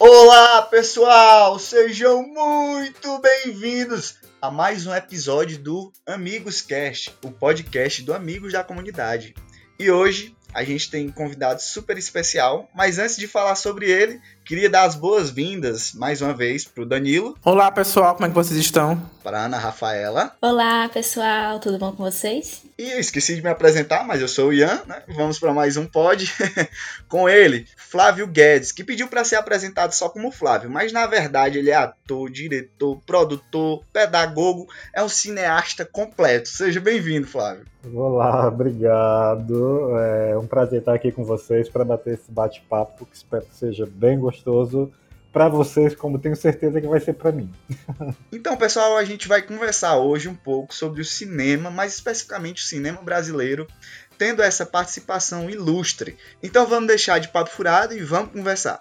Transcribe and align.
Olá, 0.00 0.62
pessoal! 0.62 1.58
Sejam 1.58 2.22
muito 2.22 3.18
bem-vindos 3.18 4.14
a 4.40 4.48
mais 4.48 4.86
um 4.86 4.94
episódio 4.94 5.58
do 5.58 5.92
Amigos 6.06 6.60
Cast, 6.60 7.12
o 7.24 7.32
podcast 7.32 8.02
do 8.02 8.14
Amigos 8.14 8.52
da 8.52 8.62
Comunidade. 8.62 9.34
E 9.76 9.90
hoje 9.90 10.36
a 10.54 10.62
gente 10.62 10.88
tem 10.88 11.08
um 11.08 11.12
convidado 11.12 11.60
super 11.60 11.98
especial, 11.98 12.70
mas 12.72 13.00
antes 13.00 13.16
de 13.16 13.26
falar 13.26 13.56
sobre 13.56 13.90
ele, 13.90 14.20
queria 14.48 14.70
dar 14.70 14.84
as 14.84 14.94
boas-vindas 14.94 15.92
mais 15.92 16.22
uma 16.22 16.32
vez 16.32 16.64
para 16.64 16.82
o 16.82 16.86
Danilo. 16.86 17.36
Olá, 17.44 17.70
pessoal, 17.70 18.14
como 18.14 18.24
é 18.24 18.28
que 18.30 18.34
vocês 18.34 18.58
estão? 18.58 18.98
Para 19.22 19.44
Ana 19.44 19.58
Rafaela. 19.58 20.34
Olá, 20.40 20.88
pessoal, 20.88 21.60
tudo 21.60 21.76
bom 21.76 21.92
com 21.92 22.02
vocês? 22.02 22.62
E 22.78 22.92
eu 22.92 22.98
esqueci 22.98 23.34
de 23.34 23.42
me 23.42 23.50
apresentar, 23.50 24.06
mas 24.06 24.22
eu 24.22 24.28
sou 24.28 24.48
o 24.48 24.52
Ian, 24.54 24.80
né? 24.86 25.02
Vamos 25.08 25.38
para 25.38 25.52
mais 25.52 25.76
um 25.76 25.84
pod 25.84 26.32
com 27.08 27.28
ele, 27.28 27.66
Flávio 27.76 28.26
Guedes, 28.26 28.72
que 28.72 28.82
pediu 28.82 29.06
para 29.06 29.22
ser 29.22 29.36
apresentado 29.36 29.92
só 29.92 30.08
como 30.08 30.32
Flávio, 30.32 30.70
mas 30.70 30.92
na 30.92 31.06
verdade 31.06 31.58
ele 31.58 31.70
é 31.70 31.74
ator, 31.74 32.30
diretor, 32.30 32.98
produtor, 33.04 33.82
pedagogo, 33.92 34.66
é 34.94 35.02
um 35.02 35.10
cineasta 35.10 35.84
completo. 35.84 36.48
Seja 36.48 36.80
bem-vindo, 36.80 37.26
Flávio. 37.26 37.66
Olá, 37.92 38.48
obrigado. 38.48 39.96
É 39.98 40.36
um 40.38 40.46
prazer 40.46 40.80
estar 40.80 40.94
aqui 40.94 41.12
com 41.12 41.24
vocês 41.24 41.68
para 41.68 41.84
bater 41.84 42.14
esse 42.14 42.30
bate-papo 42.30 43.06
que 43.06 43.16
espero 43.16 43.44
que 43.44 43.54
seja 43.54 43.86
bem 43.86 44.18
gostoso 44.18 44.37
para 45.32 45.48
vocês, 45.48 45.94
como 45.94 46.18
tenho 46.18 46.34
certeza 46.34 46.80
que 46.80 46.86
vai 46.86 47.00
ser 47.00 47.14
para 47.14 47.32
mim. 47.32 47.52
então, 48.32 48.56
pessoal, 48.56 48.96
a 48.96 49.04
gente 49.04 49.28
vai 49.28 49.42
conversar 49.42 49.98
hoje 49.98 50.28
um 50.28 50.34
pouco 50.34 50.74
sobre 50.74 51.00
o 51.00 51.04
cinema, 51.04 51.70
mais 51.70 51.94
especificamente 51.94 52.62
o 52.62 52.66
cinema 52.66 53.00
brasileiro, 53.02 53.66
tendo 54.16 54.42
essa 54.42 54.66
participação 54.66 55.48
ilustre. 55.48 56.16
Então, 56.42 56.66
vamos 56.66 56.88
deixar 56.88 57.18
de 57.18 57.28
papo 57.28 57.50
furado 57.50 57.94
e 57.94 58.02
vamos 58.02 58.32
conversar. 58.32 58.80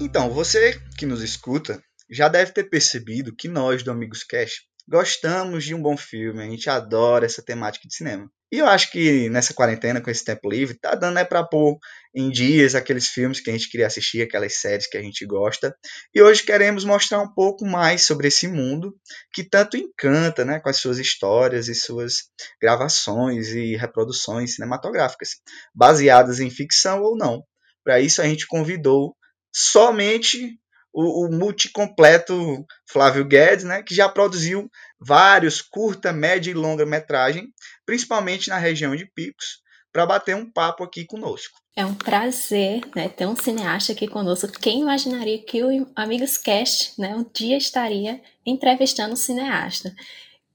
Então, 0.00 0.30
você 0.30 0.80
que 0.96 1.04
nos 1.04 1.22
escuta 1.22 1.82
já 2.10 2.28
deve 2.28 2.52
ter 2.52 2.64
percebido 2.64 3.34
que 3.34 3.48
nós 3.48 3.82
do 3.82 3.90
Amigos 3.90 4.22
Cash 4.22 4.62
gostamos 4.88 5.64
de 5.64 5.74
um 5.74 5.82
bom 5.82 5.96
filme, 5.96 6.42
a 6.42 6.46
gente 6.46 6.70
adora 6.70 7.26
essa 7.26 7.42
temática 7.42 7.86
de 7.86 7.94
cinema. 7.94 8.30
E 8.50 8.58
eu 8.58 8.66
acho 8.66 8.90
que 8.90 9.28
nessa 9.28 9.52
quarentena, 9.52 10.00
com 10.00 10.10
esse 10.10 10.24
tempo 10.24 10.48
livre, 10.48 10.78
tá 10.78 10.94
dando 10.94 11.18
é 11.18 11.24
pra 11.24 11.44
pôr 11.44 11.78
em 12.14 12.30
dias 12.30 12.74
aqueles 12.74 13.08
filmes 13.08 13.40
que 13.40 13.50
a 13.50 13.52
gente 13.52 13.68
queria 13.68 13.86
assistir, 13.86 14.22
aquelas 14.22 14.54
séries 14.54 14.86
que 14.86 14.96
a 14.96 15.02
gente 15.02 15.26
gosta. 15.26 15.76
E 16.14 16.22
hoje 16.22 16.42
queremos 16.42 16.82
mostrar 16.82 17.20
um 17.20 17.30
pouco 17.30 17.66
mais 17.66 18.06
sobre 18.06 18.28
esse 18.28 18.48
mundo 18.48 18.96
que 19.34 19.44
tanto 19.44 19.76
encanta, 19.76 20.46
né, 20.46 20.60
com 20.60 20.70
as 20.70 20.78
suas 20.78 20.98
histórias 20.98 21.68
e 21.68 21.74
suas 21.74 22.30
gravações 22.60 23.48
e 23.48 23.76
reproduções 23.76 24.54
cinematográficas, 24.54 25.32
baseadas 25.74 26.40
em 26.40 26.48
ficção 26.48 27.02
ou 27.02 27.18
não. 27.18 27.42
Para 27.84 28.00
isso 28.00 28.22
a 28.22 28.24
gente 28.24 28.46
convidou 28.46 29.14
somente 29.52 30.58
o, 30.98 31.26
o 31.26 31.30
multicompleto 31.30 32.66
Flávio 32.84 33.24
Guedes, 33.24 33.64
né, 33.64 33.84
que 33.84 33.94
já 33.94 34.08
produziu 34.08 34.68
vários 34.98 35.62
curta, 35.62 36.12
média 36.12 36.50
e 36.50 36.54
longa 36.54 36.84
metragem, 36.84 37.52
principalmente 37.86 38.48
na 38.48 38.58
região 38.58 38.96
de 38.96 39.06
Picos, 39.06 39.60
para 39.92 40.04
bater 40.04 40.34
um 40.34 40.50
papo 40.50 40.82
aqui 40.82 41.04
conosco. 41.06 41.56
É 41.76 41.86
um 41.86 41.94
prazer 41.94 42.80
né, 42.96 43.08
ter 43.08 43.26
um 43.26 43.36
cineasta 43.36 43.92
aqui 43.92 44.08
conosco. 44.08 44.50
Quem 44.60 44.80
imaginaria 44.80 45.40
que 45.40 45.62
o 45.62 45.86
Amigos 45.94 46.36
Cast 46.36 47.00
né, 47.00 47.14
um 47.14 47.24
dia 47.32 47.56
estaria 47.56 48.20
entrevistando 48.44 49.12
um 49.12 49.16
cineasta? 49.16 49.94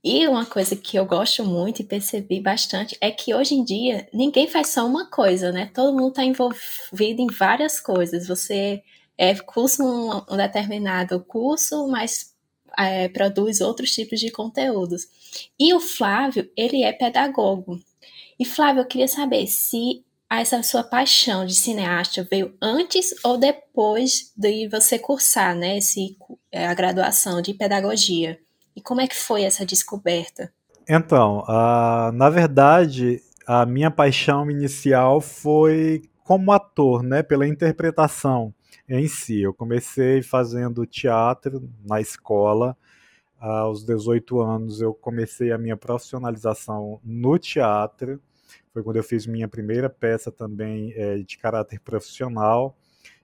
E 0.03 0.28
uma 0.28 0.45
coisa 0.45 0.75
que 0.75 0.97
eu 0.97 1.05
gosto 1.05 1.45
muito 1.45 1.81
e 1.81 1.85
percebi 1.85 2.41
bastante 2.41 2.97
é 3.00 3.09
que 3.09 3.33
hoje 3.33 3.55
em 3.55 3.63
dia 3.63 4.09
ninguém 4.13 4.50
faz 4.50 4.67
só 4.67 4.85
uma 4.85 5.09
coisa, 5.09 5.53
né? 5.53 5.72
Todo 5.73 5.94
mundo 5.94 6.09
está 6.09 6.25
envolvido 6.25 7.22
em 7.22 7.28
várias 7.28 7.80
coisas. 7.80 8.28
Você 8.28 8.84
é, 9.18 9.35
cursa 9.35 9.84
um, 9.84 10.22
um 10.29 10.38
determinado 10.38 11.24
curso, 11.24 11.88
mas 11.88 12.34
é, 12.78 13.07
produz 13.07 13.62
outros 13.62 13.91
tipos 13.91 14.19
de 14.19 14.31
conteúdos. 14.31 15.07
E 15.59 15.74
o 15.74 15.79
Flávio, 15.79 16.50
ele 16.56 16.84
é 16.84 16.91
pedagogo. 16.91 17.79
E 18.40 18.46
Flávio, 18.46 18.81
eu 18.81 18.88
queria 18.88 19.07
saber 19.07 19.47
se 19.47 20.03
essa 20.29 20.63
sua 20.63 20.84
paixão 20.84 21.46
de 21.46 21.53
cineasta 21.53 22.28
veio 22.29 22.56
antes 22.62 23.13
ou 23.23 23.38
depois 23.38 24.31
de 24.35 24.68
você 24.68 24.97
cursar, 24.97 25.56
né, 25.56 25.78
esse, 25.78 26.18
é, 26.52 26.66
a 26.66 26.73
graduação 26.73 27.41
de 27.41 27.53
pedagogia. 27.53 28.40
E 28.75 28.81
como 28.81 29.02
é 29.02 29.07
que 29.07 29.16
foi 29.16 29.44
essa 29.44 29.63
descoberta? 29.63 30.52
Então, 30.90 31.44
uh, 31.47 32.12
na 32.12 32.29
verdade, 32.29 33.22
a 33.46 33.66
minha 33.66 33.91
paixão 33.91 34.50
inicial 34.50 35.22
foi 35.22 36.02
como 36.23 36.52
ator, 36.52 37.03
né, 37.03 37.22
pela 37.22 37.47
interpretação 37.47 38.53
em 38.88 39.07
si. 39.07 39.41
Eu 39.41 39.53
comecei 39.53 40.21
fazendo 40.21 40.85
teatro 40.85 41.69
na 41.85 42.01
escola. 42.01 42.77
Aos 43.39 43.83
18 43.83 44.41
anos, 44.41 44.81
eu 44.81 44.94
comecei 44.94 45.51
a 45.51 45.57
minha 45.57 45.75
profissionalização 45.75 46.99
no 47.03 47.38
teatro. 47.38 48.22
Foi 48.72 48.81
quando 48.81 48.97
eu 48.97 49.03
fiz 49.03 49.27
minha 49.27 49.47
primeira 49.47 49.89
peça 49.89 50.31
também 50.31 50.93
é, 50.95 51.17
de 51.17 51.38
caráter 51.38 51.79
profissional 51.79 52.77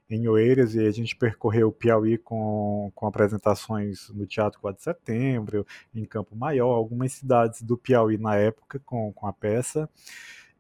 em 0.10 0.28
Oeiras 0.28 0.74
e 0.74 0.86
a 0.86 0.92
gente 0.92 1.16
percorreu 1.16 1.68
o 1.68 1.72
Piauí 1.72 2.18
com, 2.18 2.92
com 2.96 3.06
apresentações 3.06 4.10
no 4.10 4.26
Teatro 4.26 4.60
4 4.60 4.78
de 4.78 4.84
Setembro, 4.84 5.66
em 5.94 6.04
Campo 6.04 6.36
Maior, 6.36 6.74
algumas 6.74 7.14
cidades 7.14 7.62
do 7.62 7.78
Piauí 7.78 8.18
na 8.18 8.36
época 8.36 8.80
com, 8.80 9.14
com 9.14 9.28
a 9.28 9.34
peça. 9.34 9.88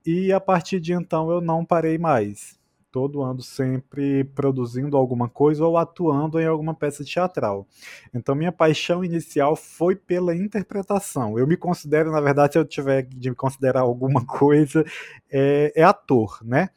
E 0.05 0.31
a 0.31 0.39
partir 0.39 0.79
de 0.79 0.93
então 0.93 1.31
eu 1.31 1.41
não 1.41 1.65
parei 1.65 1.97
mais 1.97 2.58
todo 2.91 3.21
ano 3.21 3.41
sempre 3.41 4.23
produzindo 4.23 4.97
alguma 4.97 5.29
coisa 5.29 5.65
ou 5.65 5.77
atuando 5.77 6.39
em 6.39 6.45
alguma 6.45 6.73
peça 6.73 7.03
teatral. 7.03 7.67
Então 8.13 8.35
minha 8.35 8.51
paixão 8.51 9.03
inicial 9.03 9.55
foi 9.55 9.95
pela 9.95 10.35
interpretação. 10.35 11.37
Eu 11.37 11.47
me 11.47 11.57
considero, 11.57 12.11
na 12.11 12.21
verdade, 12.21 12.53
se 12.53 12.59
eu 12.59 12.65
tiver 12.65 13.03
de 13.03 13.29
me 13.29 13.35
considerar 13.35 13.81
alguma 13.81 14.25
coisa, 14.27 14.83
é, 15.31 15.71
é 15.75 15.83
ator, 15.83 16.39
né? 16.43 16.69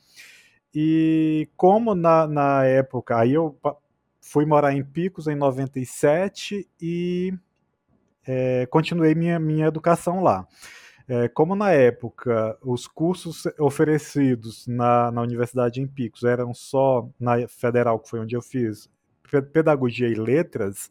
E 0.74 1.48
como 1.56 1.94
na, 1.94 2.26
na 2.26 2.64
época, 2.64 3.18
aí 3.18 3.34
eu 3.34 3.58
fui 4.20 4.46
morar 4.46 4.72
em 4.72 4.82
Picos 4.82 5.26
em 5.26 5.34
97 5.34 6.66
e 6.80 7.34
é, 8.26 8.66
continuei 8.66 9.14
minha, 9.14 9.38
minha 9.38 9.66
educação 9.66 10.22
lá. 10.22 10.46
É, 11.14 11.28
como 11.28 11.54
na 11.54 11.70
época 11.72 12.56
os 12.62 12.86
cursos 12.86 13.44
oferecidos 13.58 14.66
na, 14.66 15.10
na 15.10 15.20
Universidade 15.20 15.78
em 15.78 15.86
Picos 15.86 16.24
eram 16.24 16.54
só 16.54 17.06
na 17.20 17.46
Federal, 17.46 17.98
que 17.98 18.08
foi 18.08 18.20
onde 18.20 18.34
eu 18.34 18.40
fiz, 18.40 18.88
Pedagogia 19.52 20.08
e 20.08 20.14
Letras, 20.14 20.90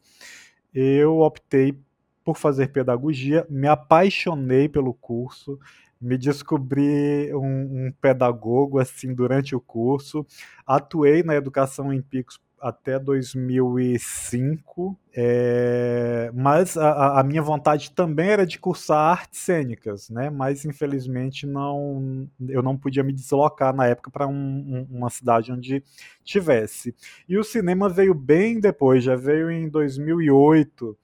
eu 0.72 1.18
optei 1.18 1.76
por 2.24 2.36
fazer 2.36 2.68
pedagogia, 2.68 3.44
me 3.50 3.66
apaixonei 3.66 4.68
pelo 4.68 4.94
curso, 4.94 5.58
me 6.00 6.16
descobri 6.16 7.34
um, 7.34 7.86
um, 7.86 7.92
pedagogo 8.00 8.78
assim 8.78 9.12
durante 9.12 9.56
o 9.56 9.60
curso, 9.60 10.24
atuei 10.64 11.24
na 11.24 11.34
educação 11.34 11.92
em 11.92 12.00
Picos 12.00 12.40
até 12.62 12.96
2005, 12.96 14.96
é, 15.12 16.30
mas 16.32 16.76
a, 16.76 17.18
a, 17.18 17.22
minha 17.24 17.42
vontade 17.42 17.90
também 17.90 18.28
era 18.28 18.46
de 18.46 18.56
cursar 18.56 19.18
artes 19.18 19.40
cênicas, 19.40 20.08
né? 20.08 20.30
Mas 20.30 20.64
infelizmente 20.64 21.44
não, 21.44 22.28
eu 22.48 22.62
não 22.62 22.78
podia 22.78 23.02
me 23.02 23.12
deslocar 23.12 23.74
na 23.74 23.88
época 23.88 24.12
para 24.12 24.28
um, 24.28 24.32
um, 24.32 24.86
uma 24.96 25.10
cidade 25.10 25.50
onde 25.50 25.82
tivesse. 26.22 26.94
E 27.28 27.36
o 27.36 27.42
cinema 27.42 27.88
veio 27.88 28.14
bem 28.14 28.60
depois, 28.60 29.02
já 29.02 29.16
veio 29.16 29.50
em 29.50 29.68
2008. 29.68 30.96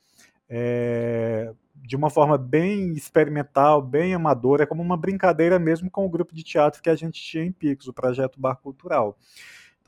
É, 0.49 1.53
de 1.75 1.97
uma 1.97 2.11
forma 2.11 2.39
bem 2.39 2.93
experimental, 2.93 3.83
bem 3.83 4.15
amadora, 4.15 4.63
é 4.63 4.67
como 4.67 4.83
uma 4.83 4.97
brincadeira 4.97 5.59
mesmo 5.59 5.91
com 5.91 6.07
o 6.07 6.11
grupo 6.11 6.35
de 6.35 6.43
teatro 6.43 6.83
que 6.83 6.91
a 6.91 6.95
gente 6.95 7.21
tinha 7.21 7.45
em 7.45 7.51
Pix, 7.51 7.89
o 7.89 7.93
projeto 7.93 8.39
Bar 8.39 8.57
Cultural. 8.57 9.17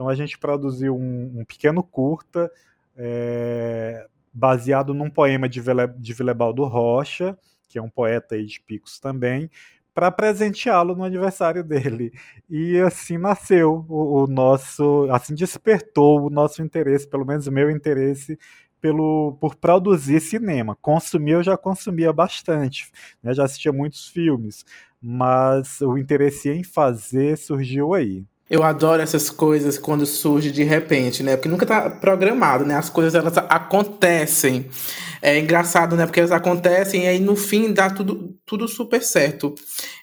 Então 0.01 0.09
a 0.09 0.15
gente 0.15 0.39
produziu 0.39 0.97
um, 0.97 1.41
um 1.41 1.45
pequeno 1.45 1.83
curta 1.83 2.51
é, 2.97 4.07
baseado 4.33 4.95
num 4.95 5.11
poema 5.11 5.47
de, 5.47 5.61
Vile, 5.61 5.89
de 5.99 6.15
Vilebaldo 6.15 6.65
Rocha, 6.65 7.37
que 7.69 7.79
é 7.79 7.83
um 7.83 7.91
poeta 7.91 8.35
aí 8.35 8.47
de 8.47 8.63
Picos 8.63 8.99
também, 8.99 9.51
para 9.93 10.11
presenteá-lo 10.11 10.97
no 10.97 11.05
aniversário 11.05 11.63
dele. 11.63 12.15
E 12.49 12.79
assim 12.79 13.19
nasceu 13.19 13.85
o, 13.91 14.23
o, 14.23 14.27
nosso, 14.27 15.07
assim 15.11 15.35
despertou 15.35 16.23
o 16.23 16.31
nosso 16.31 16.63
interesse, 16.63 17.07
pelo 17.07 17.27
menos 17.27 17.47
o 17.47 17.53
meu 17.53 17.71
interesse 17.71 18.39
pelo, 18.81 19.37
por 19.39 19.55
produzir 19.55 20.21
cinema. 20.21 20.75
Consumir 20.81 21.33
eu 21.33 21.43
já 21.43 21.59
consumia 21.59 22.11
bastante, 22.11 22.91
né? 23.23 23.35
já 23.35 23.45
assistia 23.45 23.71
muitos 23.71 24.09
filmes, 24.09 24.65
mas 24.99 25.83
o 25.83 25.99
interesse 25.99 26.49
em 26.49 26.65
fazer 26.65 27.37
surgiu 27.37 27.93
aí. 27.93 28.25
Eu 28.51 28.65
adoro 28.65 29.01
essas 29.01 29.31
coisas 29.31 29.79
quando 29.79 30.05
surge 30.05 30.51
de 30.51 30.65
repente, 30.65 31.23
né? 31.23 31.37
Porque 31.37 31.49
nunca 31.49 31.65
tá 31.65 31.89
programado, 31.89 32.65
né? 32.65 32.75
As 32.75 32.91
coisas 32.91 33.15
elas 33.15 33.39
acontecem. 33.39 34.69
É 35.23 35.39
engraçado, 35.39 35.95
né? 35.95 36.05
Porque 36.05 36.19
elas 36.19 36.33
acontecem 36.33 37.05
e 37.05 37.07
aí 37.07 37.21
no 37.21 37.37
fim 37.37 37.73
dá 37.73 37.89
tudo, 37.89 38.37
tudo 38.45 38.67
super 38.67 39.01
certo. 39.03 39.55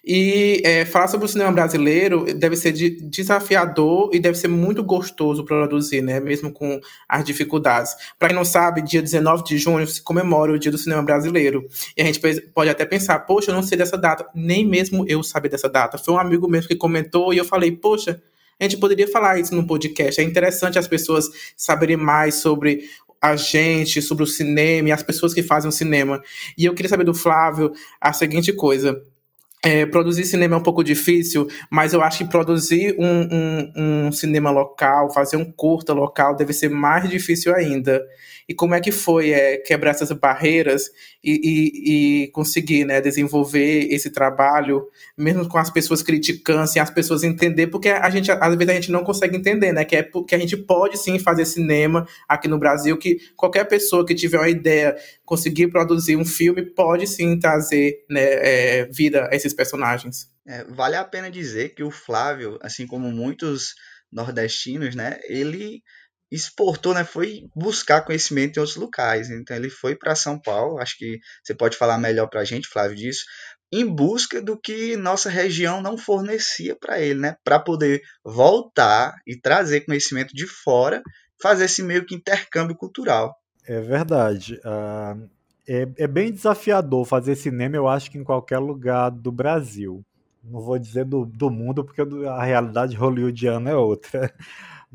E 0.02 0.62
é, 0.64 0.86
falar 0.86 1.10
sobre 1.10 1.26
o 1.26 1.28
cinema 1.28 1.52
brasileiro 1.52 2.24
deve 2.36 2.56
ser 2.56 2.72
de, 2.72 2.92
desafiador 3.10 4.12
e 4.14 4.20
deve 4.20 4.38
ser 4.38 4.48
muito 4.48 4.82
gostoso 4.82 5.44
produzir, 5.44 6.02
né? 6.02 6.22
Mesmo 6.22 6.50
com 6.50 6.80
as 7.10 7.26
dificuldades. 7.26 7.94
Para 8.18 8.30
quem 8.30 8.38
não 8.38 8.46
sabe, 8.46 8.82
dia 8.82 9.02
19 9.02 9.44
de 9.44 9.58
junho 9.58 9.86
se 9.86 10.02
comemora 10.02 10.54
o 10.54 10.60
Dia 10.60 10.72
do 10.72 10.78
Cinema 10.78 11.04
Brasileiro. 11.04 11.68
E 11.98 12.02
a 12.02 12.06
gente 12.06 12.22
pode 12.54 12.70
até 12.70 12.86
pensar, 12.86 13.20
poxa, 13.20 13.52
eu 13.52 13.56
não 13.56 13.64
sei 13.64 13.78
dessa 13.78 13.98
data. 13.98 14.26
Nem 14.34 14.66
mesmo 14.66 15.04
eu 15.06 15.22
sabia 15.22 15.52
dessa 15.52 15.68
data. 15.68 15.98
Foi 15.98 16.14
um 16.14 16.20
amigo 16.20 16.48
mesmo 16.48 16.70
que 16.70 16.78
comentou 16.78 17.34
e 17.34 17.38
eu 17.38 17.44
falei, 17.44 17.74
poxa, 17.74 18.22
a 18.60 18.64
gente 18.64 18.78
poderia 18.78 19.08
falar 19.08 19.40
isso 19.40 19.56
no 19.56 19.66
podcast. 19.66 20.20
É 20.20 20.24
interessante 20.24 20.80
as 20.80 20.88
pessoas 20.88 21.26
saberem 21.56 21.98
mais 21.98 22.36
sobre 22.36 22.84
a 23.22 23.36
gente, 23.36 24.02
sobre 24.02 24.24
o 24.24 24.28
cinema 24.28 24.90
e 24.90 24.92
as 24.92 25.04
pessoas 25.04 25.34
que 25.34 25.44
fazem 25.44 25.70
o 25.70 25.72
cinema. 25.72 26.22
E 26.58 26.66
eu 26.66 26.74
queria 26.74 26.90
saber 26.90 27.04
do 27.04 27.14
Flávio 27.14 27.72
a 28.00 28.14
seguinte 28.14 28.54
coisa. 28.54 29.02
É, 29.64 29.86
produzir 29.86 30.24
cinema 30.24 30.56
é 30.56 30.60
um 30.60 30.64
pouco 30.64 30.84
difícil, 30.84 31.48
mas 31.70 31.92
eu 31.92 32.02
acho 32.02 32.20
que 32.20 32.30
produzir 32.30 32.96
um, 32.98 33.28
um, 33.32 33.74
um, 33.76 34.12
cinema 34.12 34.52
local, 34.52 35.12
fazer 35.12 35.36
um 35.36 35.52
curta 35.52 35.94
local, 35.94 36.36
deve 36.36 36.54
ser 36.54 36.70
mais 36.70 37.10
difícil 37.10 37.54
ainda. 37.56 38.02
E 38.48 38.54
como 38.54 38.74
é 38.74 38.80
que 38.80 38.92
foi 38.92 39.32
é, 39.32 39.58
quebrar 39.58 39.92
essas 39.92 40.12
barreiras 40.14 40.90
e, 41.22 41.34
e, 41.34 42.24
e, 42.24 42.28
conseguir 42.30 42.86
né, 42.86 43.02
desenvolver 43.02 43.88
esse 43.92 44.10
trabalho, 44.10 44.88
mesmo 45.18 45.48
com 45.50 45.58
as 45.58 45.70
pessoas 45.70 46.02
criticando, 46.02 46.62
assim, 46.62 46.80
as 46.80 46.90
pessoas 46.90 47.24
entender, 47.24 47.68
porque 47.68 47.90
a 47.90 48.10
gente, 48.10 48.32
às 48.32 48.56
vezes, 48.56 48.70
a 48.70 48.74
gente 48.76 48.92
não 48.92 49.04
consegue 49.04 49.36
entender, 49.36 49.74
né? 49.74 49.84
Que 49.84 49.98
é 49.98 50.04
porque 50.04 50.34
a 50.34 50.40
gente 50.40 50.56
pode 50.56 50.98
sim 50.98 51.20
fazer 51.20 51.46
cinema 51.46 52.08
aqui 52.28 52.48
no 52.48 52.58
Brasil, 52.58 52.98
que 52.98 53.18
qualquer 53.36 53.66
pessoa 53.66 54.06
que 54.06 54.16
tiver 54.16 54.38
uma 54.38 54.50
ideia, 54.50 54.96
conseguir 55.26 55.68
produzir 55.68 56.16
um 56.16 56.26
filme, 56.26 56.64
pode 56.64 57.06
sim 57.06 57.38
trazer 57.38 58.06
né, 58.10 58.22
é, 58.22 58.86
vida 58.86 59.28
a 59.30 59.36
esses 59.36 59.54
personagens. 59.54 60.32
É, 60.48 60.64
vale 60.64 60.96
a 60.96 61.04
pena 61.04 61.30
dizer 61.30 61.76
que 61.76 61.84
o 61.84 61.92
Flávio, 61.92 62.58
assim 62.62 62.88
como 62.88 63.12
muitos 63.12 63.76
nordestinos, 64.10 64.96
né, 64.96 65.20
ele 65.28 65.84
exportou, 66.32 66.94
né, 66.94 67.04
foi 67.04 67.50
buscar 67.56 68.02
conhecimento 68.02 68.58
em 68.58 68.60
outros 68.60 68.78
locais. 68.78 69.30
Então 69.30 69.56
ele 69.56 69.70
foi 69.70 69.96
para 69.96 70.16
São 70.16 70.40
Paulo, 70.40 70.80
acho 70.80 70.98
que 70.98 71.20
você 71.44 71.54
pode 71.54 71.78
falar 71.78 71.98
melhor 71.98 72.28
para 72.28 72.42
a 72.42 72.46
gente, 72.46 72.68
Flávio, 72.68 72.98
disso, 72.98 73.26
em 73.72 73.86
busca 73.86 74.42
do 74.42 74.58
que 74.58 74.96
nossa 74.96 75.30
região 75.30 75.82
não 75.82 75.98
fornecia 75.98 76.76
para 76.76 77.00
ele, 77.00 77.20
né, 77.20 77.36
para 77.44 77.60
poder 77.60 78.02
voltar 78.24 79.16
e 79.26 79.40
trazer 79.40 79.82
conhecimento 79.82 80.34
de 80.34 80.48
fora, 80.48 81.02
fazer 81.42 81.66
esse 81.66 81.84
meio 81.84 82.06
que 82.06 82.16
intercâmbio 82.16 82.76
cultural. 82.76 83.36
É 83.66 83.82
verdade. 83.82 84.60
Uh, 84.66 85.30
é, 85.68 85.88
é 85.98 86.08
bem 86.08 86.32
desafiador 86.32 87.06
fazer 87.06 87.36
cinema, 87.36 87.76
eu 87.76 87.88
acho 87.88 88.10
que 88.10 88.18
em 88.18 88.24
qualquer 88.24 88.60
lugar 88.60 89.12
do 89.12 89.32
Brasil. 89.32 90.04
Não 90.42 90.62
vou 90.62 90.80
dizer 90.80 91.04
do, 91.04 91.26
do 91.26 91.50
mundo, 91.50 91.84
porque 91.84 92.02
a 92.02 92.44
realidade 92.44 92.96
hollywoodiana 92.96 93.72
é 93.72 93.76
outra. 93.76 94.34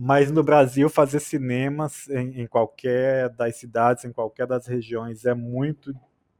Mas 0.05 0.33
no 0.33 0.43
Brasil, 0.43 0.89
fazer 0.89 1.21
cinemas 1.21 2.09
em, 2.09 2.43
em, 2.43 2.47
qualquer 2.49 3.29
das 3.31 3.57
cidades, 3.57 4.05
em 4.05 4.13
qualquer 4.13 4.49
das 4.49 4.67
regiões, 4.67 5.25
é 5.25 5.33
muito 5.33 5.95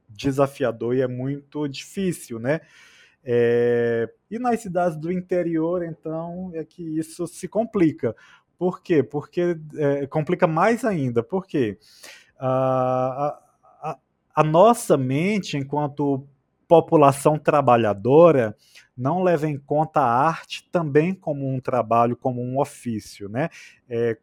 desafiador 0.09 0.93
e 0.93 1.01
é 1.01 1.07
muito 1.07 1.65
difícil, 1.69 2.39
né? 2.39 2.59
É, 3.23 4.09
e 4.29 4.37
nas 4.37 4.59
cidades 4.59 4.97
do 4.97 5.09
interior, 5.09 5.81
então, 5.81 6.51
é 6.53 6.65
que 6.65 6.83
isso 6.99 7.25
se 7.25 7.47
complica. 7.47 8.13
Por 8.57 8.81
quê? 8.81 9.01
Porque 9.01 9.57
é, 9.77 10.07
complica 10.07 10.45
mais 10.45 10.83
ainda. 10.83 11.23
Por 11.23 11.47
quê? 11.47 11.77
a, 12.37 13.39
a, 13.81 13.97
a 14.35 14.43
nossa 14.43 14.97
mente, 14.97 15.55
enquanto 15.57 16.27
população 16.81 17.37
trabalhadora, 17.37 18.57
não 18.97 19.21
leva 19.21 19.47
em 19.47 19.57
conta 19.57 19.99
a 20.01 20.27
arte 20.27 20.67
também 20.71 21.13
como 21.13 21.47
um 21.47 21.59
trabalho, 21.59 22.17
como 22.17 22.41
um 22.41 22.59
ofício, 22.59 23.29
né? 23.29 23.49
É, 23.87 24.17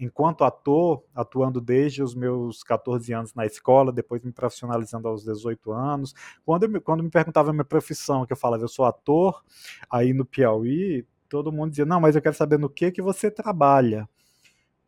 enquanto 0.00 0.44
ator, 0.44 1.04
atuando 1.14 1.60
desde 1.60 2.02
os 2.02 2.14
meus 2.14 2.62
14 2.62 3.12
anos 3.12 3.34
na 3.34 3.44
escola, 3.44 3.92
depois 3.92 4.22
me 4.22 4.32
profissionalizando 4.32 5.08
aos 5.08 5.24
18 5.24 5.72
anos, 5.72 6.14
quando, 6.44 6.68
me, 6.68 6.80
quando 6.80 7.02
me 7.02 7.10
perguntava 7.10 7.50
a 7.50 7.52
minha 7.52 7.64
profissão, 7.64 8.24
que 8.24 8.32
eu 8.32 8.36
falava, 8.36 8.64
eu 8.64 8.68
sou 8.68 8.84
ator, 8.84 9.42
aí 9.90 10.12
no 10.14 10.24
Piauí, 10.24 11.06
todo 11.28 11.52
mundo 11.52 11.70
dizia, 11.70 11.84
não, 11.84 12.00
mas 12.00 12.16
eu 12.16 12.22
quero 12.22 12.34
saber 12.34 12.58
no 12.58 12.70
que 12.70 12.90
que 12.90 13.02
você 13.02 13.30
trabalha, 13.30 14.08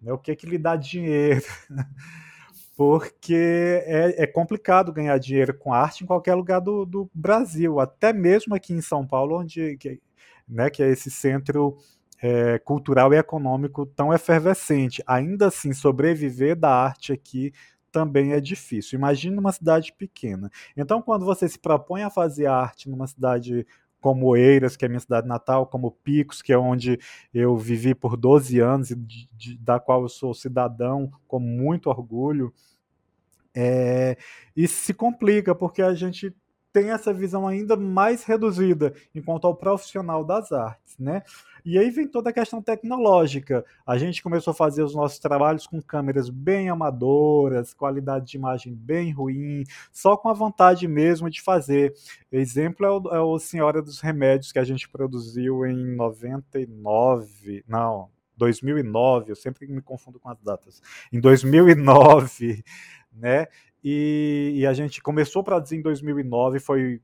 né? 0.00 0.12
o 0.12 0.18
que 0.18 0.34
que 0.34 0.46
lhe 0.46 0.56
dá 0.58 0.76
dinheiro. 0.76 1.44
porque 2.80 3.82
é, 3.84 4.22
é, 4.22 4.26
complicado 4.26 4.90
ganhar 4.90 5.18
dinheiro 5.18 5.52
com 5.52 5.70
arte 5.70 6.02
em 6.02 6.06
qualquer 6.06 6.34
lugar 6.34 6.60
do, 6.60 6.86
do 6.86 7.10
Brasil, 7.12 7.78
até 7.78 8.10
mesmo 8.10 8.54
aqui 8.54 8.72
em 8.72 8.80
São 8.80 9.06
Paulo, 9.06 9.38
onde 9.38 9.76
que, 9.76 10.00
né, 10.48 10.70
que 10.70 10.82
é 10.82 10.88
esse 10.88 11.10
centro 11.10 11.76
é, 12.22 12.58
cultural 12.58 13.12
e 13.12 13.18
econômico 13.18 13.84
tão 13.84 14.14
efervescente. 14.14 15.02
Ainda 15.06 15.48
assim, 15.48 15.74
sobreviver 15.74 16.56
da 16.56 16.70
arte 16.70 17.12
aqui 17.12 17.52
também 17.92 18.32
é 18.32 18.40
difícil. 18.40 18.98
Imagine 18.98 19.36
uma 19.36 19.52
cidade 19.52 19.92
pequena. 19.92 20.50
Então, 20.74 21.02
quando 21.02 21.26
você 21.26 21.46
se 21.46 21.58
propõe 21.58 22.02
a 22.02 22.08
fazer 22.08 22.46
arte 22.46 22.88
numa 22.88 23.06
cidade 23.06 23.66
como 24.00 24.26
Oeiras, 24.26 24.76
que 24.76 24.84
é 24.84 24.88
minha 24.88 25.00
cidade 25.00 25.28
natal, 25.28 25.66
como 25.66 25.90
Picos, 25.90 26.42
que 26.42 26.52
é 26.52 26.58
onde 26.58 26.98
eu 27.32 27.56
vivi 27.56 27.94
por 27.94 28.16
12 28.16 28.58
anos 28.60 28.90
e 28.90 28.96
de, 28.96 29.28
de, 29.32 29.58
da 29.58 29.78
qual 29.78 30.02
eu 30.02 30.08
sou 30.08 30.34
cidadão 30.34 31.10
com 31.28 31.38
muito 31.38 31.90
orgulho. 31.90 32.52
É, 33.54 34.16
isso 34.56 34.84
se 34.84 34.94
complica 34.94 35.54
porque 35.54 35.82
a 35.82 35.94
gente 35.94 36.34
tem 36.72 36.90
essa 36.90 37.12
visão 37.12 37.46
ainda 37.46 37.76
mais 37.76 38.24
reduzida 38.24 38.94
enquanto 39.14 39.46
ao 39.46 39.54
profissional 39.54 40.24
das 40.24 40.52
artes, 40.52 40.98
né? 40.98 41.22
E 41.64 41.78
aí 41.78 41.90
vem 41.90 42.06
toda 42.06 42.30
a 42.30 42.32
questão 42.32 42.62
tecnológica. 42.62 43.64
A 43.86 43.98
gente 43.98 44.22
começou 44.22 44.52
a 44.52 44.54
fazer 44.54 44.82
os 44.82 44.94
nossos 44.94 45.18
trabalhos 45.18 45.66
com 45.66 45.80
câmeras 45.82 46.30
bem 46.30 46.68
amadoras, 46.68 47.74
qualidade 47.74 48.26
de 48.26 48.36
imagem 48.36 48.74
bem 48.74 49.12
ruim, 49.12 49.64
só 49.92 50.16
com 50.16 50.28
a 50.28 50.32
vontade 50.32 50.86
mesmo 50.88 51.28
de 51.28 51.42
fazer. 51.42 51.92
Exemplo 52.30 52.86
é 52.86 52.90
o, 52.90 53.14
é 53.16 53.20
o 53.20 53.38
Senhora 53.38 53.82
dos 53.82 54.00
Remédios 54.00 54.52
que 54.52 54.58
a 54.58 54.64
gente 54.64 54.88
produziu 54.88 55.66
em 55.66 55.94
99, 55.96 57.64
não, 57.68 58.08
2009, 58.40 59.32
eu 59.32 59.36
sempre 59.36 59.66
me 59.66 59.82
confundo 59.82 60.18
com 60.18 60.30
as 60.30 60.40
datas. 60.40 60.80
Em 61.12 61.20
2009, 61.20 62.64
né? 63.12 63.46
E, 63.82 64.52
e, 64.56 64.66
a 64.66 64.72
gente 64.72 65.02
começou 65.02 65.40
a 65.40 65.44
produzir 65.44 65.76
em 65.76 65.82
2009, 65.82 66.60
foi 66.60 67.00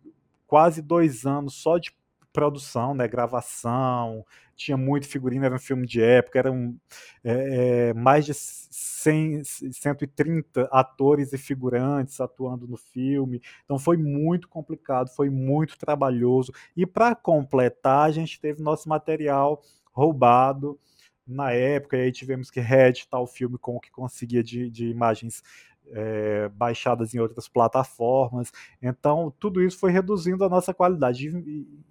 quase 0.46 0.82
dois 0.82 1.24
anos 1.24 1.54
só 1.54 1.78
de 1.78 1.90
produção, 2.32 2.94
né, 2.94 3.08
gravação, 3.08 4.22
tinha 4.54 4.76
muito 4.76 5.08
figurino, 5.08 5.46
era 5.46 5.54
um 5.54 5.58
filme 5.58 5.86
de 5.86 6.02
época, 6.02 6.38
eram 6.38 6.76
é, 7.24 7.88
é, 7.88 7.94
mais 7.94 8.26
de 8.26 8.34
100, 8.34 9.42
130 9.44 10.68
atores 10.70 11.32
e 11.32 11.38
figurantes 11.38 12.20
atuando 12.20 12.68
no 12.68 12.76
filme, 12.76 13.40
então 13.64 13.78
foi 13.78 13.96
muito 13.96 14.48
complicado, 14.48 15.08
foi 15.08 15.30
muito 15.30 15.78
trabalhoso, 15.78 16.52
e 16.76 16.84
para 16.84 17.14
completar, 17.14 18.06
a 18.06 18.12
gente 18.12 18.38
teve 18.38 18.62
nosso 18.62 18.86
material 18.86 19.62
roubado, 19.90 20.78
na 21.26 21.50
época, 21.50 21.96
e 21.96 22.02
aí 22.02 22.12
tivemos 22.12 22.50
que 22.50 22.60
reeditar 22.60 23.20
o 23.20 23.26
filme 23.26 23.58
com 23.58 23.76
o 23.76 23.80
que 23.80 23.90
conseguia 23.90 24.44
de, 24.44 24.70
de 24.70 24.86
imagens 24.88 25.42
é, 25.92 26.48
baixadas 26.48 27.14
em 27.14 27.18
outras 27.18 27.48
plataformas. 27.48 28.52
Então, 28.80 29.32
tudo 29.38 29.62
isso 29.62 29.78
foi 29.78 29.90
reduzindo 29.90 30.44
a 30.44 30.48
nossa 30.48 30.74
qualidade. 30.74 31.28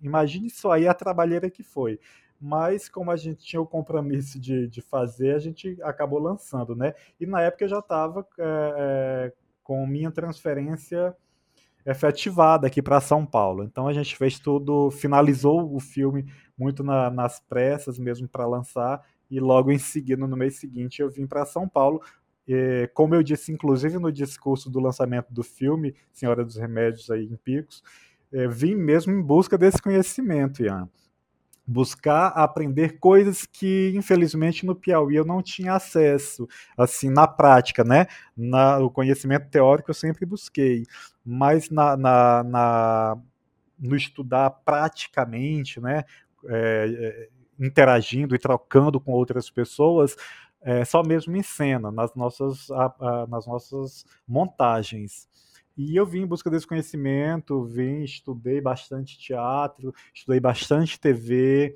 Imagine 0.01 0.49
só 0.49 0.71
aí 0.71 0.87
a 0.87 0.93
trabalheira 0.93 1.49
que 1.49 1.63
foi. 1.63 1.99
Mas, 2.39 2.89
como 2.89 3.11
a 3.11 3.15
gente 3.15 3.45
tinha 3.45 3.61
o 3.61 3.67
compromisso 3.67 4.39
de, 4.39 4.67
de 4.67 4.81
fazer, 4.81 5.35
a 5.35 5.39
gente 5.39 5.77
acabou 5.81 6.19
lançando, 6.19 6.75
né? 6.75 6.93
E 7.19 7.25
na 7.25 7.41
época 7.41 7.63
eu 7.63 7.69
já 7.69 7.79
estava 7.79 8.27
é, 8.37 8.43
é, 8.77 9.33
com 9.63 9.85
minha 9.87 10.11
transferência 10.11 11.15
efetivada 11.85 12.67
aqui 12.67 12.81
para 12.81 12.99
São 12.99 13.25
Paulo. 13.25 13.63
Então 13.63 13.87
a 13.87 13.93
gente 13.93 14.17
fez 14.17 14.39
tudo, 14.39 14.91
finalizou 14.91 15.73
o 15.73 15.79
filme 15.79 16.25
muito 16.57 16.83
na, 16.83 17.09
nas 17.09 17.39
pressas 17.39 17.99
mesmo 17.99 18.27
para 18.27 18.45
lançar 18.45 19.03
e 19.29 19.39
logo 19.39 19.71
em 19.71 19.77
seguida, 19.77 20.27
no 20.27 20.37
mês 20.37 20.57
seguinte, 20.57 21.01
eu 21.01 21.09
vim 21.09 21.25
para 21.25 21.45
São 21.45 21.67
Paulo 21.67 22.01
como 22.93 23.15
eu 23.15 23.23
disse, 23.23 23.51
inclusive 23.51 23.97
no 23.97 24.11
discurso 24.11 24.69
do 24.69 24.79
lançamento 24.79 25.33
do 25.33 25.43
filme 25.43 25.95
Senhora 26.11 26.43
dos 26.43 26.55
Remédios 26.55 27.09
aí 27.09 27.25
em 27.25 27.35
Picos, 27.35 27.83
é, 28.31 28.47
vim 28.47 28.75
mesmo 28.75 29.13
em 29.13 29.21
busca 29.21 29.57
desse 29.57 29.81
conhecimento, 29.81 30.61
Ian. 30.63 30.89
Buscar 31.67 32.27
aprender 32.27 32.99
coisas 32.99 33.45
que, 33.45 33.91
infelizmente, 33.95 34.65
no 34.65 34.75
Piauí 34.75 35.15
eu 35.15 35.25
não 35.25 35.41
tinha 35.41 35.73
acesso, 35.73 36.47
assim, 36.77 37.09
na 37.09 37.27
prática, 37.27 37.83
né? 37.83 38.05
Na, 38.37 38.77
o 38.77 38.91
conhecimento 38.91 39.49
teórico 39.49 39.89
eu 39.89 39.95
sempre 39.95 40.25
busquei, 40.25 40.83
mas 41.25 41.71
na, 41.71 41.97
na, 41.97 42.43
na 42.43 43.17
no 43.79 43.95
estudar 43.95 44.51
praticamente, 44.51 45.81
né? 45.81 46.03
É, 46.47 47.27
é 47.29 47.29
interagindo 47.57 48.35
e 48.35 48.39
trocando 48.39 48.99
com 48.99 49.13
outras 49.13 49.49
pessoas, 49.49 50.15
é, 50.65 50.83
só 50.83 51.03
mesmo 51.03 51.37
em 51.37 51.43
cena, 51.43 51.91
nas 51.91 52.15
nossas, 52.15 52.71
a, 52.71 52.95
a, 52.99 53.27
nas 53.27 53.45
nossas 53.45 54.03
montagens. 54.27 55.29
E 55.77 55.95
eu 55.95 56.05
vim 56.05 56.21
em 56.21 56.25
busca 56.25 56.49
desse 56.49 56.65
conhecimento, 56.65 57.63
vim, 57.63 58.01
estudei 58.01 58.59
bastante 58.59 59.17
teatro, 59.19 59.93
estudei 60.11 60.39
bastante 60.39 60.99
TV, 60.99 61.75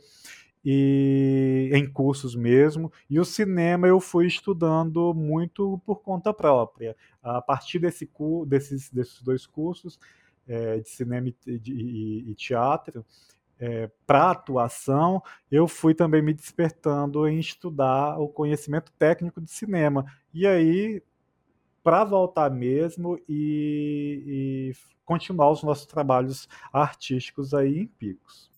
e 0.66 1.70
em 1.72 1.88
cursos 1.92 2.36
mesmo, 2.36 2.92
e 3.10 3.20
o 3.20 3.26
cinema 3.26 3.88
eu 3.88 4.00
fui 4.00 4.26
estudando 4.26 5.14
muito 5.14 5.80
por 5.86 6.02
conta 6.02 6.34
própria. 6.34 6.96
A 7.22 7.42
partir 7.42 7.78
desse, 7.78 8.10
desses, 8.48 8.90
desses 8.90 9.22
dois 9.22 9.46
cursos, 9.46 10.00
é, 10.48 10.80
de 10.80 10.90
cinema 10.90 11.30
e, 11.46 11.60
de, 11.60 11.74
e, 11.74 12.32
e 12.32 12.36
teatro, 12.36 13.06
é, 13.60 13.92
para 14.08 14.32
atuação, 14.32 15.22
eu 15.52 15.68
fui 15.68 15.94
também 15.94 16.22
me 16.22 16.34
despertando 16.34 17.28
em 17.28 17.40
estudar 17.40 18.18
o 18.18 18.30
conhecimento 18.30 18.92
técnico 18.98 19.42
de 19.42 19.52
cinema. 19.52 20.06
E 20.34 20.48
aí, 20.48 21.04
para 21.84 22.04
voltar 22.04 22.50
mesmo 22.50 23.20
e, 23.28 24.24
e 24.26 24.74
continuar 25.04 25.52
os 25.52 25.64
nossos 25.64 25.86
trabalhos 25.86 26.48
artísticos 26.72 27.54
aí 27.54 27.80
em 27.80 27.88
picos. 27.88 28.49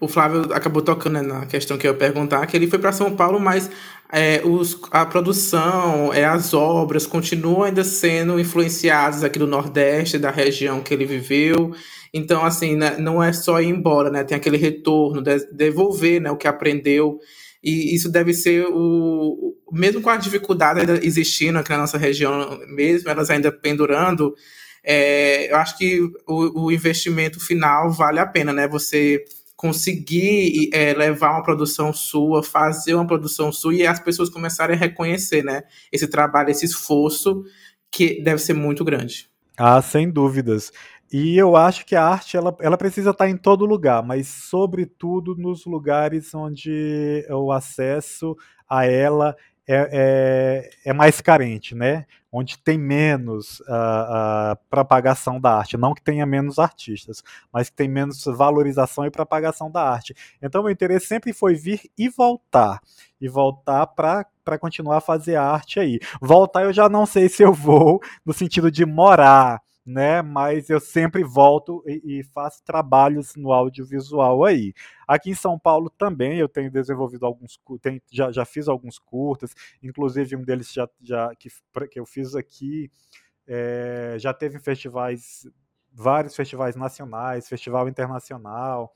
O 0.00 0.08
Flávio 0.08 0.52
acabou 0.52 0.82
tocando 0.82 1.14
né, 1.14 1.22
na 1.22 1.46
questão 1.46 1.76
que 1.76 1.86
eu 1.86 1.92
ia 1.92 1.98
perguntar, 1.98 2.46
que 2.46 2.56
ele 2.56 2.66
foi 2.66 2.78
para 2.78 2.92
São 2.92 3.14
Paulo, 3.14 3.38
mas 3.38 3.70
é, 4.12 4.40
os, 4.44 4.80
a 4.90 5.06
produção, 5.06 6.12
é, 6.12 6.24
as 6.24 6.52
obras 6.52 7.06
continuam 7.06 7.64
ainda 7.64 7.84
sendo 7.84 8.40
influenciadas 8.40 9.22
aqui 9.22 9.38
do 9.38 9.46
Nordeste, 9.46 10.18
da 10.18 10.30
região 10.30 10.80
que 10.80 10.92
ele 10.92 11.04
viveu. 11.04 11.72
Então, 12.12 12.44
assim, 12.44 12.74
né, 12.76 12.96
não 12.98 13.22
é 13.22 13.32
só 13.32 13.60
ir 13.60 13.68
embora, 13.68 14.10
né? 14.10 14.24
Tem 14.24 14.36
aquele 14.36 14.56
retorno, 14.56 15.22
de, 15.22 15.46
devolver 15.52 16.20
né, 16.20 16.30
o 16.30 16.36
que 16.36 16.48
aprendeu. 16.48 17.20
E 17.62 17.94
isso 17.94 18.10
deve 18.10 18.32
ser 18.34 18.66
o. 18.68 19.54
Mesmo 19.70 20.00
com 20.00 20.10
a 20.10 20.16
dificuldade 20.16 20.80
ainda 20.80 20.98
existindo 21.04 21.58
aqui 21.58 21.70
na 21.70 21.78
nossa 21.78 21.98
região, 21.98 22.58
mesmo 22.68 23.08
elas 23.08 23.30
ainda 23.30 23.52
pendurando, 23.52 24.34
é, 24.82 25.52
eu 25.52 25.56
acho 25.56 25.78
que 25.78 26.00
o, 26.26 26.64
o 26.64 26.72
investimento 26.72 27.38
final 27.38 27.92
vale 27.92 28.18
a 28.18 28.26
pena, 28.26 28.52
né? 28.52 28.66
Você 28.66 29.24
conseguir 29.60 30.70
é, 30.72 30.94
levar 30.94 31.32
uma 31.32 31.42
produção 31.42 31.92
sua, 31.92 32.42
fazer 32.42 32.94
uma 32.94 33.06
produção 33.06 33.52
sua 33.52 33.74
e 33.74 33.86
as 33.86 34.00
pessoas 34.00 34.30
começarem 34.30 34.74
a 34.74 34.78
reconhecer, 34.78 35.44
né? 35.44 35.64
Esse 35.92 36.08
trabalho, 36.08 36.48
esse 36.48 36.64
esforço 36.64 37.44
que 37.90 38.22
deve 38.22 38.40
ser 38.40 38.54
muito 38.54 38.82
grande. 38.82 39.28
Ah, 39.58 39.82
sem 39.82 40.10
dúvidas. 40.10 40.72
E 41.12 41.36
eu 41.36 41.56
acho 41.56 41.84
que 41.84 41.94
a 41.94 42.02
arte 42.02 42.38
ela, 42.38 42.56
ela 42.58 42.78
precisa 42.78 43.10
estar 43.10 43.28
em 43.28 43.36
todo 43.36 43.66
lugar, 43.66 44.02
mas 44.02 44.28
sobretudo 44.28 45.36
nos 45.36 45.66
lugares 45.66 46.34
onde 46.34 47.22
o 47.28 47.52
acesso 47.52 48.34
a 48.66 48.86
ela 48.86 49.36
é, 49.72 49.88
é, 49.92 50.90
é 50.90 50.92
mais 50.92 51.20
carente, 51.20 51.76
né? 51.76 52.04
Onde 52.32 52.58
tem 52.58 52.76
menos 52.76 53.62
a, 53.68 54.50
a 54.50 54.56
propagação 54.68 55.40
da 55.40 55.56
arte. 55.56 55.76
Não 55.76 55.94
que 55.94 56.02
tenha 56.02 56.26
menos 56.26 56.58
artistas, 56.58 57.22
mas 57.52 57.70
que 57.70 57.76
tem 57.76 57.88
menos 57.88 58.24
valorização 58.24 59.06
e 59.06 59.10
propagação 59.10 59.70
da 59.70 59.82
arte. 59.82 60.14
Então, 60.42 60.62
meu 60.62 60.72
interesse 60.72 61.06
sempre 61.06 61.32
foi 61.32 61.54
vir 61.54 61.82
e 61.96 62.08
voltar. 62.08 62.80
E 63.20 63.28
voltar 63.28 63.86
para 63.86 64.58
continuar 64.58 64.96
a 64.98 65.00
fazer 65.00 65.36
arte 65.36 65.78
aí. 65.78 66.00
Voltar 66.20 66.64
eu 66.64 66.72
já 66.72 66.88
não 66.88 67.06
sei 67.06 67.28
se 67.28 67.42
eu 67.42 67.52
vou, 67.52 68.00
no 68.24 68.32
sentido 68.32 68.70
de 68.70 68.84
morar 68.84 69.60
né? 69.84 70.22
Mas 70.22 70.70
eu 70.70 70.80
sempre 70.80 71.24
volto 71.24 71.82
e, 71.86 72.20
e, 72.20 72.24
faço 72.24 72.62
trabalhos 72.64 73.34
no 73.36 73.52
audiovisual 73.52 74.44
aí. 74.44 74.74
Aqui 75.06 75.30
em 75.30 75.34
São 75.34 75.58
Paulo 75.58 75.90
também 75.90 76.38
eu 76.38 76.48
tenho 76.48 76.70
desenvolvido 76.70 77.26
alguns, 77.26 77.58
tenho, 77.80 78.00
já, 78.10 78.30
já 78.30 78.44
fiz 78.44 78.68
alguns 78.68 78.98
curtas, 78.98 79.54
inclusive 79.82 80.36
um 80.36 80.42
deles 80.42 80.72
já, 80.72 80.88
já 81.02 81.34
que, 81.36 81.50
que 81.90 81.98
eu 82.00 82.06
fiz 82.06 82.34
aqui 82.34 82.90
é, 83.46 84.16
já 84.18 84.32
teve 84.32 84.60
festivais, 84.60 85.48
vários 85.92 86.36
festivais 86.36 86.76
nacionais, 86.76 87.48
festival 87.48 87.88
internacional, 87.88 88.94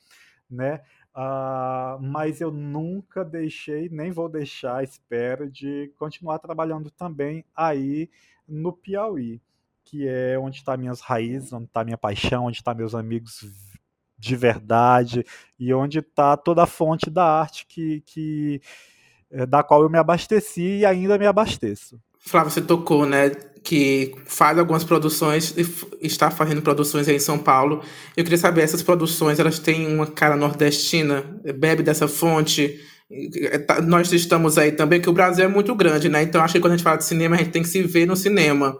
né? 0.48 0.80
Uh, 1.16 2.00
mas 2.02 2.40
eu 2.40 2.50
nunca 2.50 3.24
deixei, 3.24 3.88
nem 3.88 4.10
vou 4.10 4.28
deixar, 4.28 4.82
espero, 4.82 5.48
de 5.48 5.92
continuar 5.96 6.40
trabalhando 6.40 6.90
também 6.90 7.44
aí 7.54 8.10
no 8.48 8.72
Piauí 8.72 9.40
que 9.84 10.08
é 10.08 10.38
onde 10.38 10.56
estão 10.56 10.74
tá 10.74 10.78
minhas 10.78 11.00
raízes, 11.00 11.52
onde 11.52 11.66
está 11.66 11.84
minha 11.84 11.98
paixão, 11.98 12.46
onde 12.46 12.56
estão 12.56 12.72
tá 12.72 12.78
meus 12.78 12.94
amigos 12.94 13.44
de 14.18 14.36
verdade 14.36 15.24
e 15.58 15.74
onde 15.74 15.98
está 15.98 16.36
toda 16.36 16.62
a 16.62 16.66
fonte 16.66 17.10
da 17.10 17.24
arte 17.24 17.66
que, 17.66 18.00
que 18.06 18.60
é, 19.30 19.44
da 19.44 19.62
qual 19.62 19.82
eu 19.82 19.90
me 19.90 19.98
abasteci 19.98 20.78
e 20.78 20.86
ainda 20.86 21.18
me 21.18 21.26
abasteço. 21.26 22.00
Flávio, 22.18 22.50
você 22.50 22.62
tocou, 22.62 23.04
né, 23.04 23.30
que 23.62 24.14
faz 24.24 24.58
algumas 24.58 24.82
produções 24.82 25.54
e 25.56 26.06
está 26.06 26.30
fazendo 26.30 26.62
produções 26.62 27.06
aí 27.06 27.16
em 27.16 27.20
São 27.20 27.38
Paulo. 27.38 27.82
Eu 28.16 28.24
queria 28.24 28.38
saber, 28.38 28.62
essas 28.62 28.82
produções, 28.82 29.38
elas 29.38 29.58
têm 29.58 29.86
uma 29.86 30.06
cara 30.06 30.36
nordestina? 30.36 31.22
Bebe 31.56 31.82
dessa 31.82 32.08
fonte? 32.08 32.80
É, 33.10 33.58
tá, 33.58 33.80
nós 33.82 34.12
estamos 34.12 34.56
aí 34.56 34.72
também, 34.72 35.00
que 35.00 35.10
o 35.10 35.12
Brasil 35.12 35.44
é 35.44 35.48
muito 35.48 35.74
grande, 35.74 36.08
né? 36.08 36.22
Então 36.22 36.42
acho 36.42 36.54
que 36.54 36.60
quando 36.60 36.72
a 36.72 36.76
gente 36.76 36.84
fala 36.84 36.96
de 36.96 37.04
cinema, 37.04 37.36
a 37.36 37.38
gente 37.38 37.50
tem 37.50 37.62
que 37.62 37.68
se 37.68 37.82
ver 37.82 38.06
no 38.06 38.16
cinema. 38.16 38.76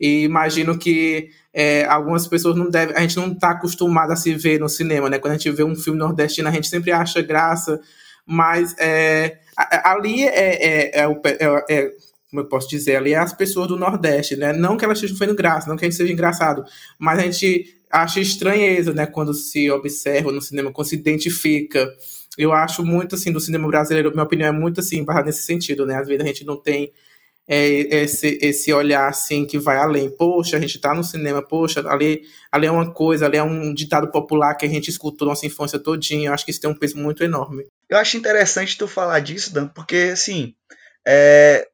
E 0.00 0.24
imagino 0.24 0.78
que 0.78 1.30
é, 1.52 1.84
algumas 1.86 2.26
pessoas 2.26 2.56
não 2.56 2.68
devem, 2.68 2.94
a 2.94 3.00
gente 3.00 3.16
não 3.16 3.32
está 3.32 3.50
acostumado 3.50 4.12
a 4.12 4.16
se 4.16 4.34
ver 4.34 4.60
no 4.60 4.68
cinema, 4.68 5.08
né? 5.08 5.18
Quando 5.18 5.32
a 5.32 5.36
gente 5.36 5.50
vê 5.50 5.64
um 5.64 5.74
filme 5.74 5.98
nordestino, 5.98 6.48
a 6.48 6.52
gente 6.52 6.68
sempre 6.68 6.92
acha 6.92 7.22
graça, 7.22 7.80
mas 8.26 8.74
é, 8.78 9.38
ali 9.84 10.22
é, 10.24 11.00
é, 11.00 11.00
é, 11.00 11.64
é, 11.70 11.90
como 12.32 12.40
eu 12.40 12.48
posso 12.48 12.66
dizer, 12.68 12.96
ali 12.96 13.14
as 13.14 13.32
pessoas 13.32 13.68
do 13.68 13.76
Nordeste, 13.76 14.36
né? 14.36 14.54
Não 14.54 14.76
que 14.76 14.84
elas 14.86 14.96
estejam 14.96 15.18
fazendo 15.18 15.36
graça, 15.36 15.68
não 15.68 15.76
que 15.76 15.84
a 15.84 15.88
gente 15.88 15.98
seja 15.98 16.12
engraçado, 16.12 16.64
mas 16.98 17.18
a 17.18 17.22
gente 17.22 17.76
acha 17.90 18.20
estranheza, 18.20 18.94
né? 18.94 19.04
Quando 19.04 19.34
se 19.34 19.70
observa 19.70 20.32
no 20.32 20.40
cinema, 20.40 20.72
quando 20.72 20.88
se 20.88 20.96
identifica 20.96 21.86
eu 22.38 22.52
acho 22.52 22.84
muito 22.84 23.14
assim 23.14 23.30
do 23.30 23.40
cinema 23.40 23.68
brasileiro, 23.68 24.10
minha 24.10 24.22
opinião 24.22 24.48
é 24.48 24.52
muito 24.52 24.80
assim, 24.80 25.04
nesse 25.24 25.42
sentido, 25.42 25.84
né? 25.84 25.96
Às 25.96 26.08
vezes 26.08 26.24
a 26.24 26.26
gente 26.26 26.44
não 26.44 26.56
tem 26.56 26.90
é, 27.46 28.02
esse, 28.02 28.38
esse 28.40 28.72
olhar 28.72 29.08
assim 29.08 29.44
que 29.44 29.58
vai 29.58 29.76
além. 29.76 30.10
Poxa, 30.10 30.56
a 30.56 30.60
gente 30.60 30.78
tá 30.78 30.94
no 30.94 31.04
cinema, 31.04 31.42
poxa, 31.42 31.86
ali, 31.86 32.22
ali 32.50 32.66
é 32.66 32.70
uma 32.70 32.90
coisa, 32.90 33.26
ali 33.26 33.36
é 33.36 33.42
um 33.42 33.74
ditado 33.74 34.10
popular 34.10 34.54
que 34.54 34.64
a 34.64 34.68
gente 34.68 34.88
escutou 34.88 35.28
nossa 35.28 35.46
infância 35.46 35.78
todinha. 35.78 36.30
Eu 36.30 36.34
acho 36.34 36.44
que 36.44 36.50
isso 36.50 36.60
tem 36.60 36.70
um 36.70 36.78
peso 36.78 36.96
muito 36.96 37.22
enorme. 37.22 37.66
Eu 37.88 37.98
acho 37.98 38.16
interessante 38.16 38.78
tu 38.78 38.88
falar 38.88 39.20
disso, 39.20 39.52
Dan, 39.52 39.68
porque 39.68 40.10
assim, 40.12 40.54
é, 41.06 41.68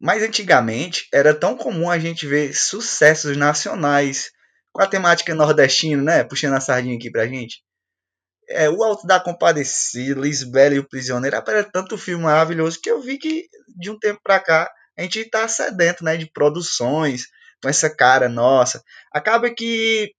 mais 0.00 0.22
antigamente 0.22 1.06
era 1.12 1.34
tão 1.34 1.56
comum 1.56 1.90
a 1.90 1.98
gente 1.98 2.26
ver 2.26 2.54
sucessos 2.54 3.36
nacionais 3.36 4.30
com 4.72 4.82
a 4.82 4.86
temática 4.86 5.34
nordestina, 5.34 6.02
né? 6.02 6.24
Puxando 6.24 6.54
a 6.54 6.60
sardinha 6.60 6.96
aqui 6.96 7.10
pra 7.10 7.26
gente 7.26 7.62
é, 8.50 8.68
o 8.68 8.82
Alto 8.82 9.06
da 9.06 9.20
Compadecida, 9.20 10.20
Lisbela 10.20 10.74
e 10.74 10.78
o 10.80 10.88
Prisioneiro, 10.88 11.36
era 11.36 11.64
tanto 11.64 11.96
filme 11.96 12.24
maravilhoso 12.24 12.80
que 12.82 12.90
eu 12.90 13.00
vi 13.00 13.16
que 13.16 13.48
de 13.78 13.90
um 13.90 13.98
tempo 13.98 14.20
para 14.22 14.40
cá 14.40 14.70
a 14.98 15.02
gente 15.02 15.20
está 15.20 15.46
sedento 15.46 16.04
né, 16.04 16.16
de 16.16 16.30
produções 16.30 17.26
com 17.62 17.68
essa 17.68 17.88
cara 17.88 18.28
nossa. 18.28 18.82
Acaba 19.12 19.48
que 19.54 20.12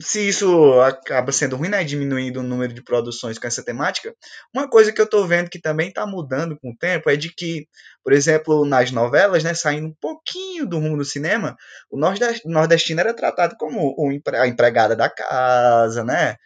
se 0.00 0.28
isso 0.28 0.80
acaba 0.80 1.30
sendo 1.32 1.56
ruim, 1.56 1.68
né, 1.68 1.84
diminuindo 1.84 2.40
o 2.40 2.42
número 2.42 2.72
de 2.72 2.82
produções 2.82 3.38
com 3.38 3.46
essa 3.46 3.64
temática, 3.64 4.14
uma 4.54 4.68
coisa 4.68 4.92
que 4.92 5.00
eu 5.00 5.04
estou 5.04 5.26
vendo 5.26 5.50
que 5.50 5.60
também 5.60 5.88
está 5.88 6.06
mudando 6.06 6.58
com 6.58 6.70
o 6.70 6.76
tempo 6.76 7.08
é 7.10 7.16
de 7.16 7.32
que, 7.34 7.66
por 8.02 8.12
exemplo, 8.12 8.64
nas 8.64 8.90
novelas, 8.90 9.44
né, 9.44 9.54
saindo 9.54 9.88
um 9.88 9.94
pouquinho 10.00 10.66
do 10.66 10.78
rumo 10.78 10.96
do 10.96 11.04
cinema, 11.04 11.56
o 11.90 11.98
nordestino 12.46 13.00
era 13.00 13.14
tratado 13.14 13.54
como 13.58 13.94
a 14.34 14.48
empregada 14.48 14.96
da 14.96 15.08
casa, 15.08 16.02
né, 16.04 16.36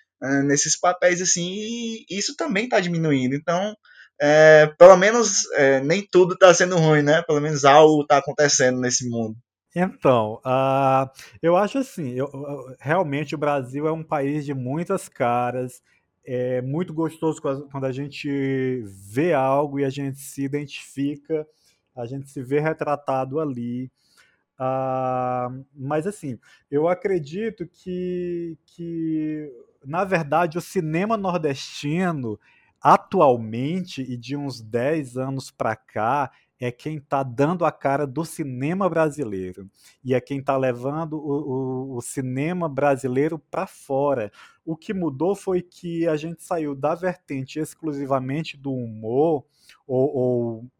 nesses 0.44 0.78
papéis 0.78 1.20
assim, 1.22 1.46
e 1.46 2.06
isso 2.10 2.36
também 2.36 2.64
está 2.64 2.80
diminuindo. 2.80 3.34
Então, 3.34 3.74
é, 4.20 4.66
pelo 4.78 4.96
menos 4.96 5.44
é, 5.52 5.80
nem 5.80 6.06
tudo 6.10 6.34
está 6.34 6.52
sendo 6.54 6.76
ruim, 6.76 7.02
né? 7.02 7.22
Pelo 7.26 7.40
menos 7.40 7.64
algo 7.64 8.02
está 8.02 8.18
acontecendo 8.18 8.80
nesse 8.80 9.08
mundo. 9.08 9.36
Então, 9.78 10.40
uh, 10.42 11.06
eu 11.42 11.54
acho 11.54 11.76
assim, 11.76 12.12
eu, 12.12 12.30
realmente 12.80 13.34
o 13.34 13.38
Brasil 13.38 13.86
é 13.86 13.92
um 13.92 14.02
país 14.02 14.46
de 14.46 14.54
muitas 14.54 15.06
caras, 15.06 15.82
é 16.24 16.62
muito 16.62 16.94
gostoso 16.94 17.42
quando 17.42 17.84
a 17.84 17.92
gente 17.92 18.82
vê 18.86 19.34
algo 19.34 19.78
e 19.78 19.84
a 19.84 19.90
gente 19.90 20.18
se 20.18 20.42
identifica, 20.42 21.46
a 21.94 22.06
gente 22.06 22.30
se 22.30 22.42
vê 22.42 22.58
retratado 22.58 23.38
ali. 23.38 23.90
Uh, 24.58 25.62
mas 25.74 26.06
assim, 26.06 26.38
eu 26.70 26.88
acredito 26.88 27.66
que, 27.66 28.56
que 28.64 29.52
na 29.84 30.04
verdade, 30.04 30.56
o 30.56 30.62
cinema 30.62 31.18
nordestino, 31.18 32.40
atualmente 32.80 34.00
e 34.00 34.16
de 34.16 34.36
uns 34.36 34.62
10 34.62 35.18
anos 35.18 35.50
para 35.50 35.76
cá, 35.76 36.30
é 36.58 36.72
quem 36.72 36.96
está 36.96 37.22
dando 37.22 37.64
a 37.64 37.72
cara 37.72 38.06
do 38.06 38.24
cinema 38.24 38.88
brasileiro 38.88 39.68
e 40.02 40.14
é 40.14 40.20
quem 40.20 40.38
está 40.38 40.56
levando 40.56 41.14
o, 41.14 41.92
o, 41.92 41.96
o, 41.96 42.00
cinema 42.00 42.68
brasileiro 42.68 43.38
para 43.38 43.66
fora. 43.66 44.32
O 44.64 44.76
que 44.76 44.94
mudou 44.94 45.34
foi 45.34 45.60
que 45.60 46.06
a 46.08 46.16
gente 46.16 46.42
saiu 46.42 46.74
da 46.74 46.94
vertente 46.94 47.58
exclusivamente 47.58 48.56
do 48.56 48.72
humor 48.72 49.44
ou, 49.86 50.16
ou 50.16 50.70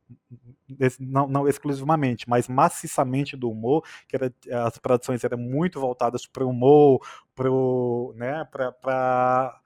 não, 1.00 1.26
não 1.28 1.49
exclusivamente, 1.49 2.28
mas 2.28 2.49
maciçamente 2.49 3.37
do 3.37 3.50
humor, 3.50 3.85
que 4.09 4.16
era, 4.16 4.33
as 4.64 4.78
produções 4.78 5.25
eram 5.25 5.38
muito 5.38 5.80
voltadas 5.80 6.26
para 6.26 6.45
o 6.45 6.50
humor, 6.50 7.00
para 7.35 7.50
né, 8.14 8.45
para 8.50 9.61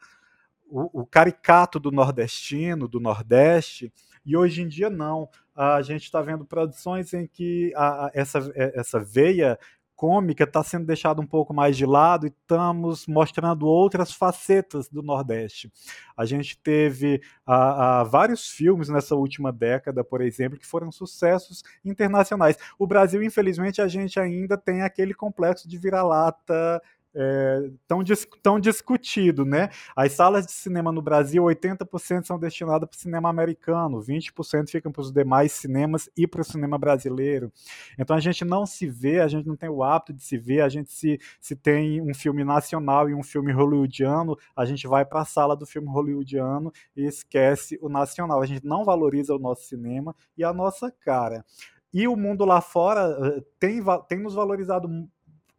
o, 0.66 1.02
o 1.02 1.06
caricato 1.06 1.78
do 1.78 1.90
nordestino, 1.90 2.88
do 2.88 3.00
Nordeste, 3.00 3.92
e 4.24 4.36
hoje 4.36 4.62
em 4.62 4.68
dia 4.68 4.90
não. 4.90 5.28
A 5.54 5.82
gente 5.82 6.04
está 6.04 6.22
vendo 6.22 6.44
produções 6.44 7.12
em 7.12 7.26
que 7.26 7.72
a, 7.76 8.06
a, 8.06 8.10
essa, 8.14 8.38
é, 8.54 8.78
essa 8.78 8.98
veia 8.98 9.58
cômica 10.00 10.44
está 10.44 10.64
sendo 10.64 10.86
deixada 10.86 11.20
um 11.20 11.26
pouco 11.26 11.52
mais 11.52 11.76
de 11.76 11.84
lado 11.84 12.26
e 12.26 12.30
estamos 12.30 13.06
mostrando 13.06 13.66
outras 13.66 14.10
facetas 14.10 14.88
do 14.88 15.02
Nordeste. 15.02 15.70
A 16.16 16.24
gente 16.24 16.58
teve 16.58 17.20
a, 17.44 18.00
a, 18.00 18.04
vários 18.04 18.48
filmes 18.48 18.88
nessa 18.88 19.14
última 19.14 19.52
década, 19.52 20.02
por 20.02 20.22
exemplo, 20.22 20.58
que 20.58 20.66
foram 20.66 20.90
sucessos 20.90 21.62
internacionais. 21.84 22.56
O 22.78 22.86
Brasil, 22.86 23.22
infelizmente, 23.22 23.82
a 23.82 23.88
gente 23.88 24.18
ainda 24.18 24.56
tem 24.56 24.80
aquele 24.80 25.12
complexo 25.12 25.68
de 25.68 25.76
vira-lata 25.76 26.80
é, 27.14 27.70
tão, 27.86 28.02
dis, 28.02 28.26
tão 28.42 28.60
discutido, 28.60 29.44
né? 29.44 29.70
As 29.96 30.12
salas 30.12 30.46
de 30.46 30.52
cinema 30.52 30.92
no 30.92 31.02
Brasil, 31.02 31.42
80% 31.42 32.24
são 32.24 32.38
destinadas 32.38 32.88
para 32.88 32.96
o 32.96 32.98
cinema 32.98 33.28
americano, 33.28 34.00
20% 34.00 34.70
ficam 34.70 34.92
para 34.92 35.02
os 35.02 35.12
demais 35.12 35.52
cinemas 35.52 36.08
e 36.16 36.26
para 36.26 36.40
o 36.40 36.44
cinema 36.44 36.78
brasileiro. 36.78 37.52
Então 37.98 38.16
a 38.16 38.20
gente 38.20 38.44
não 38.44 38.64
se 38.64 38.86
vê, 38.86 39.20
a 39.20 39.28
gente 39.28 39.46
não 39.46 39.56
tem 39.56 39.68
o 39.68 39.82
hábito 39.82 40.12
de 40.12 40.22
se 40.22 40.38
ver, 40.38 40.60
a 40.60 40.68
gente 40.68 40.92
se, 40.92 41.18
se 41.40 41.56
tem 41.56 42.00
um 42.00 42.14
filme 42.14 42.44
nacional 42.44 43.08
e 43.08 43.14
um 43.14 43.22
filme 43.22 43.52
hollywoodiano, 43.52 44.36
a 44.54 44.64
gente 44.64 44.86
vai 44.86 45.04
para 45.04 45.22
a 45.22 45.24
sala 45.24 45.56
do 45.56 45.66
filme 45.66 45.88
hollywoodiano 45.88 46.72
e 46.96 47.04
esquece 47.04 47.78
o 47.82 47.88
nacional. 47.88 48.40
A 48.40 48.46
gente 48.46 48.64
não 48.64 48.84
valoriza 48.84 49.34
o 49.34 49.38
nosso 49.38 49.64
cinema 49.64 50.14
e 50.36 50.44
a 50.44 50.52
nossa 50.52 50.90
cara. 50.90 51.44
E 51.92 52.06
o 52.06 52.16
mundo 52.16 52.44
lá 52.44 52.60
fora 52.60 53.00
eh, 53.20 53.42
tem, 53.58 53.82
tem 54.08 54.18
nos 54.20 54.34
valorizado 54.34 54.88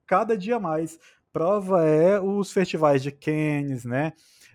cada 0.06 0.38
dia 0.38 0.60
mais 0.60 0.98
prova 1.32 1.84
é 1.86 2.20
os 2.20 2.52
festivais 2.52 3.02
de 3.02 3.12
Cannes, 3.12 3.86
né? 3.86 4.14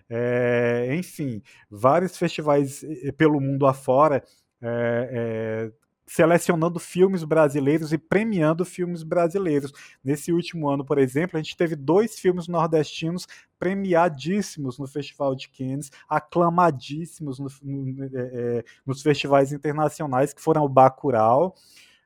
É, 0.09 0.95
enfim, 0.97 1.41
vários 1.69 2.17
festivais 2.17 2.83
pelo 3.17 3.41
mundo 3.41 3.67
afora 3.67 4.23
é, 4.61 5.69
é, 5.69 5.71
selecionando 6.05 6.79
filmes 6.79 7.25
brasileiros 7.25 7.91
e 7.91 7.97
premiando 7.97 8.63
filmes 8.63 9.03
brasileiros. 9.03 9.73
Nesse 10.01 10.31
último 10.31 10.69
ano, 10.69 10.85
por 10.85 10.97
exemplo, 10.97 11.37
a 11.37 11.41
gente 11.41 11.57
teve 11.57 11.75
dois 11.75 12.17
filmes 12.17 12.47
nordestinos 12.47 13.27
premiadíssimos 13.59 14.79
no 14.79 14.87
Festival 14.87 15.35
de 15.35 15.49
Cannes, 15.49 15.91
aclamadíssimos 16.07 17.37
no, 17.37 17.49
no, 17.61 18.05
é, 18.05 18.63
nos 18.85 19.01
festivais 19.01 19.51
internacionais, 19.51 20.33
que 20.33 20.41
foram 20.41 20.63
o 20.63 20.69
Bacurau, 20.69 21.53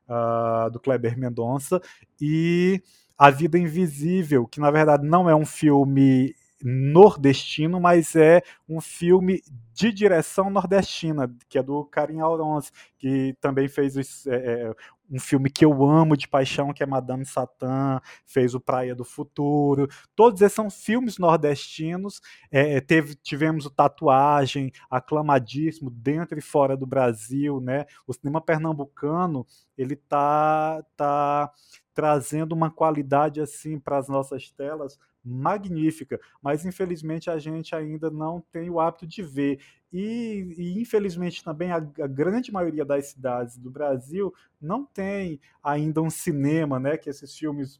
uh, 0.07 0.71
do 0.71 0.79
Kleber 0.79 1.17
Mendonça, 1.17 1.79
e 2.19 2.81
a 3.21 3.29
Vida 3.29 3.55
Invisível, 3.55 4.47
que 4.47 4.59
na 4.59 4.71
verdade 4.71 5.05
não 5.05 5.29
é 5.29 5.35
um 5.35 5.45
filme 5.45 6.33
nordestino, 6.63 7.79
mas 7.79 8.15
é 8.15 8.41
um 8.67 8.81
filme 8.81 9.43
de 9.75 9.91
direção 9.91 10.49
nordestina, 10.49 11.31
que 11.47 11.59
é 11.59 11.61
do 11.61 11.85
Karim 11.85 12.19
Aurons, 12.19 12.73
que 12.97 13.35
também 13.39 13.67
fez 13.67 14.25
é, 14.25 14.35
é, 14.35 14.75
um 15.07 15.19
filme 15.19 15.51
que 15.51 15.63
eu 15.63 15.83
amo 15.83 16.17
de 16.17 16.27
paixão, 16.27 16.73
que 16.73 16.81
é 16.81 16.85
Madame 16.87 17.23
Satã, 17.23 18.01
fez 18.25 18.55
o 18.55 18.59
Praia 18.59 18.95
do 18.95 19.05
Futuro. 19.05 19.87
Todos 20.15 20.41
esses 20.41 20.55
são 20.55 20.71
filmes 20.71 21.19
nordestinos. 21.19 22.21
É, 22.49 22.81
teve, 22.81 23.13
tivemos 23.13 23.67
o 23.67 23.69
Tatuagem, 23.69 24.71
aclamadíssimo, 24.89 25.91
dentro 25.91 26.39
e 26.39 26.41
fora 26.41 26.75
do 26.75 26.87
Brasil. 26.87 27.61
Né? 27.61 27.85
O 28.07 28.13
cinema 28.13 28.41
pernambucano 28.41 29.45
ele 29.77 29.95
tá, 29.95 30.83
tá 30.97 31.51
trazendo 31.93 32.53
uma 32.53 32.71
qualidade 32.71 33.41
assim 33.41 33.79
para 33.79 33.97
as 33.97 34.07
nossas 34.07 34.49
telas 34.51 34.97
magnífica, 35.23 36.19
mas 36.41 36.65
infelizmente 36.65 37.29
a 37.29 37.37
gente 37.37 37.75
ainda 37.75 38.09
não 38.09 38.43
tem 38.51 38.69
o 38.69 38.79
hábito 38.79 39.05
de 39.05 39.21
ver. 39.21 39.59
E, 39.93 40.55
e 40.57 40.81
infelizmente 40.81 41.43
também 41.43 41.71
a, 41.71 41.75
a, 41.75 42.07
grande 42.07 42.51
maioria 42.51 42.85
das 42.85 43.07
cidades 43.07 43.57
do 43.57 43.69
Brasil 43.69 44.33
não 44.59 44.85
tem 44.85 45.39
ainda 45.61 46.01
um 46.01 46.09
cinema, 46.09 46.79
né, 46.79 46.97
que 46.97 47.09
esses 47.09 47.37
filmes 47.37 47.79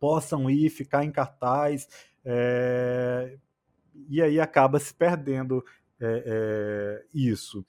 possam 0.00 0.50
ir, 0.50 0.68
ficar 0.68 1.04
em 1.04 1.12
cartaz, 1.12 1.88
é, 2.24 3.38
e 4.08 4.20
aí 4.20 4.40
acaba 4.40 4.78
se 4.78 4.92
perdendo 4.92 5.64
é, 6.02 6.22
é, 6.26 7.04
isso 7.14 7.64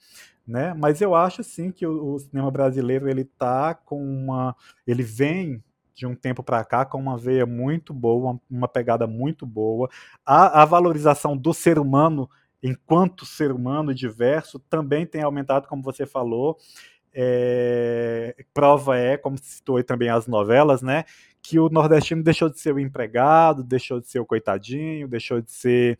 né? 0.46 0.74
Mas 0.74 1.00
eu 1.00 1.14
acho 1.14 1.42
sim 1.42 1.70
que 1.70 1.86
o, 1.86 2.14
o 2.14 2.18
cinema 2.18 2.50
brasileiro 2.50 3.08
ele 3.08 3.24
tá 3.24 3.74
com 3.74 4.02
uma, 4.02 4.54
ele 4.86 5.02
vem 5.02 5.62
de 5.94 6.06
um 6.06 6.14
tempo 6.14 6.42
para 6.42 6.64
cá 6.64 6.84
com 6.84 6.98
uma 6.98 7.16
veia 7.16 7.46
muito 7.46 7.94
boa, 7.94 8.38
uma 8.50 8.68
pegada 8.68 9.06
muito 9.06 9.46
boa. 9.46 9.88
A, 10.26 10.62
a, 10.62 10.64
valorização 10.64 11.36
do 11.36 11.54
ser 11.54 11.78
humano 11.78 12.28
enquanto 12.62 13.24
ser 13.24 13.52
humano 13.52 13.94
diverso 13.94 14.58
também 14.58 15.06
tem 15.06 15.22
aumentado, 15.22 15.68
como 15.68 15.82
você 15.82 16.04
falou. 16.04 16.58
É, 17.16 18.34
prova 18.52 18.98
é, 18.98 19.16
como 19.16 19.38
citou 19.38 19.82
também 19.84 20.08
as 20.08 20.26
novelas, 20.26 20.82
né? 20.82 21.04
Que 21.40 21.60
o 21.60 21.68
nordestino 21.68 22.24
deixou 22.24 22.50
de 22.50 22.58
ser 22.58 22.74
o 22.74 22.80
empregado, 22.80 23.62
deixou 23.62 24.00
de 24.00 24.08
ser 24.08 24.18
o 24.18 24.26
coitadinho, 24.26 25.06
deixou 25.06 25.40
de 25.40 25.52
ser 25.52 25.98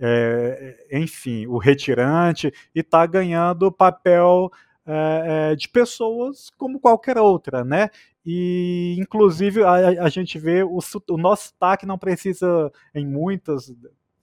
é, 0.00 0.86
enfim, 0.92 1.46
o 1.46 1.58
retirante, 1.58 2.52
e 2.74 2.80
está 2.80 3.04
ganhando 3.06 3.70
papel 3.70 4.50
é, 4.86 5.54
de 5.54 5.68
pessoas 5.68 6.50
como 6.56 6.80
qualquer 6.80 7.18
outra, 7.18 7.62
né? 7.62 7.90
E, 8.24 8.96
inclusive, 8.98 9.62
a, 9.62 10.04
a 10.04 10.08
gente 10.08 10.38
vê 10.38 10.62
o, 10.62 10.78
o 11.10 11.16
nosso 11.16 11.48
sotaque 11.48 11.86
não 11.86 11.98
precisa, 11.98 12.70
em 12.94 13.06
muitas 13.06 13.72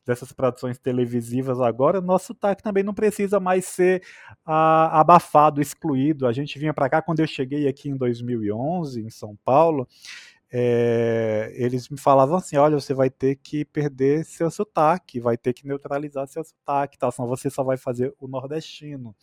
dessas 0.06 0.32
produções 0.32 0.80
televisivas 0.80 1.60
agora, 1.60 2.00
nosso 2.00 2.28
sotaque 2.28 2.64
também 2.64 2.82
não 2.82 2.94
precisa 2.94 3.42
mais 3.42 3.66
ser 3.66 4.02
a, 4.46 5.02
abafado, 5.02 5.62
excluído. 5.62 6.26
A 6.26 6.32
gente 6.32 6.58
vinha 6.58 6.74
para 6.74 6.90
cá, 6.90 7.02
quando 7.02 7.20
eu 7.20 7.28
cheguei 7.28 7.68
aqui 7.68 7.90
em 7.90 7.98
2011, 7.98 9.02
em 9.02 9.10
São 9.10 9.38
Paulo, 9.44 9.88
é, 10.52 11.52
eles 11.56 11.90
me 11.90 12.00
falavam 12.00 12.38
assim: 12.38 12.58
olha, 12.58 12.80
você 12.80 12.94
vai 12.94 13.10
ter 13.10 13.36
que 13.36 13.66
perder 13.66 14.26
seu 14.26 14.50
sotaque, 14.50 15.20
vai 15.20 15.38
ter 15.38 15.54
que 15.54 15.68
neutralizar 15.68 16.28
seu 16.28 16.44
sotaque, 16.44 16.98
tal, 16.98 17.12
senão 17.12 17.28
você 17.28 17.50
só 17.50 17.64
vai 17.64 17.78
fazer 17.78 18.14
o 18.20 18.28
nordestino, 18.28 19.16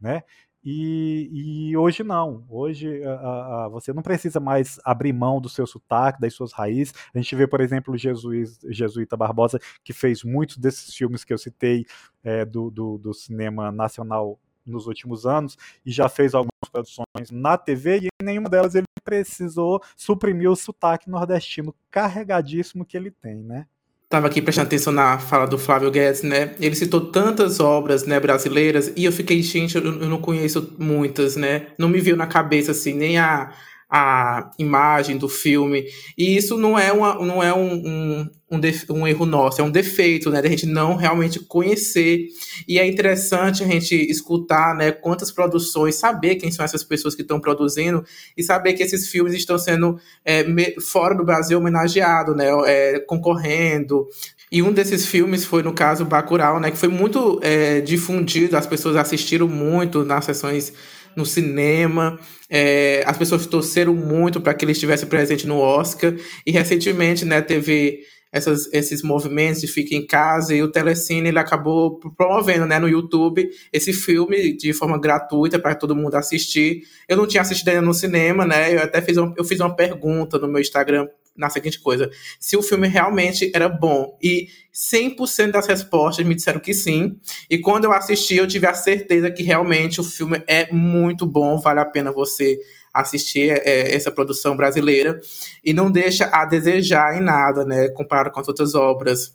né? 0.00 0.22
E, 0.68 1.68
e 1.70 1.76
hoje 1.76 2.02
não, 2.02 2.44
hoje 2.48 3.04
a, 3.04 3.66
a, 3.66 3.68
você 3.68 3.92
não 3.92 4.02
precisa 4.02 4.40
mais 4.40 4.80
abrir 4.84 5.12
mão 5.12 5.40
do 5.40 5.48
seu 5.48 5.64
sotaque, 5.64 6.20
das 6.20 6.34
suas 6.34 6.52
raízes. 6.52 6.92
A 7.14 7.18
gente 7.18 7.36
vê, 7.36 7.46
por 7.46 7.60
exemplo, 7.60 7.94
o 7.94 8.72
Jesuíta 8.72 9.16
Barbosa, 9.16 9.60
que 9.84 9.92
fez 9.92 10.24
muitos 10.24 10.56
desses 10.56 10.92
filmes 10.92 11.24
que 11.24 11.32
eu 11.32 11.38
citei 11.38 11.86
é, 12.24 12.44
do, 12.44 12.68
do, 12.68 12.98
do 12.98 13.14
cinema 13.14 13.70
nacional 13.70 14.40
nos 14.66 14.88
últimos 14.88 15.24
anos 15.24 15.56
e 15.84 15.92
já 15.92 16.08
fez 16.08 16.34
algumas 16.34 16.50
produções 16.72 17.30
na 17.30 17.56
TV 17.56 18.00
e 18.00 18.08
em 18.20 18.24
nenhuma 18.24 18.50
delas 18.50 18.74
ele 18.74 18.85
precisou 19.06 19.80
suprimir 19.96 20.50
o 20.50 20.56
sotaque 20.56 21.08
nordestino 21.08 21.72
carregadíssimo 21.90 22.84
que 22.84 22.96
ele 22.96 23.12
tem, 23.12 23.36
né? 23.36 23.66
Tava 24.08 24.26
aqui 24.26 24.40
prestando 24.40 24.66
atenção 24.66 24.92
na 24.92 25.18
fala 25.18 25.46
do 25.46 25.58
Flávio 25.58 25.90
Guedes, 25.90 26.22
né? 26.22 26.54
Ele 26.60 26.74
citou 26.74 27.10
tantas 27.10 27.58
obras, 27.58 28.04
né, 28.04 28.20
brasileiras, 28.20 28.92
e 28.96 29.04
eu 29.04 29.10
fiquei, 29.10 29.42
gente, 29.42 29.76
eu, 29.76 29.84
eu 29.84 30.08
não 30.08 30.20
conheço 30.20 30.74
muitas, 30.78 31.34
né? 31.34 31.68
Não 31.78 31.88
me 31.88 32.00
veio 32.00 32.16
na 32.16 32.26
cabeça, 32.26 32.70
assim, 32.70 32.92
nem 32.92 33.18
a, 33.18 33.52
a 33.88 34.50
imagem 34.58 35.16
do 35.16 35.28
filme. 35.28 35.84
E 36.18 36.36
isso 36.36 36.56
não 36.58 36.78
é, 36.78 36.92
uma, 36.92 37.14
não 37.24 37.42
é 37.42 37.54
um, 37.54 37.72
um, 37.72 38.30
um, 38.50 38.60
um 38.90 39.06
erro 39.06 39.24
nosso, 39.24 39.60
é 39.60 39.64
um 39.64 39.70
defeito, 39.70 40.28
né? 40.28 40.42
Da 40.42 40.48
gente 40.48 40.66
não 40.66 40.96
realmente 40.96 41.38
conhecer. 41.40 42.26
E 42.66 42.78
é 42.78 42.86
interessante 42.86 43.62
a 43.62 43.66
gente 43.66 43.94
escutar, 43.94 44.74
né? 44.74 44.90
Quantas 44.90 45.30
produções, 45.30 45.94
saber 45.94 46.34
quem 46.34 46.50
são 46.50 46.64
essas 46.64 46.82
pessoas 46.82 47.14
que 47.14 47.22
estão 47.22 47.40
produzindo 47.40 48.04
e 48.36 48.42
saber 48.42 48.72
que 48.72 48.82
esses 48.82 49.08
filmes 49.08 49.34
estão 49.34 49.56
sendo 49.56 49.98
é, 50.24 50.44
fora 50.80 51.14
do 51.14 51.24
Brasil 51.24 51.58
homenageados, 51.58 52.36
né? 52.36 52.46
É, 52.66 52.98
concorrendo. 53.00 54.06
E 54.50 54.62
um 54.62 54.72
desses 54.72 55.06
filmes 55.06 55.44
foi, 55.44 55.62
no 55.62 55.72
caso, 55.72 56.04
Bacurau, 56.04 56.58
né? 56.58 56.70
Que 56.72 56.78
foi 56.78 56.88
muito 56.88 57.38
é, 57.42 57.80
difundido, 57.80 58.56
as 58.56 58.66
pessoas 58.66 58.96
assistiram 58.96 59.48
muito 59.48 60.04
nas 60.04 60.24
sessões 60.24 60.72
no 61.16 61.24
cinema. 61.24 62.18
É, 62.48 63.02
as 63.06 63.16
pessoas 63.16 63.46
torceram 63.46 63.94
muito 63.94 64.40
para 64.40 64.54
que 64.54 64.64
ele 64.64 64.72
estivesse 64.72 65.06
presente 65.06 65.46
no 65.46 65.58
Oscar. 65.58 66.14
E 66.46 66.50
recentemente, 66.50 67.24
né, 67.24 67.40
teve 67.40 68.00
essas, 68.30 68.72
esses 68.72 69.02
movimentos 69.02 69.60
de 69.60 69.66
fica 69.66 69.94
em 69.94 70.06
casa 70.06 70.54
e 70.54 70.62
o 70.62 70.70
Telecine 70.70 71.28
ele 71.28 71.38
acabou 71.38 71.98
promovendo 72.16 72.66
né, 72.66 72.78
no 72.78 72.88
YouTube 72.88 73.48
esse 73.72 73.92
filme 73.92 74.54
de 74.56 74.72
forma 74.72 75.00
gratuita 75.00 75.58
para 75.58 75.74
todo 75.74 75.96
mundo 75.96 76.14
assistir. 76.16 76.82
Eu 77.08 77.16
não 77.16 77.26
tinha 77.26 77.40
assistido 77.40 77.68
ainda 77.68 77.82
no 77.82 77.94
cinema, 77.94 78.44
né? 78.44 78.74
Eu 78.74 78.80
até 78.80 79.00
fiz 79.00 79.16
eu 79.16 79.44
fiz 79.44 79.60
uma 79.60 79.74
pergunta 79.74 80.38
no 80.38 80.48
meu 80.48 80.60
Instagram 80.60 81.08
na 81.36 81.50
seguinte 81.50 81.80
coisa: 81.80 82.10
se 82.38 82.56
o 82.56 82.62
filme 82.62 82.88
realmente 82.88 83.50
era 83.54 83.68
bom. 83.68 84.16
E 84.22 84.48
100% 84.72 85.52
das 85.52 85.66
respostas 85.66 86.26
me 86.26 86.34
disseram 86.34 86.60
que 86.60 86.74
sim. 86.74 87.18
E 87.48 87.58
quando 87.58 87.84
eu 87.84 87.92
assisti, 87.92 88.36
eu 88.36 88.46
tive 88.46 88.66
a 88.66 88.74
certeza 88.74 89.30
que 89.30 89.42
realmente 89.42 90.00
o 90.00 90.04
filme 90.04 90.42
é 90.46 90.70
muito 90.70 91.26
bom, 91.26 91.58
vale 91.58 91.80
a 91.80 91.84
pena 91.84 92.12
você 92.12 92.58
assistir 92.92 93.50
é, 93.50 93.94
essa 93.94 94.10
produção 94.10 94.56
brasileira 94.56 95.20
e 95.62 95.72
não 95.72 95.90
deixa 95.90 96.26
a 96.26 96.44
desejar 96.44 97.16
em 97.16 97.22
nada, 97.22 97.64
né, 97.64 97.88
comparado 97.90 98.30
com 98.30 98.40
as 98.40 98.48
outras 98.48 98.74
obras 98.74 99.34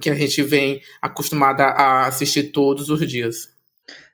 que 0.00 0.10
a 0.10 0.14
gente 0.14 0.42
vem 0.42 0.82
acostumada 1.00 1.64
a 1.64 2.06
assistir 2.06 2.44
todos 2.44 2.90
os 2.90 3.08
dias. 3.08 3.48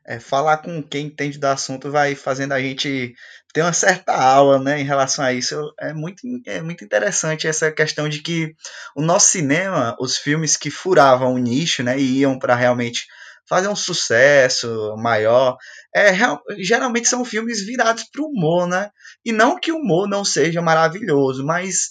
É, 0.07 0.18
falar 0.18 0.59
com 0.59 0.83
quem 0.83 1.07
entende 1.07 1.38
do 1.38 1.44
assunto 1.44 1.90
vai 1.90 2.14
fazendo 2.14 2.53
a 2.53 2.61
gente 2.61 3.14
ter 3.53 3.63
uma 3.63 3.73
certa 3.73 4.15
aula 4.15 4.59
né, 4.59 4.81
em 4.81 4.85
relação 4.85 5.25
a 5.25 5.33
isso. 5.33 5.73
É 5.79 5.93
muito, 5.93 6.23
é 6.47 6.61
muito 6.61 6.85
interessante 6.85 7.47
essa 7.47 7.71
questão 7.71 8.09
de 8.09 8.23
que 8.23 8.55
o 8.95 9.03
nosso 9.03 9.29
cinema, 9.29 9.97
os 10.01 10.17
filmes 10.17 10.57
que 10.57 10.71
furavam 10.71 11.35
o 11.35 11.39
nicho 11.39 11.83
né, 11.83 11.99
e 11.99 12.21
iam 12.21 12.39
para 12.39 12.55
realmente 12.55 13.07
fazer 13.49 13.67
um 13.67 13.77
sucesso 13.77 14.95
maior, 14.97 15.57
é, 15.95 16.13
geralmente 16.59 17.09
são 17.09 17.25
filmes 17.25 17.67
virados 17.67 18.05
para 18.05 18.23
o 18.23 18.27
humor, 18.27 18.69
né? 18.69 18.91
E 19.25 19.33
não 19.33 19.59
que 19.59 19.73
o 19.73 19.79
humor 19.79 20.09
não 20.09 20.25
seja 20.25 20.63
maravilhoso, 20.63 21.45
mas 21.45 21.89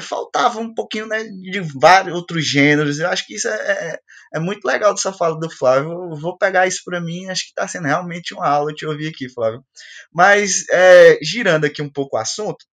faltava 0.00 0.60
um 0.60 0.74
pouquinho 0.74 1.06
né, 1.06 1.22
de 1.24 1.60
vários 1.60 2.14
outros 2.14 2.44
gêneros. 2.44 2.98
Eu 2.98 3.08
acho 3.08 3.26
que 3.26 3.34
isso 3.34 3.48
é, 3.48 3.52
é, 3.54 4.00
é 4.34 4.38
muito 4.38 4.64
legal 4.64 4.92
dessa 4.92 5.12
fala 5.12 5.38
do 5.38 5.50
Flávio. 5.50 5.92
Eu 5.92 6.16
vou 6.16 6.36
pegar 6.36 6.66
isso 6.66 6.82
para 6.84 7.00
mim, 7.00 7.28
acho 7.28 7.44
que 7.44 7.48
está 7.48 7.66
sendo 7.66 7.86
realmente 7.86 8.34
uma 8.34 8.48
aula 8.48 8.74
te 8.74 8.84
ouvir 8.86 9.08
aqui, 9.08 9.28
Flávio. 9.28 9.64
Mas, 10.12 10.68
é, 10.70 11.18
girando 11.22 11.64
aqui 11.64 11.80
um 11.80 11.90
pouco 11.90 12.16
o 12.16 12.20
assunto, 12.20 12.64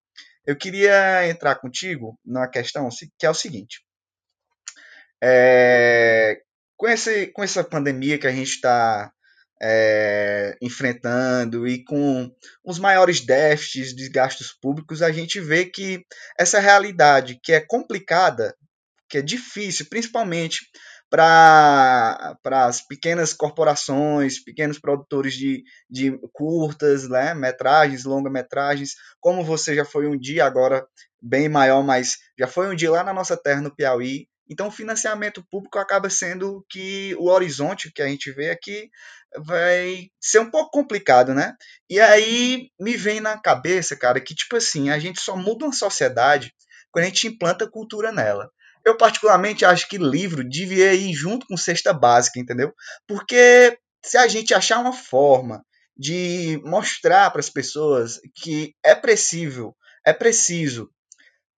eu 0.45 0.55
queria 0.55 1.27
entrar 1.27 1.55
contigo 1.55 2.17
numa 2.25 2.47
questão 2.47 2.87
que 3.17 3.25
é 3.25 3.29
o 3.29 3.33
seguinte. 3.33 3.81
É, 5.21 6.41
com, 6.75 6.87
esse, 6.87 7.27
com 7.27 7.43
essa 7.43 7.63
pandemia 7.63 8.17
que 8.17 8.27
a 8.27 8.31
gente 8.31 8.51
está 8.51 9.11
é, 9.61 10.55
enfrentando 10.61 11.67
e 11.67 11.83
com 11.83 12.31
os 12.63 12.79
maiores 12.79 13.25
déficits 13.25 13.95
de 13.95 14.09
gastos 14.09 14.53
públicos, 14.53 15.01
a 15.01 15.11
gente 15.11 15.39
vê 15.39 15.65
que 15.65 16.05
essa 16.39 16.59
realidade 16.59 17.39
que 17.41 17.53
é 17.53 17.59
complicada, 17.59 18.55
que 19.09 19.17
é 19.17 19.21
difícil, 19.21 19.87
principalmente 19.89 20.61
para 21.09 22.37
as 22.45 22.85
pequenas 22.85 23.33
corporações, 23.33 24.43
pequenos 24.43 24.77
produtores 24.77 25.33
de, 25.33 25.63
de 25.89 26.19
curtas, 26.33 27.07
né, 27.07 27.33
metragens, 27.33 28.03
longa-metragens, 28.03 28.95
como 29.19 29.43
você 29.43 29.73
já 29.73 29.85
foi 29.85 30.07
um 30.07 30.17
dia 30.17 30.45
agora 30.45 30.85
bem 31.21 31.47
maior, 31.47 31.81
mas 31.81 32.17
já 32.37 32.47
foi 32.47 32.69
um 32.69 32.75
dia 32.75 32.91
lá 32.91 33.03
na 33.03 33.13
nossa 33.13 33.37
terra 33.37 33.61
no 33.61 33.73
Piauí, 33.73 34.27
então, 34.49 34.67
o 34.67 34.71
financiamento 34.71 35.45
público 35.49 35.77
acaba 35.77 36.09
sendo 36.09 36.65
que 36.69 37.15
o 37.17 37.29
horizonte 37.29 37.91
que 37.91 38.01
a 38.01 38.07
gente 38.07 38.31
vê 38.31 38.49
aqui 38.49 38.89
vai 39.37 40.09
ser 40.19 40.39
um 40.39 40.49
pouco 40.49 40.71
complicado, 40.71 41.33
né? 41.33 41.55
E 41.89 41.99
aí 41.99 42.69
me 42.79 42.95
vem 42.95 43.19
na 43.19 43.37
cabeça, 43.37 43.95
cara, 43.95 44.21
que 44.21 44.33
tipo 44.33 44.55
assim, 44.55 44.89
a 44.89 44.97
gente 44.99 45.19
só 45.19 45.35
muda 45.35 45.65
uma 45.65 45.73
sociedade 45.73 46.53
quando 46.91 47.03
a 47.03 47.07
gente 47.07 47.27
implanta 47.27 47.69
cultura 47.69 48.11
nela. 48.11 48.49
Eu 48.85 48.95
particularmente 48.95 49.65
acho 49.65 49.87
que 49.89 49.97
livro 49.97 50.47
devia 50.47 50.93
ir 50.93 51.13
junto 51.13 51.45
com 51.45 51.57
cesta 51.57 51.91
básica, 51.91 52.39
entendeu? 52.39 52.73
Porque 53.05 53.77
se 54.03 54.17
a 54.17 54.27
gente 54.27 54.53
achar 54.53 54.79
uma 54.79 54.93
forma 54.93 55.65
de 55.97 56.61
mostrar 56.63 57.29
para 57.31 57.41
as 57.41 57.49
pessoas 57.49 58.19
que 58.35 58.73
é 58.83 58.95
preciso, 58.95 59.75
é 60.05 60.13
preciso 60.13 60.89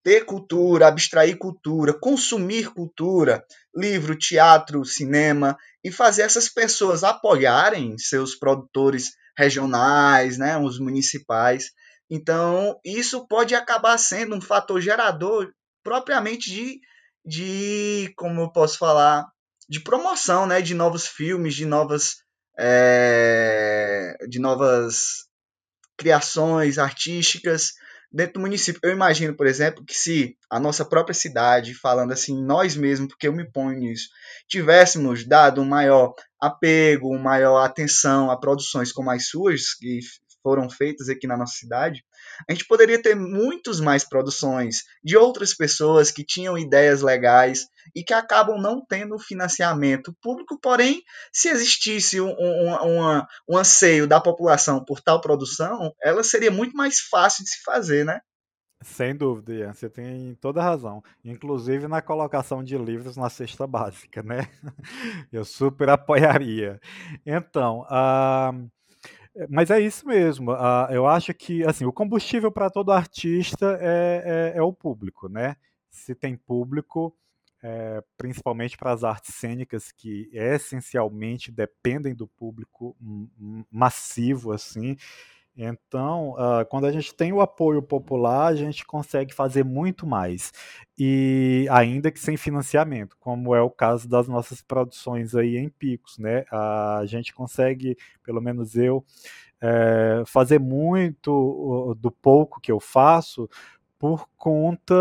ter 0.09 0.25
cultura, 0.25 0.88
abstrair 0.88 1.37
cultura, 1.37 1.92
consumir 1.92 2.73
cultura, 2.73 3.44
livro, 3.77 4.16
teatro, 4.16 4.83
cinema, 4.83 5.55
e 5.85 5.92
fazer 5.92 6.23
essas 6.23 6.49
pessoas 6.49 7.05
apoiarem 7.05 7.99
seus 7.99 8.35
produtores 8.35 9.11
regionais, 9.37 10.38
né, 10.38 10.57
os 10.57 10.79
municipais. 10.79 11.73
Então, 12.09 12.81
isso 12.83 13.29
pode 13.29 13.55
acabar 13.55 13.99
sendo 13.99 14.35
um 14.35 14.40
fator 14.40 14.81
gerador 14.81 15.53
propriamente 15.85 16.51
de, 16.51 16.81
de 17.23 18.11
como 18.16 18.40
eu 18.40 18.51
posso 18.51 18.79
falar, 18.79 19.27
de 19.68 19.81
promoção, 19.81 20.47
né, 20.47 20.62
de 20.62 20.73
novos 20.73 21.07
filmes, 21.07 21.55
de 21.55 21.66
novas, 21.66 22.23
é, 22.59 24.16
de 24.27 24.38
novas 24.38 25.27
criações 25.99 26.79
artísticas, 26.79 27.75
dentro 28.11 28.35
do 28.35 28.40
município. 28.40 28.81
Eu 28.83 28.90
imagino, 28.90 29.35
por 29.35 29.47
exemplo, 29.47 29.85
que 29.85 29.94
se 29.94 30.37
a 30.51 30.59
nossa 30.59 30.85
própria 30.85 31.14
cidade, 31.14 31.75
falando 31.75 32.12
assim, 32.12 32.40
nós 32.44 32.77
mesmos, 32.77 33.09
porque 33.09 33.29
eu 33.29 33.33
me 33.33 33.51
ponho 33.51 33.79
nisso, 33.79 34.09
tivéssemos 34.49 35.27
dado 35.27 35.61
um 35.61 35.66
maior 35.66 36.14
apego, 36.40 37.09
uma 37.09 37.18
maior 37.18 37.59
atenção 37.59 38.31
a 38.31 38.38
produções 38.38 38.92
como 38.92 39.11
as 39.11 39.29
suas, 39.29 39.75
que 39.75 40.01
foram 40.42 40.68
feitas 40.70 41.09
aqui 41.09 41.27
na 41.27 41.37
nossa 41.37 41.55
cidade, 41.55 42.05
a 42.48 42.53
gente 42.53 42.66
poderia 42.66 43.01
ter 43.01 43.14
muitos 43.14 43.81
mais 43.81 44.09
produções 44.09 44.83
de 45.03 45.16
outras 45.16 45.55
pessoas 45.55 46.11
que 46.11 46.24
tinham 46.24 46.59
ideias 46.59 47.03
legais 47.03 47.66
e 47.94 48.03
que 48.03 48.12
acabam 48.14 48.61
não 48.61 48.85
tendo 48.87 49.18
financiamento 49.18 50.14
público, 50.22 50.59
porém, 50.61 51.03
se 51.33 51.48
existisse 51.48 52.20
um, 52.20 52.31
um, 52.31 53.22
um 53.48 53.57
anseio 53.57 54.07
da 54.07 54.20
população 54.20 54.85
por 54.85 55.01
tal 55.01 55.20
produção, 55.20 55.92
ela 56.03 56.22
seria 56.22 56.51
muito 56.51 56.77
mais 56.77 57.01
fácil 57.01 57.44
de 57.44 57.51
se 57.51 57.62
fazer, 57.62 58.05
né? 58.05 58.20
Sem 58.81 59.16
dúvida, 59.16 59.53
Ian, 59.53 59.74
você 59.74 59.90
tem 59.90 60.37
toda 60.40 60.62
razão. 60.62 61.03
Inclusive 61.24 61.88
na 61.88 62.01
colocação 62.01 62.62
de 62.62 62.79
livros 62.79 63.16
na 63.16 63.29
cesta 63.29 63.66
básica, 63.66 64.22
né? 64.22 64.48
Eu 65.33 65.44
super 65.44 65.88
apoiaria. 65.88 66.81
Então, 67.27 67.81
uh, 67.83 68.70
mas 69.48 69.70
é 69.70 69.81
isso 69.81 70.07
mesmo. 70.07 70.53
Eu 70.90 71.07
acho 71.07 71.33
que 71.35 71.64
assim, 71.64 71.85
o 71.85 71.92
combustível 71.92 72.51
para 72.51 72.70
todo 72.70 72.92
artista 72.92 73.79
é, 73.81 74.53
é, 74.55 74.59
é, 74.59 74.62
o 74.62 74.72
público, 74.72 75.29
né? 75.29 75.57
Se 75.90 76.14
tem 76.14 76.37
público, 76.37 77.14
é, 77.62 78.03
principalmente 78.16 78.77
para 78.77 78.92
as 78.92 79.05
artes 79.05 79.35
cênicas 79.35 79.92
que 79.92 80.29
essencialmente 80.33 81.51
dependem 81.51 82.14
do 82.14 82.27
público 82.27 82.96
massivo, 83.70 84.53
assim. 84.53 84.96
Então, 85.61 86.35
uh, 86.35 86.64
quando 86.71 86.87
a 86.87 86.92
gente 86.92 87.12
tem 87.12 87.33
o 87.33 87.40
apoio 87.40 87.83
popular, 87.83 88.47
a 88.47 88.55
gente 88.55 88.87
consegue 88.87 89.35
fazer 89.35 89.64
muito 89.64 90.07
mais. 90.07 90.53
E 90.97 91.66
ainda 91.68 92.12
que 92.12 92.21
sem 92.21 92.37
financiamento, 92.37 93.16
como 93.18 93.53
é 93.57 93.61
o 93.61 93.68
caso 93.68 94.09
das 94.09 94.29
nossas 94.29 94.62
produções 94.62 95.35
aí 95.35 95.57
em 95.57 95.68
picos, 95.68 96.16
né? 96.16 96.44
A 96.53 97.03
gente 97.07 97.35
consegue, 97.35 97.97
pelo 98.23 98.40
menos 98.40 98.77
eu, 98.77 99.05
é, 99.61 100.23
fazer 100.27 100.61
muito 100.61 101.97
do 101.99 102.12
pouco 102.12 102.61
que 102.61 102.71
eu 102.71 102.79
faço 102.79 103.49
por 103.98 104.28
conta 104.37 104.94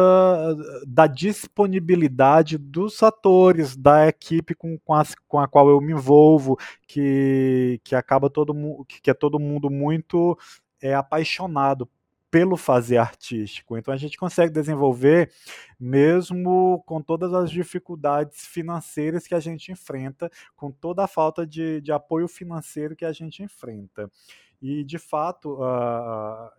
da 0.88 1.06
disponibilidade 1.06 2.58
dos 2.58 3.04
atores, 3.04 3.76
da 3.76 4.08
equipe 4.08 4.56
com, 4.56 4.78
com, 4.80 4.94
as, 4.94 5.14
com 5.28 5.40
a 5.40 5.48
qual 5.48 5.70
eu 5.70 5.80
me 5.80 5.94
envolvo, 5.94 6.58
que, 6.88 7.80
que 7.84 7.96
acaba 7.96 8.30
todo 8.30 8.54
mundo, 8.54 8.86
que 8.86 9.10
é 9.10 9.14
todo 9.14 9.40
mundo 9.40 9.70
muito 9.70 10.38
é, 10.82 10.96
apaixonado 10.96 11.88
pelo 12.30 12.58
fazer 12.58 12.98
artístico. 12.98 13.78
Então 13.78 13.94
a 13.94 13.98
gente 13.98 14.18
consegue 14.18 14.52
desenvolver 14.52 15.32
mesmo 15.80 16.84
com 16.86 17.02
todas 17.02 17.34
as 17.34 17.50
dificuldades 17.50 18.46
financeiras 18.46 19.28
que 19.28 19.36
a 19.36 19.40
gente 19.40 19.72
enfrenta, 19.72 20.30
com 20.56 20.72
toda 20.72 21.04
a 21.04 21.08
falta 21.08 21.46
de, 21.46 21.82
de 21.82 21.92
apoio 21.92 22.28
financeiro 22.28 22.96
que 22.96 23.06
a 23.06 23.14
gente 23.14 23.44
enfrenta. 23.44 24.12
E 24.62 24.84
de 24.84 24.98
fato, 24.98 25.54
uh, 25.62 26.50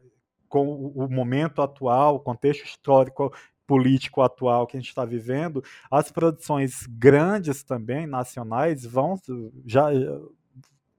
com 0.49 0.67
o 0.67 1.09
momento 1.09 1.63
atual, 1.63 2.17
o 2.17 2.21
contexto 2.21 2.65
histórico 2.65 3.33
político 3.67 4.23
atual 4.23 4.67
que 4.67 4.77
a 4.77 4.81
gente 4.81 4.89
está 4.89 5.05
vivendo, 5.05 5.63
as 5.91 6.11
produções 6.11 6.87
grandes 6.89 7.63
também, 7.63 8.07
nacionais, 8.07 8.85
vão 8.85 9.21
já 9.67 9.91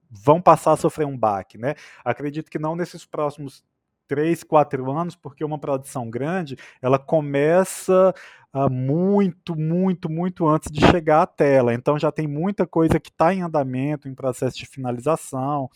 vão 0.10 0.42
passar 0.42 0.74
a 0.74 0.78
sofrer 0.78 1.06
um 1.06 1.18
baque, 1.18 1.58
né? 1.58 1.76
Acredito 2.04 2.50
que 2.50 2.60
não 2.60 2.76
nesses 2.76 3.06
próximos 3.06 3.64
três, 4.10 4.43
quatro 4.43 4.91
anos, 4.91 5.15
porque 5.15 5.45
uma 5.45 5.60
produção 5.60 6.10
grande, 6.10 6.58
ela 6.82 6.98
começa 6.98 8.13
uh, 8.52 8.69
muito, 8.69 9.56
muito, 9.56 10.10
muito 10.10 10.48
antes 10.48 10.72
de 10.72 10.82
chegar 10.88 11.22
à 11.22 11.28
tela. 11.28 11.76
Então 11.76 11.98
já 12.00 12.12
tem 12.12 12.28
muita 12.28 12.65
coisa 12.65 13.00
que 13.00 13.10
está 13.10 13.32
em 13.32 13.43
andamento, 13.43 14.10
em 14.10 14.15
processo 14.15 14.58
de 14.58 14.65
finalização, 14.65 15.69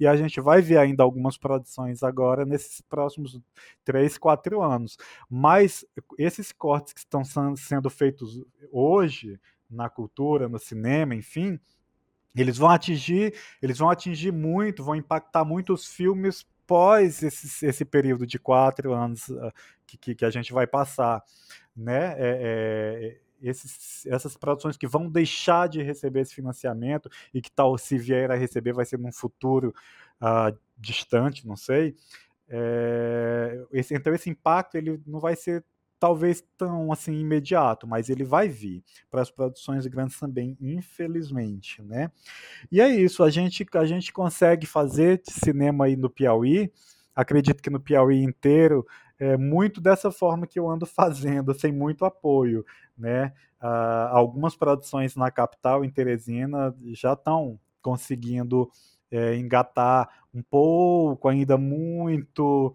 e 0.00 0.06
a 0.06 0.16
gente 0.16 0.40
vai 0.40 0.62
ver 0.62 0.78
ainda 0.78 1.02
algumas 1.02 1.36
produções 1.36 2.02
agora 2.02 2.46
nesses 2.46 2.80
próximos 2.80 3.38
três, 3.84 4.16
quatro 4.16 4.62
anos. 4.62 4.96
Mas 5.28 5.84
esses 6.18 6.52
cortes 6.52 6.94
que 6.94 7.00
estão 7.00 7.22
sendo 7.54 7.90
feitos 7.90 8.42
hoje 8.72 9.38
na 9.70 9.90
cultura, 9.90 10.48
no 10.48 10.58
cinema, 10.58 11.14
enfim, 11.14 11.60
eles 12.34 12.56
vão 12.56 12.70
atingir, 12.70 13.34
eles 13.60 13.78
vão 13.78 13.90
atingir 13.90 14.32
muito, 14.32 14.82
vão 14.82 14.96
impactar 14.96 15.44
muito 15.44 15.72
os 15.74 15.86
filmes 15.86 16.46
pós 16.66 17.22
esse, 17.22 17.66
esse 17.66 17.84
período 17.84 18.26
de 18.26 18.38
quatro 18.38 18.92
anos 18.92 19.28
uh, 19.28 19.52
que, 19.86 20.14
que 20.14 20.24
a 20.24 20.30
gente 20.30 20.52
vai 20.52 20.66
passar, 20.66 21.22
né? 21.76 22.14
É, 22.16 23.18
é, 23.18 23.20
esses, 23.42 24.06
essas 24.06 24.36
produções 24.36 24.76
que 24.76 24.86
vão 24.86 25.08
deixar 25.08 25.68
de 25.68 25.82
receber 25.82 26.20
esse 26.20 26.34
financiamento 26.34 27.10
e 27.32 27.42
que 27.42 27.50
tal 27.50 27.76
se 27.76 27.98
vier 27.98 28.30
a 28.30 28.34
receber 28.34 28.72
vai 28.72 28.86
ser 28.86 28.98
num 28.98 29.12
futuro 29.12 29.74
uh, 30.20 30.56
distante, 30.78 31.46
não 31.46 31.56
sei. 31.56 31.94
É, 32.48 33.64
esse, 33.72 33.94
então 33.94 34.14
esse 34.14 34.30
impacto 34.30 34.76
ele 34.76 35.00
não 35.06 35.18
vai 35.18 35.34
ser 35.34 35.64
talvez 35.98 36.44
tão 36.56 36.92
assim 36.92 37.18
imediato, 37.18 37.86
mas 37.86 38.08
ele 38.08 38.24
vai 38.24 38.48
vir 38.48 38.82
para 39.10 39.22
as 39.22 39.30
produções 39.30 39.86
grandes 39.86 40.18
também, 40.18 40.56
infelizmente, 40.60 41.82
né? 41.82 42.10
E 42.70 42.80
é 42.80 42.88
isso, 42.88 43.22
a 43.22 43.30
gente 43.30 43.66
a 43.74 43.86
gente 43.86 44.12
consegue 44.12 44.66
fazer 44.66 45.22
cinema 45.24 45.86
aí 45.86 45.96
no 45.96 46.10
Piauí. 46.10 46.70
Acredito 47.14 47.62
que 47.62 47.70
no 47.70 47.80
Piauí 47.80 48.22
inteiro 48.22 48.86
é 49.18 49.36
muito 49.36 49.80
dessa 49.80 50.10
forma 50.10 50.46
que 50.46 50.58
eu 50.58 50.68
ando 50.68 50.84
fazendo, 50.86 51.54
sem 51.54 51.72
muito 51.72 52.04
apoio, 52.04 52.64
né? 52.96 53.32
Uh, 53.62 54.10
algumas 54.10 54.54
produções 54.54 55.16
na 55.16 55.30
capital, 55.30 55.84
em 55.84 55.90
Teresina, 55.90 56.74
já 56.92 57.14
estão 57.14 57.58
conseguindo 57.80 58.70
é, 59.10 59.36
engatar 59.36 60.08
um 60.34 60.42
pouco, 60.42 61.28
ainda 61.28 61.56
muito 61.56 62.74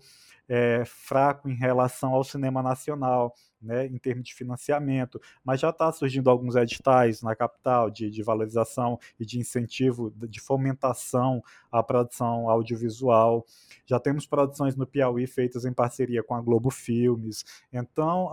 é, 0.50 0.84
fraco 0.86 1.48
em 1.48 1.54
relação 1.54 2.14
ao 2.14 2.24
cinema 2.24 2.64
nacional, 2.64 3.36
né, 3.62 3.86
em 3.86 3.98
termos 3.98 4.28
de 4.30 4.34
financiamento, 4.34 5.22
mas 5.44 5.60
já 5.60 5.70
está 5.70 5.92
surgindo 5.92 6.30
alguns 6.30 6.56
editais 6.56 7.22
na 7.22 7.36
capital 7.36 7.92
de, 7.92 8.10
de, 8.10 8.24
valorização 8.24 8.98
e 9.20 9.26
de 9.26 9.38
incentivo, 9.38 10.12
de 10.12 10.40
fomentação 10.40 11.44
à 11.72 11.84
produção 11.84 12.50
audiovisual. 12.50 13.46
Já 13.86 14.00
temos 14.00 14.26
produções 14.26 14.76
no 14.76 14.88
Piauí 14.88 15.28
feitas 15.28 15.66
em 15.66 15.74
parceria 15.74 16.24
com 16.24 16.34
a 16.34 16.42
Globo 16.42 16.72
Filmes. 16.72 17.44
Então, 17.72 18.32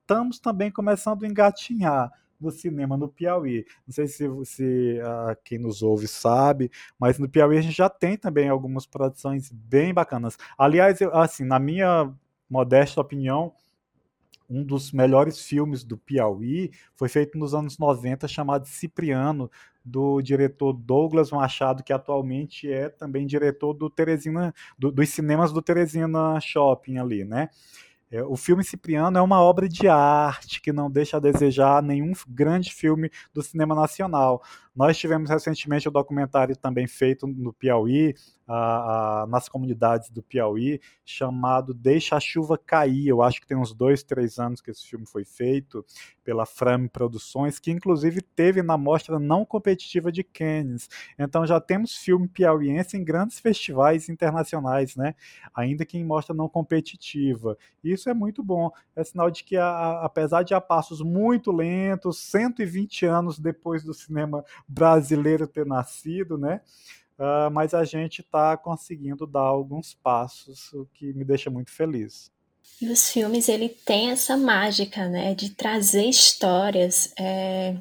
estamos 0.00 0.38
também 0.38 0.70
começando 0.70 1.24
a 1.24 1.28
engatinhar 1.28 2.10
do 2.40 2.50
cinema 2.50 2.96
no 2.96 3.08
Piauí. 3.08 3.64
Não 3.86 3.92
sei 3.92 4.06
se, 4.06 4.28
se 4.44 4.98
uh, 5.00 5.36
quem 5.44 5.58
nos 5.58 5.82
ouve 5.82 6.08
sabe, 6.08 6.70
mas 6.98 7.18
no 7.18 7.28
Piauí 7.28 7.58
a 7.58 7.60
gente 7.60 7.76
já 7.76 7.88
tem 7.88 8.16
também 8.16 8.48
algumas 8.48 8.86
produções 8.86 9.50
bem 9.50 9.92
bacanas. 9.92 10.36
Aliás, 10.56 11.00
eu, 11.00 11.14
assim, 11.14 11.44
na 11.44 11.58
minha 11.58 12.12
modesta 12.48 13.00
opinião, 13.00 13.52
um 14.48 14.64
dos 14.64 14.90
melhores 14.90 15.40
filmes 15.40 15.84
do 15.84 15.96
Piauí 15.96 16.72
foi 16.96 17.08
feito 17.08 17.38
nos 17.38 17.54
anos 17.54 17.78
90, 17.78 18.26
chamado 18.26 18.66
Cipriano, 18.66 19.48
do 19.84 20.20
diretor 20.20 20.72
Douglas 20.72 21.30
Machado, 21.30 21.82
que 21.82 21.92
atualmente 21.92 22.70
é 22.70 22.88
também 22.88 23.26
diretor 23.26 23.72
do 23.72 23.88
Teresina, 23.88 24.52
do, 24.78 24.90
dos 24.90 25.08
cinemas 25.08 25.52
do 25.52 25.62
Teresina 25.62 26.38
Shopping 26.40 26.98
ali, 26.98 27.24
né? 27.24 27.48
É, 28.10 28.24
o 28.24 28.36
filme 28.36 28.64
Cipriano 28.64 29.16
é 29.16 29.22
uma 29.22 29.40
obra 29.40 29.68
de 29.68 29.86
arte 29.86 30.60
que 30.60 30.72
não 30.72 30.90
deixa 30.90 31.16
a 31.16 31.20
desejar 31.20 31.80
nenhum 31.80 32.12
grande 32.28 32.72
filme 32.72 33.08
do 33.32 33.40
cinema 33.40 33.72
nacional. 33.72 34.42
Nós 34.80 34.96
tivemos 34.96 35.28
recentemente 35.28 35.86
o 35.86 35.90
um 35.90 35.92
documentário 35.92 36.56
também 36.56 36.86
feito 36.86 37.26
no 37.26 37.52
Piauí, 37.52 38.14
a, 38.48 39.22
a, 39.22 39.26
nas 39.26 39.46
comunidades 39.46 40.08
do 40.08 40.22
Piauí, 40.22 40.80
chamado 41.04 41.74
Deixa 41.74 42.16
a 42.16 42.20
Chuva 42.20 42.56
Cair. 42.56 43.06
Eu 43.06 43.20
acho 43.20 43.42
que 43.42 43.46
tem 43.46 43.58
uns 43.58 43.74
dois, 43.74 44.02
três 44.02 44.38
anos 44.38 44.62
que 44.62 44.70
esse 44.70 44.86
filme 44.86 45.04
foi 45.04 45.22
feito 45.22 45.84
pela 46.24 46.46
Frame 46.46 46.88
Produções, 46.88 47.58
que 47.58 47.70
inclusive 47.70 48.22
teve 48.22 48.62
na 48.62 48.78
mostra 48.78 49.18
não 49.18 49.44
competitiva 49.44 50.10
de 50.10 50.24
Cannes. 50.24 50.88
Então 51.18 51.46
já 51.46 51.60
temos 51.60 51.96
filme 51.96 52.26
piauiense 52.26 52.96
em 52.96 53.04
grandes 53.04 53.38
festivais 53.38 54.08
internacionais, 54.08 54.96
né? 54.96 55.14
ainda 55.54 55.84
que 55.84 55.98
em 55.98 56.04
mostra 56.04 56.34
não 56.34 56.48
competitiva. 56.48 57.56
Isso 57.84 58.08
é 58.08 58.14
muito 58.14 58.42
bom. 58.42 58.70
É 58.96 59.04
sinal 59.04 59.30
de 59.30 59.44
que, 59.44 59.56
a, 59.56 60.02
apesar 60.02 60.42
de 60.42 60.54
a 60.54 60.60
passos 60.60 61.02
muito 61.02 61.52
lentos, 61.52 62.18
120 62.18 63.06
anos 63.06 63.38
depois 63.38 63.84
do 63.84 63.92
cinema 63.92 64.44
brasileiro 64.70 65.46
ter 65.46 65.66
nascido, 65.66 66.38
né? 66.38 66.60
Uh, 67.18 67.50
mas 67.52 67.74
a 67.74 67.84
gente 67.84 68.20
está 68.22 68.56
conseguindo 68.56 69.26
dar 69.26 69.40
alguns 69.40 69.92
passos, 69.92 70.72
o 70.72 70.86
que 70.94 71.12
me 71.12 71.24
deixa 71.24 71.50
muito 71.50 71.70
feliz. 71.70 72.32
E 72.80 72.88
os 72.88 73.10
filmes, 73.10 73.48
ele 73.48 73.68
tem 73.68 74.10
essa 74.10 74.38
mágica, 74.38 75.06
né, 75.06 75.34
de 75.34 75.50
trazer 75.50 76.06
histórias 76.06 77.12
é, 77.18 77.76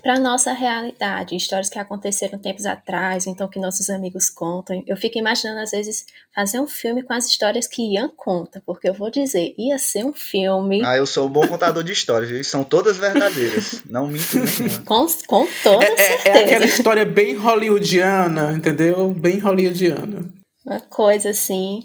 para 0.00 0.18
nossa 0.18 0.52
realidade, 0.52 1.36
histórias 1.36 1.68
que 1.68 1.78
aconteceram 1.78 2.38
tempos 2.38 2.64
atrás, 2.64 3.26
então 3.26 3.46
que 3.46 3.60
nossos 3.60 3.90
amigos 3.90 4.30
contam. 4.30 4.82
Eu 4.86 4.96
fico 4.96 5.18
imaginando 5.18 5.60
às 5.60 5.72
vezes 5.72 6.06
fazer 6.34 6.60
um 6.60 6.66
filme 6.66 7.02
com 7.02 7.12
as 7.12 7.26
histórias 7.26 7.66
que 7.66 7.82
Ian 7.82 8.08
conta, 8.16 8.62
porque 8.64 8.88
eu 8.88 8.94
vou 8.94 9.10
dizer, 9.10 9.54
ia 9.58 9.78
ser 9.78 10.04
um 10.04 10.14
filme. 10.14 10.82
Ah, 10.82 10.96
eu 10.96 11.04
sou 11.04 11.26
um 11.26 11.30
bom 11.30 11.46
contador 11.46 11.84
de 11.84 11.92
histórias, 11.92 12.30
viu? 12.30 12.42
são 12.42 12.64
todas 12.64 12.96
verdadeiras, 12.96 13.82
não 13.84 14.06
minto 14.06 14.38
nenhuma. 14.38 14.82
Com, 14.86 15.06
com 15.26 15.46
toda 15.62 15.84
é, 15.84 15.96
certeza. 15.96 16.28
É, 16.28 16.40
é 16.40 16.44
aquela 16.44 16.64
história 16.64 17.04
bem 17.04 17.34
hollywoodiana, 17.36 18.52
entendeu? 18.52 19.10
Bem 19.10 19.38
hollywoodiana. 19.38 20.30
Uma 20.64 20.80
coisa 20.80 21.30
assim 21.30 21.84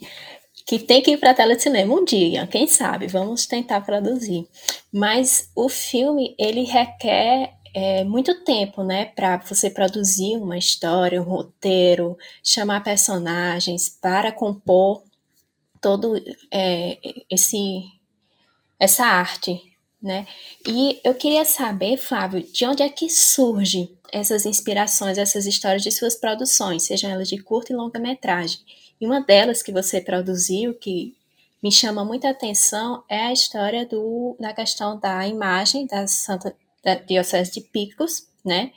que 0.67 0.77
tem 0.77 1.01
que 1.01 1.11
ir 1.11 1.17
para 1.17 1.31
a 1.31 1.33
tela 1.33 1.55
de 1.55 1.63
cinema 1.63 1.95
um 1.95 2.03
dia, 2.03 2.45
quem 2.45 2.67
sabe, 2.67 3.07
vamos 3.07 3.45
tentar 3.45 3.79
produzir. 3.81 4.45
Mas 4.91 5.49
o 5.55 5.69
filme, 5.69 6.35
ele 6.37 6.63
requer 6.63 7.53
é, 7.79 8.03
muito 8.03 8.43
tempo, 8.43 8.83
né, 8.83 9.05
para 9.05 9.37
você 9.37 9.69
produzir 9.69 10.35
uma 10.35 10.57
história, 10.57 11.21
um 11.21 11.25
roteiro, 11.25 12.17
chamar 12.43 12.83
personagens 12.83 13.87
para 13.87 14.31
compor 14.31 15.03
todo 15.79 16.15
é, 16.51 16.97
esse 17.29 17.83
essa 18.79 19.05
arte, 19.05 19.61
né? 20.01 20.25
E 20.67 20.99
eu 21.03 21.13
queria 21.13 21.45
saber, 21.45 21.97
Flávio, 21.97 22.41
de 22.41 22.65
onde 22.65 22.81
é 22.81 22.89
que 22.89 23.11
surgem 23.11 23.95
essas 24.11 24.47
inspirações, 24.47 25.19
essas 25.19 25.45
histórias 25.45 25.83
de 25.83 25.91
suas 25.91 26.15
produções, 26.15 26.81
sejam 26.81 27.11
elas 27.11 27.29
de 27.29 27.37
curta 27.37 27.73
e 27.73 27.75
longa 27.75 27.99
metragem. 27.99 28.59
E 28.99 29.05
uma 29.05 29.21
delas 29.21 29.61
que 29.61 29.71
você 29.71 30.01
produziu, 30.01 30.73
que 30.73 31.15
me 31.61 31.71
chama 31.71 32.03
muita 32.03 32.29
atenção, 32.31 33.03
é 33.07 33.25
a 33.25 33.33
história 33.33 33.85
do, 33.85 34.35
da 34.39 34.51
questão 34.51 34.99
da 34.99 35.27
imagem 35.27 35.85
da 35.85 36.07
Santa 36.07 36.55
da 36.87 36.95
Diocese 36.95 37.51
de 37.51 37.61
Picos, 37.61 38.29
né? 38.45 38.71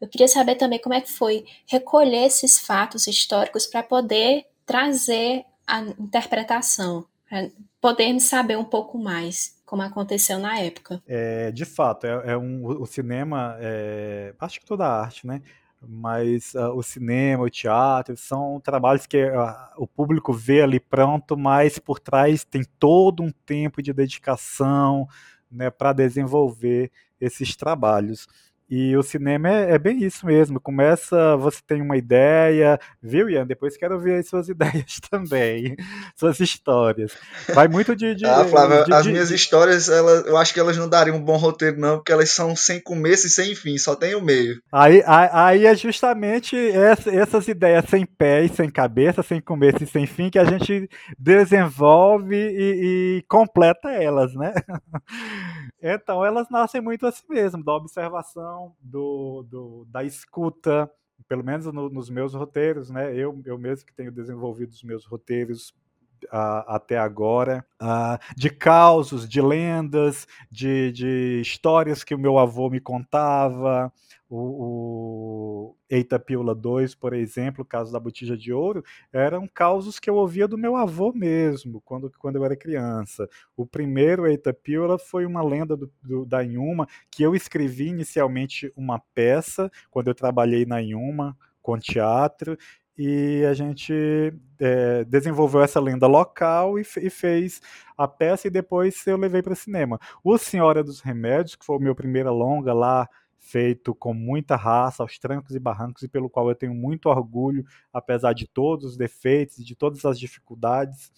Eu 0.00 0.06
queria 0.06 0.28
saber 0.28 0.54
também 0.54 0.78
como 0.78 0.94
é 0.94 1.00
que 1.00 1.10
foi 1.10 1.44
recolher 1.66 2.26
esses 2.26 2.56
fatos 2.60 3.08
históricos 3.08 3.66
para 3.66 3.82
poder 3.82 4.44
trazer 4.64 5.44
a 5.66 5.80
interpretação, 5.80 7.04
para 7.28 7.50
podermos 7.80 8.22
saber 8.22 8.56
um 8.56 8.64
pouco 8.64 8.96
mais 8.96 9.58
como 9.66 9.82
aconteceu 9.82 10.38
na 10.38 10.56
época. 10.60 11.02
É, 11.06 11.50
de 11.50 11.64
fato, 11.64 12.06
é, 12.06 12.32
é 12.32 12.38
um, 12.38 12.64
o 12.64 12.86
cinema, 12.86 13.56
é, 13.58 14.32
acho 14.38 14.60
que 14.60 14.66
toda 14.66 14.86
a 14.86 15.00
arte, 15.00 15.26
né? 15.26 15.42
Mas 15.80 16.54
uh, 16.54 16.72
o 16.74 16.82
cinema, 16.82 17.44
o 17.44 17.50
teatro, 17.50 18.16
são 18.16 18.60
trabalhos 18.60 19.06
que 19.06 19.24
uh, 19.24 19.54
o 19.76 19.86
público 19.86 20.32
vê 20.32 20.62
ali 20.62 20.80
pronto, 20.80 21.36
mas 21.36 21.78
por 21.78 22.00
trás 22.00 22.44
tem 22.44 22.64
todo 22.78 23.22
um 23.22 23.30
tempo 23.30 23.80
de 23.82 23.92
dedicação 23.92 25.06
né, 25.50 25.70
para 25.70 25.92
desenvolver 25.92 26.90
esses 27.20 27.56
trabalhos. 27.56 28.26
E 28.70 28.94
o 28.98 29.02
cinema 29.02 29.48
é, 29.48 29.72
é, 29.72 29.78
bem 29.78 30.04
isso 30.04 30.26
mesmo. 30.26 30.60
Começa, 30.60 31.34
você 31.38 31.58
tem 31.66 31.80
uma 31.80 31.96
ideia, 31.96 32.78
viu, 33.02 33.30
Ian? 33.30 33.46
Depois 33.46 33.78
quero 33.78 33.98
ver 33.98 34.18
as 34.18 34.28
suas 34.28 34.48
ideias 34.50 35.00
também, 35.10 35.74
suas 36.14 36.38
histórias. 36.38 37.16
Vai 37.54 37.66
muito 37.66 37.96
de. 37.96 38.14
de 38.14 38.26
ah, 38.26 38.44
Flávio, 38.44 38.84
de, 38.84 38.92
as 38.92 39.04
de, 39.04 39.12
minhas 39.12 39.30
histórias, 39.30 39.88
elas, 39.88 40.26
eu 40.26 40.36
acho 40.36 40.52
que 40.52 40.60
elas 40.60 40.76
não 40.76 40.86
dariam 40.86 41.16
um 41.16 41.24
bom 41.24 41.38
roteiro, 41.38 41.80
não, 41.80 41.96
porque 41.96 42.12
elas 42.12 42.30
são 42.30 42.54
sem 42.54 42.78
começo 42.78 43.26
e 43.26 43.30
sem 43.30 43.54
fim, 43.54 43.78
só 43.78 43.96
tem 43.96 44.14
o 44.14 44.20
meio. 44.20 44.60
Aí, 44.70 45.02
aí, 45.06 45.28
aí 45.32 45.66
é 45.66 45.74
justamente 45.74 46.54
essa, 46.54 47.10
essas 47.10 47.48
ideias 47.48 47.86
sem 47.88 48.04
pé 48.04 48.44
e 48.44 48.48
sem 48.50 48.68
cabeça, 48.68 49.22
sem 49.22 49.40
começo 49.40 49.82
e 49.82 49.86
sem 49.86 50.06
fim, 50.06 50.28
que 50.28 50.38
a 50.38 50.44
gente 50.44 50.90
desenvolve 51.18 52.36
e, 52.36 53.18
e 53.18 53.24
completa 53.26 53.88
elas, 53.88 54.34
né? 54.34 54.52
Então, 55.80 56.24
elas 56.24 56.48
nascem 56.50 56.80
muito 56.80 57.06
assim 57.06 57.24
mesmo, 57.28 57.62
da 57.62 57.72
observação, 57.74 58.74
do, 58.80 59.44
do 59.44 59.84
da 59.88 60.02
escuta, 60.02 60.90
pelo 61.28 61.44
menos 61.44 61.66
no, 61.66 61.88
nos 61.88 62.10
meus 62.10 62.34
roteiros, 62.34 62.90
né? 62.90 63.14
Eu, 63.14 63.40
eu 63.44 63.56
mesmo 63.56 63.86
que 63.86 63.94
tenho 63.94 64.10
desenvolvido 64.10 64.70
os 64.70 64.82
meus 64.82 65.04
roteiros 65.06 65.72
Até 66.30 66.98
agora, 66.98 67.64
uh, 67.80 68.18
de 68.36 68.50
causos, 68.50 69.28
de 69.28 69.40
lendas, 69.40 70.26
de, 70.50 70.92
de, 70.92 71.40
histórias 71.40 72.04
que 72.04 72.14
o 72.14 72.18
meu 72.18 72.38
avô 72.38 72.68
me 72.68 72.80
contava, 72.80 73.92
o, 74.28 74.36
o 74.36 75.76
Eita 75.88 76.18
Pílula 76.18 76.54
2, 76.54 76.94
por 76.94 77.14
exemplo, 77.14 77.62
o 77.62 77.66
caso 77.66 77.92
da 77.92 77.98
botija 77.98 78.36
de 78.36 78.52
ouro, 78.52 78.84
eram 79.12 79.48
causos 79.48 79.98
que 79.98 80.10
eu 80.10 80.16
ouvia 80.16 80.46
do 80.46 80.58
meu 80.58 80.76
avô 80.76 81.12
mesmo, 81.12 81.80
quando, 81.80 82.12
quando 82.18 82.36
eu 82.36 82.44
era 82.44 82.56
criança. 82.56 83.28
O 83.56 83.66
primeiro 83.66 84.26
Eita 84.26 84.52
Pílula 84.52 84.98
foi 84.98 85.24
uma 85.24 85.42
lenda 85.42 85.76
do, 85.76 85.90
do, 86.02 86.26
da 86.26 86.44
Inhuma, 86.44 86.86
que 87.10 87.22
eu 87.22 87.34
escrevi 87.34 87.88
inicialmente 87.88 88.72
uma 88.76 88.98
peça, 89.14 89.70
quando 89.90 90.08
eu 90.08 90.14
trabalhei 90.14 90.66
na 90.66 90.82
Inhuma, 90.82 91.36
com 91.62 91.78
teatro, 91.78 92.56
e 92.98 93.44
a 93.48 93.54
gente 93.54 93.94
é, 94.58 95.04
desenvolveu 95.04 95.62
essa 95.62 95.78
lenda 95.78 96.08
local 96.08 96.80
e, 96.80 96.82
e, 96.82 97.08
fez 97.08 97.62
a 97.96 98.08
peça 98.08 98.48
e 98.48 98.50
depois 98.50 99.06
eu 99.06 99.16
levei 99.16 99.40
para 99.40 99.52
o 99.52 99.56
cinema. 99.56 100.00
O 100.24 100.36
Senhora 100.36 100.82
dos 100.82 101.00
Remédios, 101.00 101.54
que 101.54 101.64
foi 101.64 101.76
o 101.76 101.80
meu 101.80 101.94
primeiro 101.94 102.32
longa 102.34 102.74
lá, 102.74 103.08
feito 103.38 103.94
com 103.94 104.12
muita 104.12 104.56
raça, 104.56 105.02
aos 105.02 105.16
trancos 105.16 105.54
e 105.54 105.60
barrancos, 105.60 106.02
e 106.02 106.08
pelo 106.08 106.28
qual 106.28 106.48
eu 106.48 106.56
tenho 106.56 106.74
muito 106.74 107.08
orgulho, 107.08 107.64
apesar 107.92 108.32
de 108.32 108.48
todos 108.48 108.84
os 108.84 108.96
defeitos, 108.96 109.64
de 109.64 109.76
todas 109.76 110.04
as 110.04 110.18
dificuldades 110.18 111.12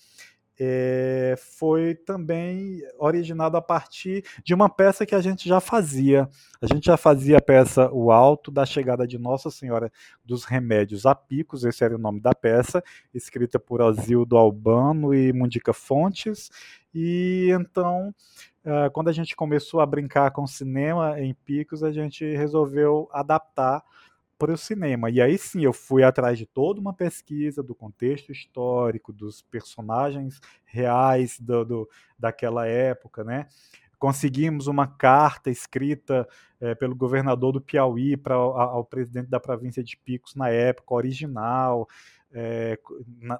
é, 0.63 1.37
foi 1.39 1.95
também 1.95 2.83
originado 2.99 3.57
a 3.57 3.63
partir 3.63 4.23
de 4.45 4.53
uma 4.53 4.69
peça 4.69 5.07
que 5.07 5.15
a 5.15 5.21
gente 5.23 5.49
já 5.49 5.59
fazia. 5.59 6.29
A 6.61 6.67
gente 6.67 6.85
já 6.85 6.99
fazia 6.99 7.39
a 7.39 7.41
peça 7.41 7.91
O 7.91 8.13
Alto 8.13 8.51
da 8.51 8.67
Chegada 8.67 9.07
de 9.07 9.19
Nossa 9.19 9.51
Senhora 9.51 9.91
dos 10.23 10.45
Remédios 10.45 11.07
a 11.07 11.15
Picos, 11.15 11.65
esse 11.65 11.83
era 11.83 11.95
o 11.95 11.99
nome 11.99 12.21
da 12.21 12.35
peça, 12.35 12.85
escrita 13.15 13.59
por 13.59 13.81
Osildo 13.81 14.37
Albano 14.37 15.15
e 15.15 15.33
Mundica 15.33 15.73
Fontes. 15.73 16.51
E 16.95 17.49
então, 17.53 18.15
quando 18.93 19.09
a 19.09 19.13
gente 19.13 19.35
começou 19.35 19.81
a 19.81 19.87
brincar 19.87 20.31
com 20.31 20.47
cinema 20.47 21.19
em 21.19 21.33
Picos, 21.33 21.83
a 21.83 21.91
gente 21.91 22.25
resolveu 22.37 23.09
adaptar 23.13 23.83
para 24.41 24.55
o 24.55 24.57
cinema. 24.57 25.11
E 25.11 25.21
aí 25.21 25.37
sim, 25.37 25.63
eu 25.63 25.73
fui 25.73 26.03
atrás 26.03 26.39
de 26.39 26.47
toda 26.47 26.81
uma 26.81 26.95
pesquisa 26.95 27.63
do 27.63 27.75
contexto 27.75 28.33
histórico, 28.33 29.13
dos 29.13 29.43
personagens 29.43 30.41
reais 30.65 31.39
do, 31.39 31.63
do 31.63 31.91
daquela 32.19 32.67
época, 32.67 33.23
né? 33.23 33.47
Conseguimos 33.99 34.67
uma 34.67 34.87
carta 34.87 35.51
escrita 35.51 36.27
é, 36.59 36.75
pelo 36.75 36.97
governador 36.97 37.53
do 37.53 37.61
Piauí 37.61 38.17
para 38.17 38.35
ao 38.35 38.83
presidente 38.83 39.29
da 39.29 39.39
província 39.39 39.85
de 39.85 39.95
Picos 39.95 40.35
na 40.35 40.49
época, 40.49 40.95
original, 40.95 41.87
é, 42.33 42.79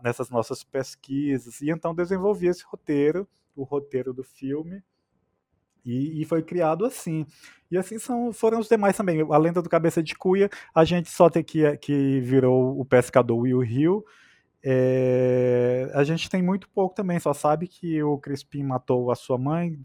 nessas 0.03 0.29
nossas 0.29 0.63
pesquisas. 0.63 1.63
E 1.63 1.71
então 1.71 1.95
desenvolvi 1.95 2.47
esse 2.47 2.63
roteiro, 2.63 3.27
o 3.57 3.63
roteiro 3.63 4.13
do 4.13 4.23
filme, 4.23 4.83
e, 5.85 6.23
e, 6.23 6.25
foi 6.25 6.43
criado 6.43 6.85
assim. 6.85 7.27
E 7.71 7.79
assim 7.79 7.99
são, 7.99 8.33
foram 8.33 8.59
os 8.59 8.69
demais 8.69 8.97
também. 8.97 9.21
A 9.31 9.39
lenda 9.39 9.63
do 9.63 9.69
Cabeça 9.69 10.03
de 10.03 10.15
Cuia, 10.15 10.49
a 10.75 10.85
gente 10.85 11.11
só 11.11 11.31
tem 11.31 11.43
que, 11.43 11.77
que 11.79 12.21
virou 12.21 12.79
o 12.79 12.85
pescador 12.85 13.39
Will 13.39 13.65
Hill. 13.65 14.05
É, 14.63 15.91
a 15.95 16.05
gente 16.05 16.29
tem 16.29 16.43
muito 16.43 16.69
pouco 16.69 16.95
também, 16.95 17.19
só 17.19 17.33
sabe 17.33 17.67
que 17.67 18.03
o 18.03 18.19
Crispim 18.19 18.63
matou 18.63 19.11
a 19.11 19.15
sua 19.15 19.39
mãe, 19.39 19.79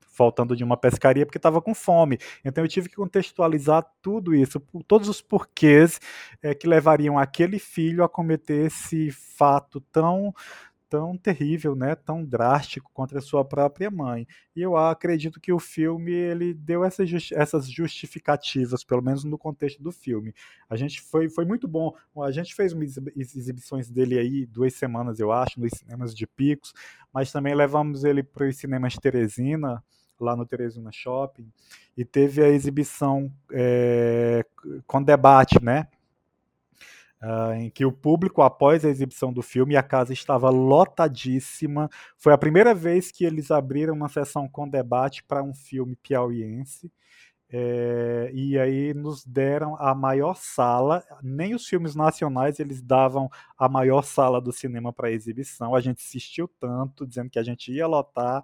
faltando 0.00 0.56
de 0.56 0.62
uma 0.64 0.76
pescaria 0.76 1.26
porque 1.26 1.38
estava 1.38 1.60
com 1.60 1.74
fome. 1.74 2.18
Então 2.44 2.64
eu 2.64 2.68
tive 2.68 2.88
que 2.88 2.96
contextualizar 2.96 3.84
tudo 4.00 4.34
isso, 4.34 4.60
todos 4.86 5.08
os 5.08 5.20
porquês 5.20 6.00
é, 6.42 6.54
que 6.54 6.66
levariam 6.66 7.18
aquele 7.18 7.58
filho 7.58 8.04
a 8.04 8.08
cometer 8.08 8.66
esse 8.66 9.10
fato 9.10 9.80
tão 9.92 10.34
tão 10.92 11.16
terrível, 11.16 11.74
né, 11.74 11.94
tão 11.94 12.22
drástico 12.22 12.90
contra 12.92 13.18
a 13.18 13.22
sua 13.22 13.42
própria 13.42 13.90
mãe. 13.90 14.26
E 14.54 14.60
eu 14.60 14.76
acredito 14.76 15.40
que 15.40 15.50
o 15.50 15.58
filme 15.58 16.12
ele 16.12 16.52
deu 16.52 16.84
essas, 16.84 17.08
justi 17.08 17.34
essas 17.34 17.66
justificativas, 17.66 18.84
pelo 18.84 19.00
menos 19.00 19.24
no 19.24 19.38
contexto 19.38 19.82
do 19.82 19.90
filme. 19.90 20.34
A 20.68 20.76
gente 20.76 21.00
foi, 21.00 21.30
foi 21.30 21.46
muito 21.46 21.66
bom. 21.66 21.96
A 22.22 22.30
gente 22.30 22.54
fez 22.54 22.74
umas 22.74 22.98
exibições 23.16 23.88
dele 23.88 24.18
aí 24.18 24.44
duas 24.44 24.74
semanas, 24.74 25.18
eu 25.18 25.32
acho, 25.32 25.58
nos 25.58 25.72
cinemas 25.72 26.14
de 26.14 26.26
Picos, 26.26 26.74
mas 27.10 27.32
também 27.32 27.54
levamos 27.54 28.04
ele 28.04 28.22
para 28.22 28.46
os 28.46 28.58
cinemas 28.58 28.94
Teresina, 28.94 29.82
lá 30.20 30.36
no 30.36 30.44
Teresina 30.44 30.92
Shopping, 30.92 31.50
e 31.96 32.04
teve 32.04 32.44
a 32.44 32.48
exibição 32.50 33.32
é, 33.50 34.44
com 34.86 35.02
debate, 35.02 35.58
né? 35.64 35.88
Uh, 37.22 37.52
em 37.54 37.70
que 37.70 37.84
o 37.84 37.92
público, 37.92 38.42
após 38.42 38.84
a 38.84 38.88
exibição 38.88 39.32
do 39.32 39.42
filme, 39.42 39.76
a 39.76 39.82
casa 39.82 40.12
estava 40.12 40.50
lotadíssima. 40.50 41.88
Foi 42.18 42.32
a 42.32 42.38
primeira 42.38 42.74
vez 42.74 43.12
que 43.12 43.24
eles 43.24 43.52
abriram 43.52 43.94
uma 43.94 44.08
sessão 44.08 44.48
com 44.48 44.68
debate 44.68 45.22
para 45.22 45.40
um 45.40 45.54
filme 45.54 45.94
piauiense. 45.94 46.90
É, 47.54 48.30
e 48.32 48.58
aí 48.58 48.94
nos 48.94 49.24
deram 49.26 49.76
a 49.78 49.94
maior 49.94 50.34
sala, 50.34 51.04
nem 51.22 51.54
os 51.54 51.66
filmes 51.66 51.94
nacionais 51.94 52.58
eles 52.58 52.80
davam 52.80 53.28
a 53.58 53.68
maior 53.68 54.02
sala 54.02 54.40
do 54.40 54.50
cinema 54.50 54.92
para 54.92 55.12
exibição. 55.12 55.74
A 55.74 55.80
gente 55.80 56.02
insistiu 56.02 56.48
tanto, 56.58 57.06
dizendo 57.06 57.28
que 57.28 57.38
a 57.38 57.42
gente 57.42 57.70
ia 57.70 57.86
lotar, 57.86 58.42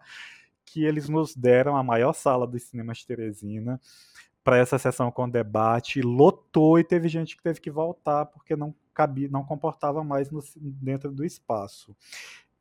que 0.64 0.85
eles 0.85 1.09
nos 1.09 1.35
deram 1.35 1.75
a 1.75 1.83
maior 1.83 2.12
sala 2.12 2.47
dos 2.47 2.64
cinemas 2.64 3.03
Teresina 3.03 3.81
para 4.49 4.57
essa 4.57 4.79
sessão 4.79 5.11
com 5.11 5.29
debate, 5.29 6.01
lotou 6.01 6.79
e 6.79 6.85
teve 6.85 7.07
gente 7.07 7.37
que 7.37 7.43
teve 7.43 7.61
que 7.61 7.71
voltar 7.71 8.25
porque 8.25 8.57
não 8.57 8.75
cabia, 8.95 9.29
não 9.31 9.45
comportava 9.45 10.03
mais 10.03 10.31
no, 10.31 10.43
dentro 10.57 11.13
do 11.13 11.23
espaço. 11.23 11.95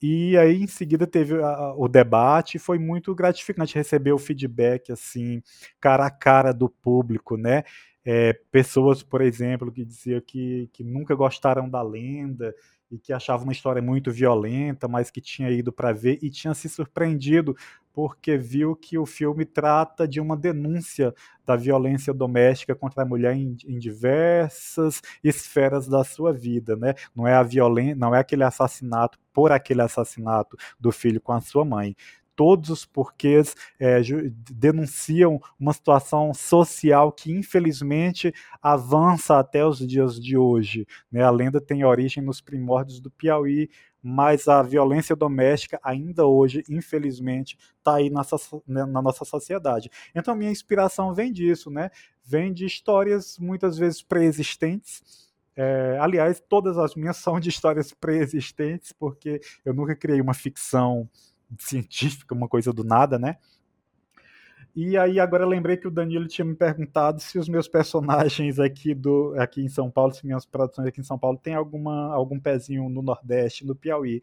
E 0.02 0.36
aí 0.38 0.62
em 0.62 0.67
seguida 0.67 1.08
teve 1.08 1.41
a, 1.41 1.73
o 1.78 1.88
debate, 1.88 2.60
foi 2.60 2.78
muito 2.78 3.15
gratificante 3.15 3.76
receber 3.76 4.12
o 4.12 4.17
feedback 4.17 4.91
assim, 4.91 5.41
cara 5.80 6.06
a 6.06 6.12
cara 6.12 6.52
do 6.52 6.67
público, 6.67 7.38
né? 7.38 7.63
É, 8.04 8.34
pessoas, 8.52 9.02
por 9.02 9.21
exemplo, 9.21 9.71
que 9.71 9.86
diziam 9.86 10.19
que, 10.19 10.69
que 10.73 10.84
nunca 10.84 11.15
gostaram 11.15 11.69
da 11.69 11.82
lenda, 11.82 12.54
e 12.91 12.97
que 12.97 13.12
achava 13.12 13.43
uma 13.43 13.52
história 13.52 13.82
muito 13.82 14.12
violenta, 14.12 14.88
mas 14.88 15.12
que 15.12 15.21
tinha 15.21 15.50
ido 15.50 15.71
para 15.71 15.91
ver 15.91 16.19
e 16.21 16.30
tinha 16.30 16.54
se 16.54 16.69
surpreendido 16.69 17.56
porque 17.93 18.38
viu 18.38 18.76
que 18.76 18.97
o 18.97 19.08
filme 19.08 19.43
trata 19.43 20.08
de 20.08 20.21
uma 20.21 20.38
denúncia 20.38 21.13
da 21.43 21.56
violência 21.56 22.13
doméstica 22.13 22.76
contra 22.76 23.02
a 23.02 23.06
mulher 23.06 23.36
em, 23.36 23.58
em 23.65 23.80
diversas 23.80 25.02
esferas 25.23 25.88
da 25.88 26.04
sua 26.04 26.32
vida, 26.32 26.76
né? 26.76 26.93
Não 27.15 27.28
é 27.28 27.34
a 27.34 27.41
violência, 27.41 27.95
não 27.95 28.13
é 28.13 28.19
aquele 28.19 28.43
assassinato 28.43 29.17
por 29.34 29.52
aquele 29.52 29.82
assassinato 29.82 30.56
do 30.80 30.91
filho 30.91 31.19
com 31.19 31.32
a 31.32 31.41
sua 31.41 31.65
mãe 31.65 31.95
todos 32.38 32.69
os 32.69 32.86
porquês 32.86 33.56
é, 33.80 34.00
denunciam 34.52 35.41
uma 35.60 35.73
situação 35.73 36.36
social 36.36 37.12
que, 37.12 37.32
infelizmente, 37.32 38.32
avança 38.62 39.39
até 39.39 39.65
os 39.65 39.80
dias 39.80 40.21
de 40.21 40.38
hoje. 40.38 40.88
Né? 41.12 41.23
A 41.23 41.32
lenda 41.32 41.60
tem 41.60 41.84
origem 41.84 42.23
nos 42.23 42.39
primórdios 42.39 43.00
do 43.00 43.10
Piauí, 43.10 43.69
mas 44.04 44.47
a 44.47 44.62
violência 44.62 45.15
doméstica 45.15 45.80
ainda 45.84 46.28
hoje, 46.28 46.63
infelizmente, 46.69 47.58
está 47.80 47.95
aí 47.95 48.12
nessa, 48.12 48.38
né, 48.67 48.86
na 48.86 49.02
nossa 49.02 49.26
sociedade. 49.26 49.89
Então, 50.13 50.36
minha 50.36 50.52
inspiração 50.52 51.15
vem 51.15 51.34
disso, 51.34 51.71
né? 51.71 51.89
Vem 52.23 52.54
de 52.54 52.65
histórias 52.65 53.39
muitas 53.39 53.80
vezes 53.80 54.04
pré-existentes. 54.04 55.28
É, 55.56 55.97
aliás, 56.00 56.39
todas 56.47 56.78
as 56.78 56.93
minhas 56.93 57.17
são 57.17 57.39
de 57.39 57.50
histórias 57.50 57.91
pré-existentes, 57.95 58.91
porque 58.91 59.41
eu 59.65 59.73
nunca 59.73 59.95
criei 59.95 60.21
uma 60.21 60.36
ficção 60.36 61.10
científica, 61.60 62.36
uma 62.36 62.47
coisa 62.47 62.73
do 62.73 62.83
nada, 62.83 63.17
né? 63.17 63.38
E 64.75 64.95
aí 64.95 65.19
agora 65.19 65.43
lembrei 65.43 65.75
que 65.75 65.88
o 65.88 65.91
Danilo 65.91 66.27
tinha 66.27 66.45
me 66.45 66.53
perguntado 66.53 67.19
se 67.19 67.39
os 67.39 67.49
meus 67.49 67.67
personagens 67.67 68.60
aqui 68.60 68.93
do 68.93 69.33
aqui 69.36 69.60
em 69.60 69.67
São 69.67 69.89
Paulo, 69.89 70.13
se 70.13 70.23
minhas 70.23 70.45
produções 70.45 70.88
aqui 70.88 71.01
em 71.01 71.03
São 71.03 71.17
Paulo 71.17 71.39
tem 71.41 71.55
alguma 71.55 72.13
algum 72.13 72.39
pezinho 72.39 72.88
no 72.88 73.01
Nordeste, 73.01 73.65
no 73.65 73.75
Piauí. 73.75 74.21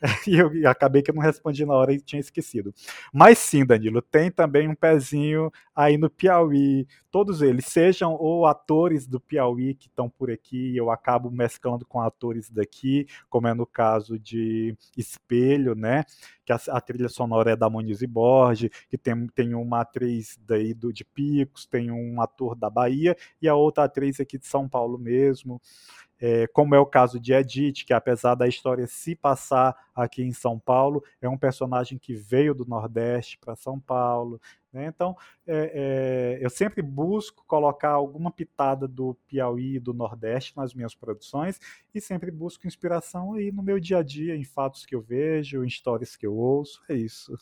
E 0.26 0.36
eu 0.36 0.54
e 0.54 0.66
acabei 0.66 1.02
que 1.02 1.10
eu 1.10 1.14
não 1.14 1.22
respondi 1.22 1.64
na 1.64 1.74
hora 1.74 1.92
e 1.92 2.00
tinha 2.00 2.20
esquecido. 2.20 2.74
Mas 3.12 3.38
sim, 3.38 3.64
Danilo, 3.64 4.02
tem 4.02 4.30
também 4.30 4.68
um 4.68 4.74
pezinho 4.74 5.50
aí 5.74 5.96
no 5.96 6.10
Piauí. 6.10 6.86
Todos 7.10 7.42
eles, 7.42 7.66
sejam 7.66 8.14
ou 8.14 8.46
atores 8.46 9.06
do 9.06 9.20
Piauí 9.20 9.74
que 9.74 9.88
estão 9.88 10.08
por 10.08 10.30
aqui, 10.30 10.76
eu 10.76 10.90
acabo 10.90 11.30
mesclando 11.30 11.86
com 11.86 12.00
atores 12.00 12.50
daqui, 12.50 13.06
como 13.30 13.48
é 13.48 13.54
no 13.54 13.66
caso 13.66 14.18
de 14.18 14.76
Espelho, 14.96 15.74
né? 15.74 16.04
Que 16.44 16.52
a, 16.52 16.60
a 16.68 16.80
trilha 16.80 17.08
sonora 17.08 17.52
é 17.52 17.56
da 17.56 17.70
Moniz 17.70 18.02
e 18.02 18.06
Borges, 18.06 18.70
que 18.88 18.98
tem, 18.98 19.26
tem 19.28 19.54
uma 19.54 19.80
atriz 19.80 20.38
daí 20.46 20.74
do, 20.74 20.92
de 20.92 21.04
Picos, 21.04 21.66
tem 21.66 21.90
um 21.90 22.20
ator 22.20 22.54
da 22.54 22.68
Bahia 22.68 23.16
e 23.40 23.48
a 23.48 23.54
outra 23.54 23.84
atriz 23.84 24.20
aqui 24.20 24.38
de 24.38 24.46
São 24.46 24.68
Paulo 24.68 24.98
mesmo 24.98 25.60
é, 26.20 26.46
como 26.48 26.74
é 26.74 26.78
o 26.78 26.86
caso 26.86 27.20
de 27.20 27.32
Edith, 27.32 27.84
que 27.84 27.92
apesar 27.92 28.34
da 28.34 28.48
história 28.48 28.86
se 28.86 29.14
passar 29.14 29.76
aqui 29.94 30.22
em 30.22 30.32
São 30.32 30.58
Paulo, 30.58 31.02
é 31.20 31.28
um 31.28 31.38
personagem 31.38 31.98
que 31.98 32.14
veio 32.14 32.54
do 32.54 32.64
Nordeste 32.64 33.38
para 33.38 33.56
São 33.56 33.78
Paulo. 33.78 34.40
Né? 34.72 34.86
Então, 34.86 35.16
é, 35.46 36.36
é, 36.38 36.44
eu 36.44 36.50
sempre 36.50 36.82
busco 36.82 37.44
colocar 37.46 37.90
alguma 37.90 38.30
pitada 38.30 38.86
do 38.86 39.14
Piauí 39.26 39.76
e 39.76 39.80
do 39.80 39.94
Nordeste 39.94 40.56
nas 40.56 40.74
minhas 40.74 40.94
produções 40.94 41.58
e 41.94 42.00
sempre 42.00 42.30
busco 42.30 42.66
inspiração 42.66 43.34
aí 43.34 43.50
no 43.50 43.62
meu 43.62 43.80
dia 43.80 43.98
a 43.98 44.02
dia, 44.02 44.36
em 44.36 44.44
fatos 44.44 44.84
que 44.84 44.94
eu 44.94 45.00
vejo, 45.00 45.64
em 45.64 45.66
histórias 45.66 46.16
que 46.16 46.26
eu 46.26 46.36
ouço. 46.36 46.82
É 46.88 46.94
isso. 46.94 47.38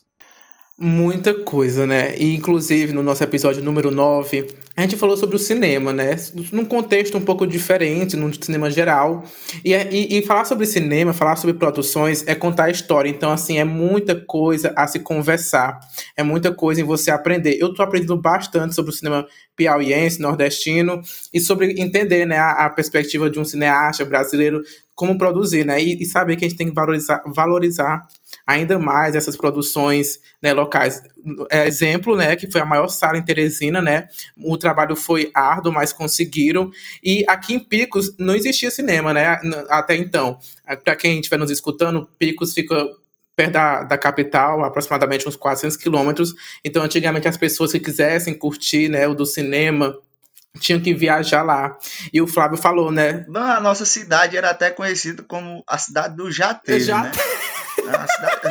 Muita 0.76 1.32
coisa, 1.32 1.86
né? 1.86 2.16
E, 2.18 2.34
inclusive, 2.34 2.92
no 2.92 3.00
nosso 3.00 3.22
episódio 3.22 3.62
número 3.62 3.92
9, 3.92 4.48
a 4.76 4.80
gente 4.82 4.96
falou 4.96 5.16
sobre 5.16 5.36
o 5.36 5.38
cinema, 5.38 5.92
né? 5.92 6.16
Num 6.50 6.64
contexto 6.64 7.16
um 7.16 7.20
pouco 7.20 7.46
diferente, 7.46 8.16
num 8.16 8.32
cinema 8.32 8.68
geral. 8.68 9.22
E, 9.64 9.72
é, 9.72 9.88
e, 9.88 10.18
e, 10.18 10.22
falar 10.26 10.44
sobre 10.44 10.66
cinema, 10.66 11.12
falar 11.12 11.36
sobre 11.36 11.54
produções, 11.54 12.26
é 12.26 12.34
contar 12.34 12.64
a 12.64 12.70
história. 12.70 13.08
Então, 13.08 13.30
assim, 13.30 13.56
é 13.56 13.62
muita 13.62 14.16
coisa 14.16 14.72
a 14.76 14.88
se 14.88 14.98
conversar. 14.98 15.78
É 16.16 16.24
muita 16.24 16.52
coisa 16.52 16.80
em 16.80 16.84
você 16.84 17.12
aprender. 17.12 17.56
Eu 17.56 17.72
tô 17.72 17.80
aprendendo 17.80 18.16
bastante 18.16 18.74
sobre 18.74 18.90
o 18.90 18.94
cinema 18.94 19.24
piauiense, 19.54 20.20
nordestino, 20.20 21.00
e 21.32 21.38
sobre 21.38 21.80
entender 21.80 22.26
né, 22.26 22.36
a, 22.36 22.66
a 22.66 22.70
perspectiva 22.70 23.30
de 23.30 23.38
um 23.38 23.44
cineasta 23.44 24.04
brasileiro, 24.04 24.60
como 24.92 25.16
produzir, 25.16 25.64
né? 25.64 25.80
E, 25.80 26.02
e 26.02 26.04
saber 26.04 26.34
que 26.34 26.44
a 26.44 26.48
gente 26.48 26.58
tem 26.58 26.68
que 26.68 26.74
valorizar, 26.74 27.22
valorizar 27.26 28.08
ainda 28.46 28.78
mais 28.78 29.14
essas 29.14 29.36
produções 29.36 30.20
né, 30.42 30.52
locais. 30.52 31.02
É, 31.50 31.66
exemplo, 31.66 32.16
né, 32.16 32.36
que 32.36 32.50
foi 32.50 32.60
a 32.60 32.66
maior 32.66 32.88
sala 32.88 33.18
em 33.18 33.24
Teresina, 33.24 33.80
né? 33.80 34.08
O 34.36 34.56
trabalho 34.56 34.94
foi 34.96 35.30
árduo, 35.34 35.72
mas 35.72 35.92
conseguiram. 35.92 36.70
E 37.02 37.24
aqui 37.28 37.54
em 37.54 37.58
Picos 37.58 38.14
não 38.18 38.34
existia 38.34 38.70
cinema, 38.70 39.12
né? 39.12 39.40
Até 39.68 39.96
então. 39.96 40.38
Para 40.82 40.96
quem 40.96 41.18
estiver 41.18 41.38
nos 41.38 41.50
escutando, 41.50 42.08
Picos 42.18 42.52
fica 42.52 42.86
perto 43.36 43.52
da, 43.52 43.82
da 43.82 43.98
capital, 43.98 44.64
aproximadamente 44.64 45.28
uns 45.28 45.36
400 45.36 45.76
quilômetros. 45.76 46.34
Então, 46.64 46.82
antigamente, 46.82 47.28
as 47.28 47.36
pessoas 47.36 47.72
que 47.72 47.80
quisessem 47.80 48.34
curtir 48.34 48.88
né, 48.88 49.08
o 49.08 49.14
do 49.14 49.26
cinema 49.26 49.96
tinham 50.60 50.80
que 50.80 50.94
viajar 50.94 51.42
lá. 51.42 51.76
E 52.12 52.20
o 52.20 52.26
Flávio 52.26 52.56
falou, 52.56 52.90
né? 52.90 53.26
A 53.34 53.60
nossa 53.60 53.84
cidade 53.84 54.36
era 54.36 54.50
até 54.50 54.70
conhecida 54.70 55.22
como 55.22 55.64
a 55.66 55.78
cidade 55.78 56.16
do 56.16 56.30
já 56.30 56.52
né? 56.52 57.12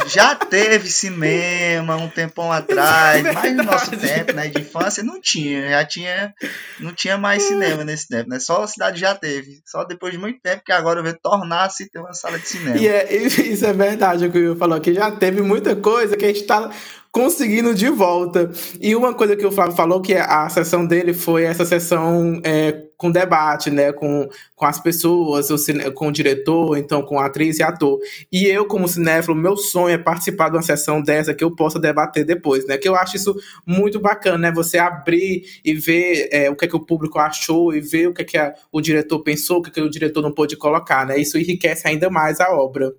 Já 0.08 0.36
teve 0.36 0.90
cinema 0.90 1.96
um 1.96 2.10
tempão 2.10 2.52
atrás, 2.52 3.26
é 3.26 3.32
mas 3.32 3.56
no 3.56 3.64
nosso 3.64 3.92
tempo, 3.92 4.34
né, 4.34 4.48
de 4.48 4.62
infância, 4.62 5.04
não 5.04 5.20
tinha. 5.22 5.70
Já 5.70 5.86
tinha, 5.86 6.34
não 6.80 6.94
tinha 6.94 7.18
mais 7.18 7.44
cinema 7.44 7.84
nesse 7.84 8.08
tempo, 8.08 8.30
né? 8.30 8.40
Só 8.40 8.64
a 8.64 8.68
cidade 8.68 9.00
já 9.00 9.16
teve. 9.16 9.62
Só 9.66 9.84
depois 9.84 10.14
de 10.14 10.20
muito 10.20 10.42
tempo 10.42 10.64
que 10.66 10.72
agora 10.72 11.02
veio 11.02 11.18
tornar-se 11.22 11.90
ter 11.90 12.00
uma 12.00 12.14
sala 12.14 12.40
de 12.40 12.48
cinema. 12.48 12.78
E 12.78 12.88
é, 12.88 13.16
isso 13.16 13.66
é 13.66 13.74
verdade 13.74 14.26
o 14.26 14.32
que 14.32 14.38
o 14.38 14.42
Will 14.42 14.56
falou, 14.56 14.80
que 14.80 14.94
já 14.94 15.12
teve 15.12 15.42
muita 15.42 15.76
coisa 15.76 16.18
que 16.18 16.26
a 16.26 16.28
gente 16.28 16.44
tá 16.44 16.70
conseguindo 17.12 17.76
de 17.76 17.90
volta. 17.90 18.52
E 18.82 18.96
uma 18.96 19.14
coisa 19.14 19.36
que 19.36 19.46
o 19.46 19.52
Flávio 19.52 19.76
falou, 19.76 20.02
que 20.02 20.16
a 20.16 20.50
sessão 20.50 20.86
dele 20.86 21.14
foi 21.14 21.44
essa 21.44 21.64
sessão 21.64 22.42
é, 22.44 22.82
com 23.04 23.12
debate, 23.12 23.70
né, 23.70 23.92
com, 23.92 24.30
com 24.56 24.66
as 24.66 24.80
pessoas, 24.80 25.50
o 25.50 25.58
cine, 25.58 25.92
com 25.92 26.08
o 26.08 26.12
diretor, 26.12 26.78
então 26.78 27.02
com 27.02 27.20
a 27.20 27.26
atriz 27.26 27.60
e 27.60 27.64
ator. 27.64 28.00
E 28.32 28.46
eu, 28.46 28.66
como 28.66 28.88
cinéfilo, 28.88 29.36
meu 29.36 29.58
sonho 29.58 29.94
é 29.94 29.98
participar 29.98 30.48
de 30.48 30.56
uma 30.56 30.62
sessão 30.62 31.02
dessa 31.02 31.34
que 31.34 31.44
eu 31.44 31.54
possa 31.54 31.78
debater 31.78 32.24
depois, 32.24 32.66
né, 32.66 32.78
que 32.78 32.88
eu 32.88 32.96
acho 32.96 33.18
isso 33.18 33.36
muito 33.66 34.00
bacana, 34.00 34.38
né, 34.38 34.52
você 34.54 34.78
abrir 34.78 35.44
e 35.66 35.74
ver 35.74 36.30
é, 36.32 36.50
o 36.50 36.56
que 36.56 36.64
é 36.64 36.68
que 36.70 36.78
o 36.78 36.86
público 36.86 37.20
achou 37.20 37.76
e 37.76 37.82
ver 37.82 38.08
o 38.08 38.14
que 38.14 38.22
é 38.22 38.26
que 38.26 38.38
a, 38.38 38.54
o 38.72 38.80
diretor 38.80 39.20
pensou, 39.20 39.58
o 39.58 39.62
que 39.62 39.70
é 39.70 39.74
que 39.74 39.82
o 39.82 39.90
diretor 39.90 40.22
não 40.22 40.32
pôde 40.32 40.56
colocar, 40.56 41.06
né, 41.06 41.18
isso 41.20 41.38
enriquece 41.38 41.86
ainda 41.86 42.10
mais 42.10 42.40
a 42.40 42.56
obra. 42.56 42.94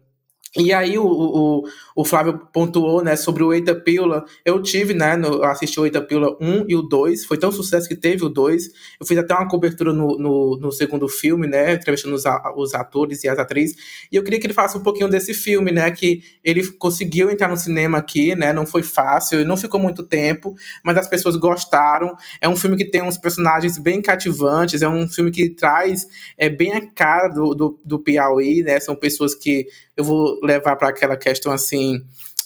E 0.57 0.72
aí 0.72 0.96
o, 0.96 1.05
o, 1.05 1.64
o, 1.96 2.05
Flávio 2.05 2.38
pontuou, 2.52 3.02
né, 3.02 3.16
sobre 3.16 3.42
o 3.42 3.52
Eita 3.52 3.74
Pílula. 3.74 4.24
Eu 4.44 4.62
tive, 4.62 4.94
né, 4.94 5.16
no, 5.16 5.26
eu 5.26 5.44
assisti 5.44 5.80
o 5.80 5.84
Eita 5.84 6.00
Pílula 6.00 6.36
1 6.40 6.66
e 6.68 6.76
o 6.76 6.82
2, 6.82 7.24
foi 7.24 7.36
tão 7.36 7.50
sucesso 7.50 7.88
que 7.88 7.96
teve 7.96 8.24
o 8.24 8.28
2. 8.28 8.70
Eu 9.00 9.05
fiz 9.05 9.18
até 9.18 9.34
uma 9.34 9.48
cobertura 9.48 9.92
no, 9.92 10.16
no, 10.16 10.57
no, 10.57 10.70
segundo 10.70 11.09
filme, 11.09 11.48
né, 11.48 11.74
entrevistando 11.74 12.14
os, 12.14 12.22
os 12.57 12.72
atores 12.72 13.24
e 13.24 13.28
as 13.28 13.36
atrizes. 13.36 13.76
E 14.12 14.16
eu 14.16 14.22
queria 14.22 14.38
que 14.38 14.46
ele 14.46 14.55
falasse 14.55 14.78
um 14.78 14.82
pouquinho 14.82 15.09
desse 15.09 15.34
filme, 15.34 15.72
né, 15.72 15.90
que 15.90 16.22
ele 16.44 16.64
conseguiu 16.74 17.30
entrar 17.32 17.48
no 17.48 17.57
cinema 17.57 17.98
aqui, 17.98 18.36
né, 18.36 18.52
não 18.52 18.64
foi 18.64 18.84
fácil, 18.84 19.44
não 19.44 19.57
ficou 19.57 19.80
muito 19.80 20.05
tempo, 20.05 20.55
mas 20.84 20.96
as 20.96 21.09
pessoas 21.09 21.34
gostaram. 21.34 22.14
É 22.40 22.48
um 22.48 22.55
filme 22.55 22.76
que 22.76 22.84
tem 22.84 23.02
uns 23.02 23.18
personagens 23.18 23.76
bem 23.76 24.00
cativantes, 24.00 24.82
é 24.82 24.88
um 24.88 25.09
filme 25.09 25.32
que 25.32 25.50
traz 25.50 26.07
é, 26.38 26.48
bem 26.48 26.74
a 26.74 26.86
cara 26.92 27.26
do, 27.26 27.57
do, 27.57 27.80
do 27.84 27.98
Piauí, 27.98 28.62
né, 28.62 28.78
são 28.78 28.94
pessoas 28.94 29.34
que 29.34 29.66
eu 29.96 30.05
vou 30.05 30.43
levar 30.47 30.76
para 30.76 30.88
aquela 30.88 31.16
questão 31.16 31.53
assim 31.53 32.03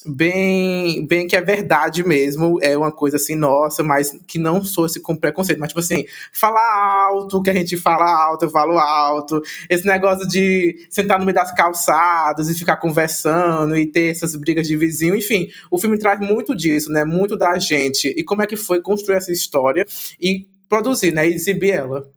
bem 0.06 1.06
bem 1.06 1.26
que 1.26 1.36
é 1.36 1.40
verdade 1.40 2.06
mesmo, 2.06 2.58
é 2.62 2.76
uma 2.76 2.92
coisa 2.92 3.16
assim, 3.16 3.34
nossa, 3.34 3.82
mas 3.82 4.18
que 4.26 4.38
não 4.38 4.64
fosse 4.64 5.00
com 5.00 5.16
preconceito, 5.16 5.58
mas 5.58 5.68
tipo 5.68 5.80
assim, 5.80 6.04
falar 6.32 7.08
alto, 7.08 7.42
que 7.42 7.50
a 7.50 7.54
gente 7.54 7.76
fala 7.76 8.04
alto, 8.04 8.46
eu 8.46 8.50
falo 8.50 8.78
alto, 8.78 9.40
esse 9.68 9.86
negócio 9.86 10.26
de 10.26 10.86
sentar 10.90 11.18
no 11.18 11.24
meio 11.24 11.34
das 11.34 11.52
calçadas 11.52 12.48
e 12.48 12.54
ficar 12.54 12.76
conversando 12.76 13.76
e 13.76 13.86
ter 13.86 14.10
essas 14.10 14.34
brigas 14.36 14.66
de 14.66 14.76
vizinho, 14.76 15.14
enfim, 15.14 15.48
o 15.70 15.78
filme 15.78 15.98
traz 15.98 16.20
muito 16.20 16.54
disso, 16.56 16.90
né, 16.90 17.04
muito 17.04 17.36
da 17.36 17.58
gente, 17.58 18.08
e 18.08 18.22
como 18.22 18.42
é 18.42 18.46
que 18.46 18.56
foi 18.56 18.80
construir 18.80 19.16
essa 19.16 19.32
história 19.32 19.84
e 20.20 20.46
produzir, 20.68 21.12
né, 21.12 21.26
exibir 21.26 21.72
ela. 21.72 22.08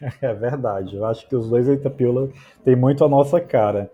É 0.22 0.32
verdade, 0.32 0.94
eu 0.94 1.04
acho 1.04 1.28
que 1.28 1.34
os 1.34 1.48
dois 1.48 1.66
Itapiola 1.66 2.30
tem 2.64 2.76
muito 2.76 3.04
a 3.04 3.08
nossa 3.08 3.40
cara. 3.40 3.90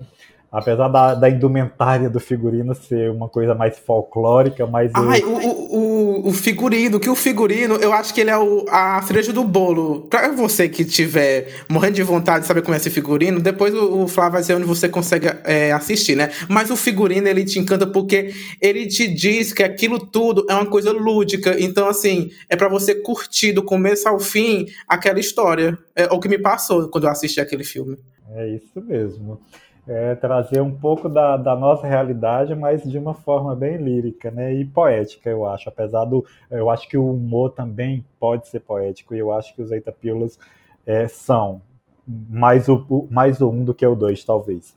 Apesar 0.54 0.86
da, 0.86 1.16
da, 1.16 1.28
indumentária 1.28 2.08
do 2.08 2.20
figurino 2.20 2.76
ser 2.76 3.10
uma 3.10 3.28
coisa 3.28 3.56
mais 3.56 3.76
folclórica, 3.76 4.64
mais. 4.68 4.92
Ai, 4.94 5.20
o, 5.20 5.76
o, 5.76 6.28
o, 6.28 6.32
figurino, 6.32 7.00
que 7.00 7.10
o 7.10 7.16
figurino, 7.16 7.74
eu 7.74 7.92
acho 7.92 8.14
que 8.14 8.20
ele 8.20 8.30
é 8.30 8.38
o, 8.38 8.64
a 8.68 9.02
cereja 9.02 9.32
do 9.32 9.42
bolo. 9.42 10.02
Pra 10.02 10.30
você 10.30 10.68
que 10.68 10.84
tiver 10.84 11.48
morrendo 11.68 11.96
de 11.96 12.04
vontade 12.04 12.42
de 12.42 12.46
saber 12.46 12.62
como 12.62 12.72
é 12.72 12.76
esse 12.76 12.88
figurino, 12.88 13.40
depois 13.40 13.74
o, 13.74 14.04
o 14.04 14.06
Flávio 14.06 14.34
vai 14.34 14.40
dizer 14.42 14.54
onde 14.54 14.64
você 14.64 14.88
consegue 14.88 15.26
é, 15.42 15.72
assistir, 15.72 16.14
né? 16.14 16.30
Mas 16.48 16.70
o 16.70 16.76
figurino, 16.76 17.26
ele 17.26 17.44
te 17.44 17.58
encanta 17.58 17.84
porque 17.84 18.32
ele 18.60 18.86
te 18.86 19.08
diz 19.08 19.52
que 19.52 19.64
aquilo 19.64 19.98
tudo 19.98 20.46
é 20.48 20.54
uma 20.54 20.66
coisa 20.66 20.92
lúdica. 20.92 21.56
Então, 21.58 21.88
assim, 21.88 22.30
é 22.48 22.54
para 22.54 22.68
você 22.68 22.94
curtir 22.94 23.50
do 23.50 23.64
começo 23.64 24.08
ao 24.08 24.20
fim 24.20 24.66
aquela 24.86 25.18
história. 25.18 25.76
É 25.96 26.04
o 26.04 26.20
que 26.20 26.28
me 26.28 26.38
passou 26.38 26.88
quando 26.90 27.04
eu 27.04 27.10
assisti 27.10 27.40
aquele 27.40 27.64
filme. 27.64 27.98
É 28.36 28.50
isso 28.50 28.80
mesmo 28.80 29.40
é, 29.86 30.14
trazer 30.14 30.60
um 30.60 30.74
pouco 30.74 31.08
da, 31.08 31.36
da, 31.36 31.54
nossa 31.54 31.86
realidade, 31.86 32.54
mas 32.54 32.82
de 32.82 32.98
uma 32.98 33.14
forma 33.14 33.54
bem 33.54 33.76
lírica, 33.76 34.30
né? 34.30 34.54
E 34.54 34.64
poética, 34.64 35.28
eu 35.28 35.46
acho. 35.46 35.68
Apesar 35.68 36.04
do. 36.04 36.24
Eu 36.50 36.70
acho 36.70 36.88
que 36.88 36.96
o 36.96 37.12
humor 37.12 37.50
também 37.50 38.04
pode 38.18 38.48
ser 38.48 38.60
poético, 38.60 39.14
e 39.14 39.18
eu 39.18 39.32
acho 39.32 39.54
que 39.54 39.62
os 39.62 39.70
Eita 39.70 39.92
Pílulas 39.92 40.38
é, 40.86 41.06
são. 41.06 41.60
Mais 42.06 42.68
o, 42.68 43.06
mais 43.10 43.40
o 43.40 43.48
um 43.48 43.64
do 43.64 43.72
que 43.72 43.86
o 43.86 43.94
dois, 43.94 44.22
talvez. 44.24 44.74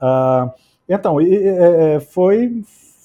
Uh, 0.00 0.50
então, 0.88 1.20
e, 1.20 1.36
é, 1.36 2.00
foi, 2.00 2.62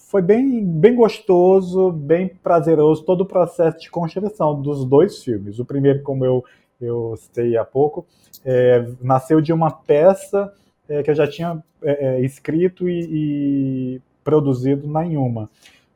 foi 0.10 0.22
bem, 0.22 0.64
bem 0.64 0.96
gostoso, 0.96 1.92
bem 1.92 2.30
prazeroso 2.30 3.04
todo 3.04 3.22
o 3.22 3.26
processo 3.26 3.78
de 3.80 3.90
construção 3.90 4.62
dos 4.62 4.86
dois 4.86 5.22
filmes. 5.22 5.60
O 5.60 5.66
primeiro, 5.66 6.02
como 6.02 6.24
eu, 6.24 6.46
eu 6.80 7.16
citei 7.18 7.58
há 7.58 7.66
pouco, 7.66 8.06
é, 8.46 8.88
nasceu 9.02 9.42
de 9.42 9.52
uma 9.52 9.70
peça 9.70 10.54
é, 10.92 11.02
que 11.02 11.10
eu 11.10 11.16
já 11.16 11.28
tinha 11.28 11.64
é, 11.82 12.08
é, 12.08 12.22
escrito 12.22 12.90
e, 12.90 13.96
e, 13.96 14.02
produzido 14.24 14.88
na 14.88 15.06
Inhuma. 15.06 15.50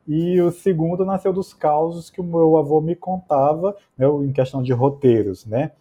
E 0.08 0.40
o 0.40 0.50
segundo 0.50 1.04
nasceu 1.04 1.32
dos 1.32 1.52
causos 1.52 2.08
que 2.08 2.20
o 2.20 2.24
meu 2.24 2.56
avô 2.56 2.80
me 2.80 2.96
contava, 2.96 3.76
né, 3.98 4.06
em 4.06 4.32
questão 4.32 4.62
de 4.62 4.72
roteiros, 4.72 5.44
né? 5.44 5.72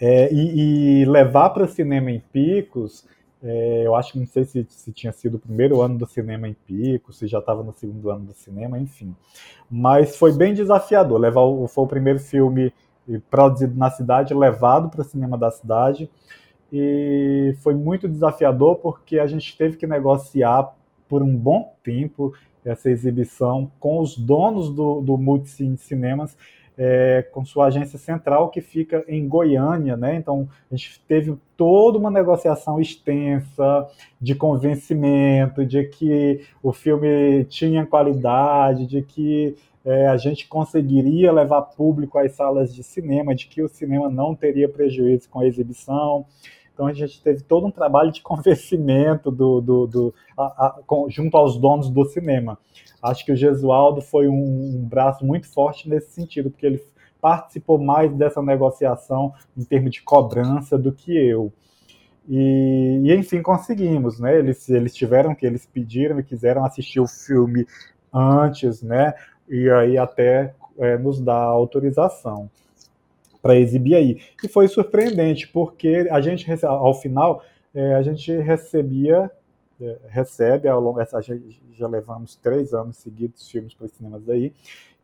É, 0.00 0.32
e, 0.32 1.02
e, 1.02 1.04
levar 1.04 1.50
para 1.50 1.68
cinema 1.68 2.10
em 2.10 2.20
Picos, 2.32 3.06
é, 3.42 3.82
eu 3.84 3.94
acho 3.94 4.12
que 4.12 4.18
não 4.18 4.26
sei 4.26 4.44
se, 4.44 4.66
se, 4.68 4.92
tinha 4.92 5.12
sido 5.12 5.36
o 5.36 5.38
primeiro 5.38 5.82
ano 5.82 5.98
do 5.98 6.06
cinema 6.06 6.48
em 6.48 6.54
Picos, 6.54 7.18
se 7.18 7.26
já 7.26 7.38
estava 7.38 7.62
no 7.62 7.72
segundo 7.74 8.10
ano 8.10 8.24
do 8.24 8.32
cinema, 8.32 8.78
enfim. 8.78 9.14
Mas 9.70 10.16
foi 10.16 10.32
bem 10.32 10.54
desafiador. 10.54 11.20
Levar 11.20 11.42
o, 11.42 11.68
foi 11.68 11.84
o 11.84 11.86
primeiro 11.86 12.18
filme 12.18 12.72
produzido 13.30 13.76
na 13.76 13.90
cidade, 13.90 14.32
levado 14.32 14.88
para 14.88 15.02
o 15.02 15.04
cinema 15.04 15.36
da 15.36 15.50
cidade 15.50 16.08
e 16.72 17.54
foi 17.60 17.74
muito 17.74 18.08
desafiador 18.08 18.76
porque 18.76 19.18
a 19.18 19.26
gente 19.26 19.56
teve 19.56 19.76
que 19.76 19.86
negociar 19.86 20.74
por 21.08 21.22
um 21.22 21.36
bom 21.36 21.74
tempo 21.82 22.32
essa 22.64 22.90
exibição 22.90 23.70
com 23.80 24.00
os 24.00 24.16
donos 24.16 24.70
do, 24.70 25.00
do 25.00 25.16
Multicine 25.16 25.76
Cinemas, 25.76 26.36
é, 26.76 27.22
com 27.32 27.44
sua 27.44 27.66
agência 27.66 27.98
central 27.98 28.48
que 28.48 28.60
fica 28.60 29.04
em 29.06 29.28
Goiânia, 29.28 29.96
né? 29.96 30.16
Então 30.16 30.48
a 30.70 30.76
gente 30.76 31.00
teve 31.06 31.36
toda 31.56 31.98
uma 31.98 32.10
negociação 32.10 32.80
extensa 32.80 33.86
de 34.20 34.34
convencimento 34.34 35.66
de 35.66 35.84
que 35.84 36.40
o 36.62 36.72
filme 36.72 37.44
tinha 37.44 37.84
qualidade, 37.84 38.86
de 38.86 39.02
que 39.02 39.56
é, 39.84 40.06
a 40.06 40.16
gente 40.16 40.46
conseguiria 40.46 41.32
levar 41.32 41.62
público 41.62 42.18
às 42.18 42.32
salas 42.32 42.74
de 42.74 42.82
cinema, 42.82 43.34
de 43.34 43.46
que 43.46 43.62
o 43.62 43.68
cinema 43.68 44.08
não 44.08 44.34
teria 44.34 44.68
prejuízo 44.68 45.28
com 45.28 45.40
a 45.40 45.46
exibição. 45.46 46.24
Então 46.80 46.88
a 46.88 46.94
gente 46.94 47.22
teve 47.22 47.42
todo 47.42 47.66
um 47.66 47.70
trabalho 47.70 48.10
de 48.10 48.22
convencimento 48.24 49.30
do, 49.30 49.60
do, 49.60 49.86
do 49.86 50.14
a, 50.34 50.42
a, 50.42 50.80
junto 51.08 51.36
aos 51.36 51.58
donos 51.58 51.90
do 51.90 52.06
cinema. 52.06 52.58
Acho 53.02 53.22
que 53.22 53.32
o 53.32 53.36
Gesualdo 53.36 54.00
foi 54.00 54.28
um, 54.28 54.78
um, 54.78 54.88
braço 54.88 55.22
muito 55.22 55.46
forte 55.46 55.90
nesse 55.90 56.12
sentido, 56.12 56.50
porque 56.50 56.64
ele 56.64 56.82
participou 57.20 57.78
mais 57.78 58.10
dessa 58.14 58.40
negociação 58.40 59.34
em 59.54 59.62
termos 59.62 59.90
de 59.90 60.02
cobrança 60.02 60.78
do 60.78 60.90
que 60.90 61.14
eu. 61.14 61.52
E, 62.26 63.02
e 63.04 63.14
enfim, 63.14 63.42
conseguimos, 63.42 64.18
né? 64.18 64.38
Eles, 64.38 64.66
eles 64.70 64.94
tiveram 64.94 65.34
que 65.34 65.44
eles 65.44 65.66
pediram 65.66 66.18
e 66.18 66.24
quiseram 66.24 66.64
assistir 66.64 67.00
o 67.00 67.06
filme 67.06 67.66
antes, 68.10 68.82
né? 68.82 69.12
E 69.46 69.68
aí 69.68 69.98
até 69.98 70.54
é, 70.78 70.96
nos 70.96 71.20
dá 71.20 71.36
autorização 71.36 72.48
para 73.42 73.56
exibir 73.56 73.94
aí. 73.94 74.20
E 74.42 74.48
foi 74.48 74.68
surpreendente, 74.68 75.48
porque 75.48 76.08
a 76.10 76.20
gente, 76.20 76.46
ao 76.64 76.94
final, 76.94 77.42
é, 77.74 77.94
a 77.94 78.02
gente 78.02 78.32
recebia, 78.36 79.30
é, 79.80 79.98
recebe 80.08 80.68
ao 80.68 80.80
longo, 80.80 81.00
essa, 81.00 81.20
já 81.22 81.86
levamos 81.86 82.36
três 82.36 82.74
anos 82.74 82.96
seguidos 82.96 83.48
filmes 83.48 83.74
para 83.74 83.86
os 83.86 83.92
cinemas 83.92 84.28
aí, 84.28 84.52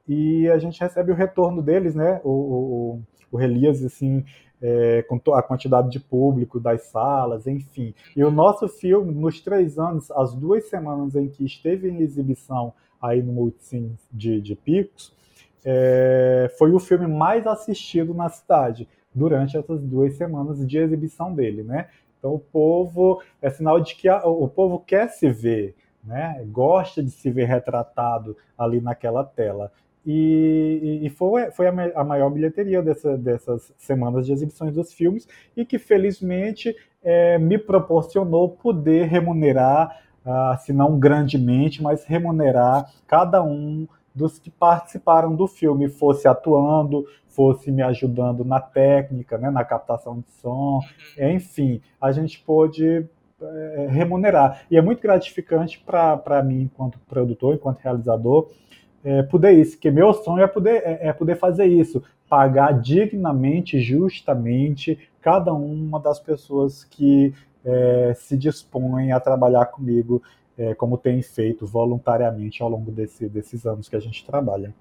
e 0.08 0.48
a 0.48 0.58
gente 0.58 0.80
recebe 0.80 1.10
o 1.10 1.14
retorno 1.14 1.60
deles, 1.62 1.94
né? 1.94 2.20
O, 2.22 2.30
o, 2.30 3.02
o 3.32 3.36
release, 3.36 3.84
assim, 3.84 4.24
é, 4.62 5.02
com 5.02 5.20
a 5.32 5.42
quantidade 5.42 5.90
de 5.90 6.00
público 6.00 6.60
das 6.60 6.82
salas, 6.86 7.46
enfim. 7.46 7.94
E 8.16 8.24
o 8.24 8.30
nosso 8.30 8.68
filme, 8.68 9.12
nos 9.12 9.40
três 9.40 9.78
anos, 9.78 10.10
as 10.12 10.34
duas 10.34 10.68
semanas 10.68 11.14
em 11.14 11.28
que 11.28 11.44
esteve 11.44 11.88
em 11.88 12.00
exibição 12.00 12.72
aí 13.00 13.22
no 13.22 13.32
Multicine 13.32 13.96
de, 14.12 14.40
de 14.40 14.54
Picos, 14.54 15.14
é, 15.68 16.48
foi 16.56 16.70
o 16.70 16.78
filme 16.78 17.08
mais 17.08 17.44
assistido 17.44 18.14
na 18.14 18.28
cidade 18.28 18.88
durante 19.12 19.58
essas 19.58 19.82
duas 19.82 20.14
semanas 20.14 20.64
de 20.64 20.78
exibição 20.78 21.34
dele, 21.34 21.64
né? 21.64 21.88
Então 22.18 22.34
o 22.34 22.38
povo 22.38 23.20
é 23.42 23.50
sinal 23.50 23.80
de 23.80 23.96
que 23.96 24.08
a, 24.08 24.24
o 24.24 24.46
povo 24.46 24.78
quer 24.78 25.08
se 25.08 25.28
ver, 25.28 25.74
né? 26.04 26.40
Gosta 26.46 27.02
de 27.02 27.10
se 27.10 27.30
ver 27.32 27.46
retratado 27.46 28.36
ali 28.56 28.80
naquela 28.80 29.24
tela. 29.24 29.72
E, 30.06 31.00
e, 31.02 31.10
foi, 31.10 31.50
foi 31.50 31.66
a, 31.66 32.04
maior 32.04 32.30
bilheteria 32.30 32.80
dessa, 32.80 33.18
dessas 33.18 33.72
semanas 33.76 34.24
de 34.24 34.32
exibições 34.32 34.72
dos 34.72 34.92
filmes 34.92 35.26
e 35.56 35.64
que 35.64 35.80
felizmente 35.80 36.76
é, 37.02 37.38
me 37.38 37.58
proporcionou 37.58 38.50
poder 38.50 39.08
remunerar, 39.08 40.00
ah, 40.24 40.56
se 40.60 40.72
não 40.72 40.96
grandemente, 40.96 41.82
mas 41.82 42.04
remunerar 42.04 42.88
cada 43.08 43.42
um 43.42 43.88
dos 44.16 44.38
que 44.38 44.50
participaram 44.50 45.36
do 45.36 45.46
filme, 45.46 45.88
fosse 45.90 46.26
atuando, 46.26 47.04
fosse 47.28 47.70
me 47.70 47.82
ajudando 47.82 48.44
na 48.44 48.58
técnica, 48.58 49.36
né, 49.36 49.50
na 49.50 49.62
captação 49.62 50.20
de 50.20 50.30
som, 50.40 50.80
uhum. 51.18 51.30
enfim, 51.30 51.82
a 52.00 52.10
gente 52.10 52.40
pôde 52.40 53.06
é, 53.40 53.86
remunerar. 53.90 54.62
E 54.70 54.76
é 54.76 54.80
muito 54.80 55.02
gratificante 55.02 55.84
para 55.84 56.42
mim, 56.42 56.62
enquanto 56.62 56.98
produtor, 57.00 57.54
enquanto 57.54 57.78
realizador, 57.78 58.48
é, 59.04 59.22
poder 59.22 59.52
isso, 59.52 59.78
que 59.78 59.90
meu 59.90 60.14
sonho 60.14 60.42
é 60.42 60.46
poder, 60.46 60.82
é, 60.84 61.08
é, 61.08 61.12
poder 61.12 61.36
fazer 61.36 61.66
isso, 61.66 62.02
pagar 62.28 62.72
dignamente, 62.80 63.78
justamente, 63.78 64.98
cada 65.20 65.52
uma 65.52 66.00
das 66.00 66.18
pessoas 66.18 66.84
que 66.84 67.34
é, 67.64 68.14
se 68.16 68.36
dispõem 68.36 69.12
a 69.12 69.20
trabalhar 69.20 69.66
comigo, 69.66 70.22
é, 70.58 70.74
como 70.74 70.98
tem 70.98 71.22
feito 71.22 71.66
voluntariamente 71.66 72.62
ao 72.62 72.68
longo 72.68 72.90
desse, 72.90 73.28
desses 73.28 73.66
anos 73.66 73.88
que 73.88 73.96
a 73.96 74.00
gente 74.00 74.24
trabalha. 74.24 74.74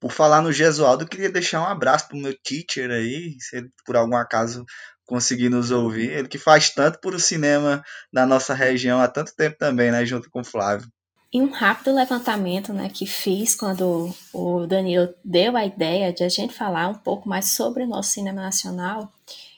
Por 0.00 0.12
falar 0.12 0.42
no 0.42 0.52
Gesualdo, 0.52 1.04
eu 1.04 1.08
queria 1.08 1.30
deixar 1.30 1.62
um 1.62 1.66
abraço 1.66 2.08
pro 2.08 2.16
meu 2.16 2.34
teacher 2.42 2.90
aí, 2.90 3.36
se 3.38 3.56
ele 3.56 3.70
por 3.86 3.96
algum 3.96 4.16
acaso 4.16 4.64
conseguir 5.06 5.48
nos 5.48 5.70
ouvir, 5.70 6.10
ele 6.10 6.28
que 6.28 6.38
faz 6.38 6.70
tanto 6.70 6.98
por 7.00 7.14
o 7.14 7.20
cinema 7.20 7.82
da 8.12 8.26
nossa 8.26 8.54
região 8.54 9.00
há 9.00 9.08
tanto 9.08 9.34
tempo 9.34 9.56
também, 9.58 9.90
né, 9.90 10.04
junto 10.04 10.30
com 10.30 10.40
o 10.40 10.44
Flávio. 10.44 10.88
E 11.32 11.40
um 11.40 11.50
rápido 11.50 11.92
levantamento 11.94 12.72
né, 12.72 12.88
que 12.88 13.06
fiz 13.06 13.56
quando 13.56 14.14
o 14.32 14.66
Danilo 14.66 15.12
deu 15.24 15.56
a 15.56 15.66
ideia 15.66 16.12
de 16.12 16.22
a 16.22 16.28
gente 16.28 16.54
falar 16.54 16.88
um 16.88 16.94
pouco 16.94 17.28
mais 17.28 17.50
sobre 17.50 17.82
o 17.82 17.88
nosso 17.88 18.10
cinema 18.10 18.40
nacional, 18.40 19.12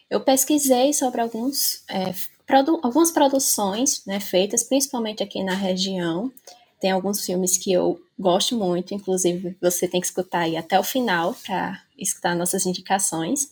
eu 0.08 0.20
pesquisei 0.20 0.92
sobre 0.92 1.20
alguns, 1.20 1.84
é, 1.90 2.14
produ 2.46 2.78
algumas 2.82 3.10
produções 3.10 4.04
né, 4.06 4.20
feitas 4.20 4.62
principalmente 4.62 5.22
aqui 5.22 5.42
na 5.42 5.54
região. 5.54 6.32
Tem 6.80 6.90
alguns 6.90 7.24
filmes 7.24 7.58
que 7.58 7.72
eu 7.72 8.00
gosto 8.18 8.56
muito, 8.56 8.94
inclusive 8.94 9.56
você 9.60 9.88
tem 9.88 10.00
que 10.00 10.06
escutar 10.06 10.40
aí 10.40 10.56
até 10.56 10.78
o 10.78 10.84
final 10.84 11.34
para 11.34 11.82
escutar 11.98 12.36
nossas 12.36 12.64
indicações. 12.66 13.50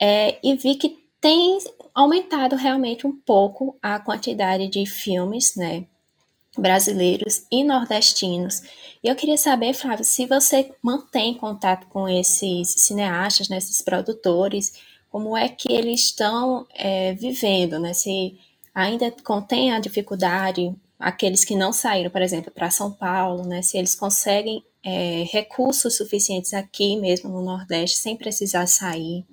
É, 0.00 0.38
e 0.42 0.54
vi 0.56 0.76
que 0.76 0.98
tem 1.20 1.58
aumentado 1.94 2.54
realmente 2.54 3.06
um 3.06 3.12
pouco 3.12 3.76
a 3.82 3.98
quantidade 3.98 4.68
de 4.68 4.86
filmes, 4.86 5.56
né, 5.56 5.84
brasileiros 6.56 7.44
e 7.50 7.64
nordestinos. 7.64 8.62
E 9.02 9.08
eu 9.08 9.16
queria 9.16 9.36
saber, 9.36 9.74
Flávio, 9.74 10.04
se 10.04 10.26
você 10.26 10.72
mantém 10.82 11.34
contato 11.34 11.86
com 11.88 12.08
esses 12.08 12.68
cineastas, 12.68 13.48
né, 13.48 13.58
esses 13.58 13.82
produtores, 13.82 14.72
como 15.10 15.36
é 15.36 15.48
que 15.48 15.72
eles 15.72 16.00
estão 16.06 16.66
é, 16.74 17.14
vivendo, 17.14 17.78
né? 17.78 17.92
Se 17.92 18.38
ainda 18.74 19.10
contém 19.24 19.72
a 19.72 19.80
dificuldade, 19.80 20.74
aqueles 20.98 21.44
que 21.44 21.56
não 21.56 21.72
saíram, 21.72 22.10
por 22.10 22.22
exemplo, 22.22 22.52
para 22.52 22.70
São 22.70 22.92
Paulo, 22.92 23.44
né? 23.44 23.62
Se 23.62 23.78
eles 23.78 23.94
conseguem 23.94 24.62
é, 24.84 25.24
recursos 25.30 25.96
suficientes 25.96 26.54
aqui 26.54 26.96
mesmo 26.96 27.30
no 27.30 27.42
Nordeste, 27.42 27.98
sem 27.98 28.16
precisar 28.16 28.66
sair 28.66 29.24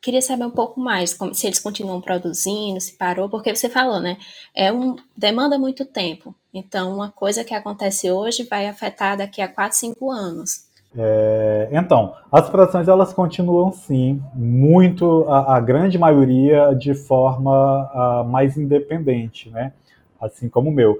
queria 0.00 0.22
saber 0.22 0.46
um 0.46 0.50
pouco 0.50 0.80
mais, 0.80 1.12
como, 1.12 1.34
se 1.34 1.46
eles 1.46 1.58
continuam 1.58 2.00
produzindo, 2.00 2.80
se 2.80 2.92
parou, 2.92 3.28
porque 3.28 3.54
você 3.54 3.68
falou, 3.68 4.00
né? 4.00 4.16
É 4.54 4.72
um 4.72 4.96
demanda 5.16 5.58
muito 5.58 5.84
tempo. 5.84 6.34
Então, 6.52 6.94
uma 6.94 7.10
coisa 7.10 7.44
que 7.44 7.54
acontece 7.54 8.10
hoje 8.10 8.44
vai 8.44 8.66
afetar 8.66 9.16
daqui 9.16 9.42
a 9.42 9.48
4, 9.48 9.76
5 9.76 10.10
anos. 10.10 10.67
É, 10.96 11.68
então, 11.70 12.14
as 12.32 12.48
produções 12.48 12.88
elas 12.88 13.12
continuam 13.12 13.70
sim, 13.72 14.22
muito, 14.34 15.24
a, 15.28 15.56
a 15.56 15.60
grande 15.60 15.98
maioria 15.98 16.74
de 16.74 16.94
forma 16.94 18.24
mais 18.28 18.56
independente, 18.56 19.50
né? 19.50 19.72
Assim 20.20 20.48
como 20.48 20.70
o 20.70 20.72
meu, 20.72 20.98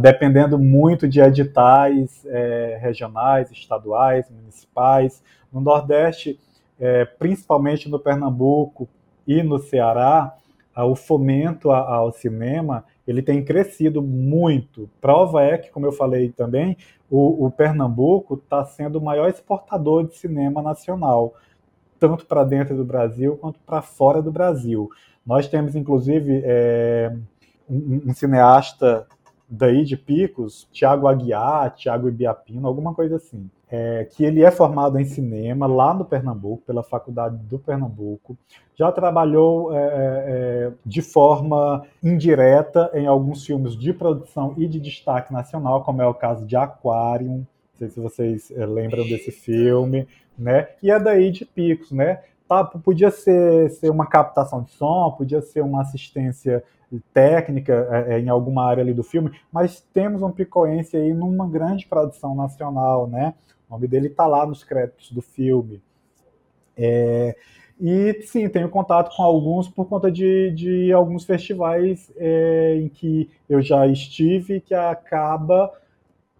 dependendo 0.00 0.58
muito 0.58 1.06
de 1.06 1.20
editais 1.20 2.24
é, 2.24 2.78
regionais, 2.80 3.50
estaduais, 3.50 4.30
municipais. 4.30 5.22
No 5.52 5.60
Nordeste, 5.60 6.40
é, 6.80 7.04
principalmente 7.04 7.90
no 7.90 7.98
Pernambuco 7.98 8.88
e 9.26 9.42
no 9.42 9.58
Ceará, 9.58 10.34
o 10.76 10.96
fomento 10.96 11.70
ao 11.70 12.10
cinema 12.10 12.84
ele 13.06 13.22
tem 13.22 13.44
crescido 13.44 14.02
muito. 14.02 14.88
Prova 15.00 15.42
é 15.42 15.58
que, 15.58 15.70
como 15.70 15.86
eu 15.86 15.92
falei 15.92 16.30
também, 16.30 16.76
o, 17.10 17.46
o 17.46 17.50
Pernambuco 17.50 18.34
está 18.34 18.64
sendo 18.64 18.98
o 18.98 19.04
maior 19.04 19.28
exportador 19.28 20.06
de 20.06 20.16
cinema 20.16 20.62
nacional, 20.62 21.34
tanto 21.98 22.26
para 22.26 22.44
dentro 22.44 22.76
do 22.76 22.84
Brasil 22.84 23.36
quanto 23.36 23.60
para 23.60 23.82
fora 23.82 24.22
do 24.22 24.32
Brasil. 24.32 24.88
Nós 25.26 25.48
temos, 25.48 25.74
inclusive, 25.74 26.42
é, 26.44 27.14
um, 27.68 28.02
um, 28.06 28.14
cineasta 28.14 29.06
daí 29.48 29.84
de 29.84 29.96
Picos, 29.96 30.68
Tiago 30.72 31.06
Aguiar, 31.06 31.74
Tiago 31.74 32.08
Ibiapino, 32.08 32.66
alguma 32.66 32.94
coisa 32.94 33.16
assim 33.16 33.50
é, 33.74 34.04
que 34.04 34.24
ele 34.24 34.44
é 34.44 34.50
formado 34.52 35.00
em 35.00 35.04
cinema 35.04 35.66
lá 35.66 35.92
no 35.92 36.04
Pernambuco, 36.04 36.62
pela 36.64 36.84
Faculdade 36.84 37.36
do 37.38 37.58
Pernambuco. 37.58 38.38
Já 38.76 38.92
trabalhou 38.92 39.74
é, 39.74 39.78
é, 39.78 39.88
é, 39.88 40.72
de 40.86 41.02
forma 41.02 41.84
indireta 42.00 42.88
em 42.94 43.06
alguns 43.06 43.44
filmes 43.44 43.76
de 43.76 43.92
produção 43.92 44.54
e 44.56 44.68
de 44.68 44.78
destaque 44.78 45.32
nacional, 45.32 45.82
como 45.82 46.00
é 46.00 46.06
o 46.06 46.14
caso 46.14 46.46
de 46.46 46.54
Aquarium. 46.54 47.38
Não 47.38 47.78
sei 47.78 47.88
se 47.88 47.98
vocês 47.98 48.52
é, 48.52 48.64
lembram 48.64 49.02
desse 49.02 49.32
filme, 49.32 50.06
né? 50.38 50.68
E 50.80 50.92
é 50.92 51.00
daí 51.00 51.32
de 51.32 51.44
Picos, 51.44 51.90
né? 51.90 52.20
Tá, 52.46 52.62
podia 52.62 53.10
ser, 53.10 53.70
ser 53.70 53.90
uma 53.90 54.06
captação 54.06 54.62
de 54.62 54.70
som, 54.70 55.10
podia 55.18 55.40
ser 55.40 55.62
uma 55.62 55.82
assistência 55.82 56.62
técnica 57.12 57.88
é, 58.06 58.20
em 58.20 58.28
alguma 58.28 58.64
área 58.66 58.82
ali 58.82 58.94
do 58.94 59.02
filme, 59.02 59.32
mas 59.50 59.80
temos 59.92 60.22
um 60.22 60.30
picoense 60.30 60.96
aí 60.96 61.12
numa 61.12 61.48
grande 61.48 61.86
produção 61.86 62.36
nacional, 62.36 63.08
né? 63.08 63.34
O 63.68 63.74
nome 63.74 63.86
dele 63.86 64.08
está 64.08 64.26
lá 64.26 64.46
nos 64.46 64.62
créditos 64.62 65.10
do 65.10 65.22
filme. 65.22 65.82
É, 66.76 67.36
e 67.80 68.22
sim, 68.22 68.48
tenho 68.48 68.68
contato 68.68 69.14
com 69.16 69.22
alguns 69.22 69.68
por 69.68 69.88
conta 69.88 70.10
de, 70.10 70.50
de 70.52 70.92
alguns 70.92 71.24
festivais 71.24 72.12
é, 72.16 72.76
em 72.80 72.88
que 72.88 73.28
eu 73.48 73.60
já 73.60 73.86
estive 73.86 74.60
que 74.60 74.74
acaba 74.74 75.72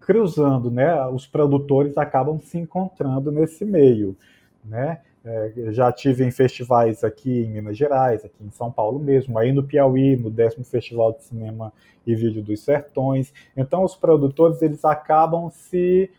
cruzando, 0.01 0.71
né? 0.71 1.07
Os 1.07 1.27
produtores 1.27 1.97
acabam 1.97 2.39
se 2.39 2.59
encontrando 2.59 3.33
nesse 3.33 3.65
meio, 3.65 4.17
né? 4.65 5.01
É, 5.25 5.73
já 5.73 5.91
tive 5.91 6.23
em 6.23 6.31
festivais 6.31 7.03
aqui 7.03 7.45
em 7.45 7.51
Minas 7.51 7.79
Gerais, 7.79 8.23
aqui 8.23 8.45
em 8.45 8.51
São 8.51 8.71
Paulo 8.71 8.99
mesmo, 8.99 9.39
aí 9.39 9.53
no 9.53 9.65
Piauí, 9.65 10.17
no 10.17 10.29
décimo 10.29 10.65
Festival 10.67 11.15
de 11.15 11.25
Cinema 11.25 11.73
e 12.07 12.15
Vídeo 12.15 12.43
dos 12.43 12.61
Sertões. 12.61 13.33
Então, 13.57 13.83
os 13.83 13.97
produtores 13.97 14.61
eles 14.61 14.85
acabam 14.85 15.49
se 15.49 16.11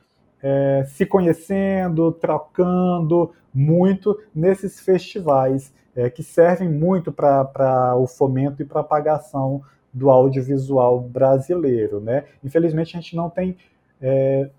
é, 0.42 0.86
se 0.88 1.06
conhecendo, 1.06 2.12
trocando 2.12 3.32
muito 3.54 4.20
nesses 4.34 4.80
festivais 4.80 5.74
é, 5.96 6.10
que 6.10 6.22
servem 6.22 6.70
muito 6.70 7.12
para 7.12 7.96
o 7.96 8.06
fomento 8.06 8.62
e 8.62 8.66
propagação 8.66 9.64
do 9.94 10.10
audiovisual 10.10 11.00
brasileiro. 11.00 12.02
Né? 12.02 12.26
Infelizmente, 12.44 12.98
a 12.98 13.00
gente 13.00 13.16
não 13.16 13.30
tem 13.30 13.56
é, 14.02 14.50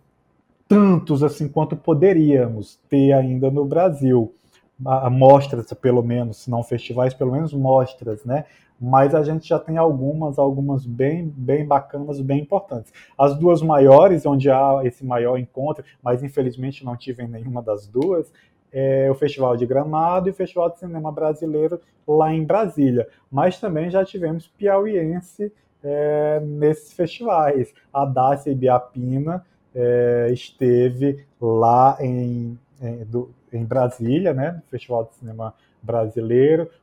tantos 0.66 1.22
assim 1.22 1.46
quanto 1.46 1.76
poderíamos 1.76 2.78
ter 2.88 3.12
ainda 3.12 3.50
no 3.50 3.64
Brasil. 3.64 4.34
mostras, 5.10 5.72
pelo 5.74 6.02
menos, 6.02 6.38
se 6.38 6.50
não 6.50 6.62
festivais, 6.62 7.14
pelo 7.14 7.32
menos 7.32 7.52
mostras, 7.52 8.24
né? 8.24 8.44
Mas 8.80 9.14
a 9.14 9.22
gente 9.22 9.48
já 9.48 9.58
tem 9.58 9.78
algumas, 9.78 10.38
algumas 10.38 10.84
bem, 10.84 11.32
bem 11.34 11.66
bacanas, 11.66 12.20
bem 12.20 12.40
importantes. 12.40 12.92
As 13.18 13.38
duas 13.38 13.62
maiores, 13.62 14.26
onde 14.26 14.50
há 14.50 14.80
esse 14.84 15.04
maior 15.04 15.38
encontro, 15.38 15.84
mas 16.02 16.22
infelizmente 16.22 16.84
não 16.84 16.96
tive 16.96 17.26
nenhuma 17.26 17.62
das 17.62 17.86
duas, 17.86 18.30
é 18.72 19.10
o 19.10 19.14
Festival 19.14 19.56
de 19.56 19.64
Gramado 19.64 20.28
e 20.28 20.32
o 20.32 20.34
Festival 20.34 20.70
de 20.70 20.78
Cinema 20.78 21.10
Brasileiro 21.10 21.80
lá 22.06 22.32
em 22.32 22.44
Brasília. 22.44 23.08
Mas 23.30 23.58
também 23.58 23.90
já 23.90 24.04
tivemos 24.04 24.46
piauiense 24.46 25.52
é, 25.82 26.40
nesses 26.40 26.92
festivais. 26.92 27.72
A 27.92 28.04
Dácia 28.04 28.50
Ibiapina 28.50 29.44
é, 29.74 30.30
esteve 30.32 31.24
lá 31.40 31.96
em, 32.00 32.58
em, 32.80 33.04
do, 33.04 33.30
em 33.52 33.64
Brasília, 33.64 34.34
né, 34.34 34.52
no 34.52 34.62
Festival 34.70 35.04
de 35.04 35.14
Cinema 35.14 35.46
Brasileiro, 35.46 35.65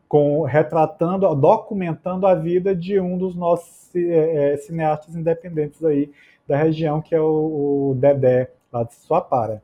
com 0.08 0.43
retratando, 0.43 1.34
documentando 1.36 2.28
a 2.28 2.36
vida 2.36 2.76
de 2.76 2.99
um 2.99 3.18
dos 3.18 3.36
nossos 3.36 3.95
é, 3.95 4.58
cineastas 4.58 5.16
independentes 5.16 5.84
aí 5.84 6.12
da 6.47 6.58
região, 6.58 7.01
que 7.01 7.16
é 7.16 7.22
o, 7.22 7.91
o 7.91 7.95
Dedé, 7.95 8.51
lá 8.72 8.84
de 8.84 8.93
Suapara. 8.95 9.62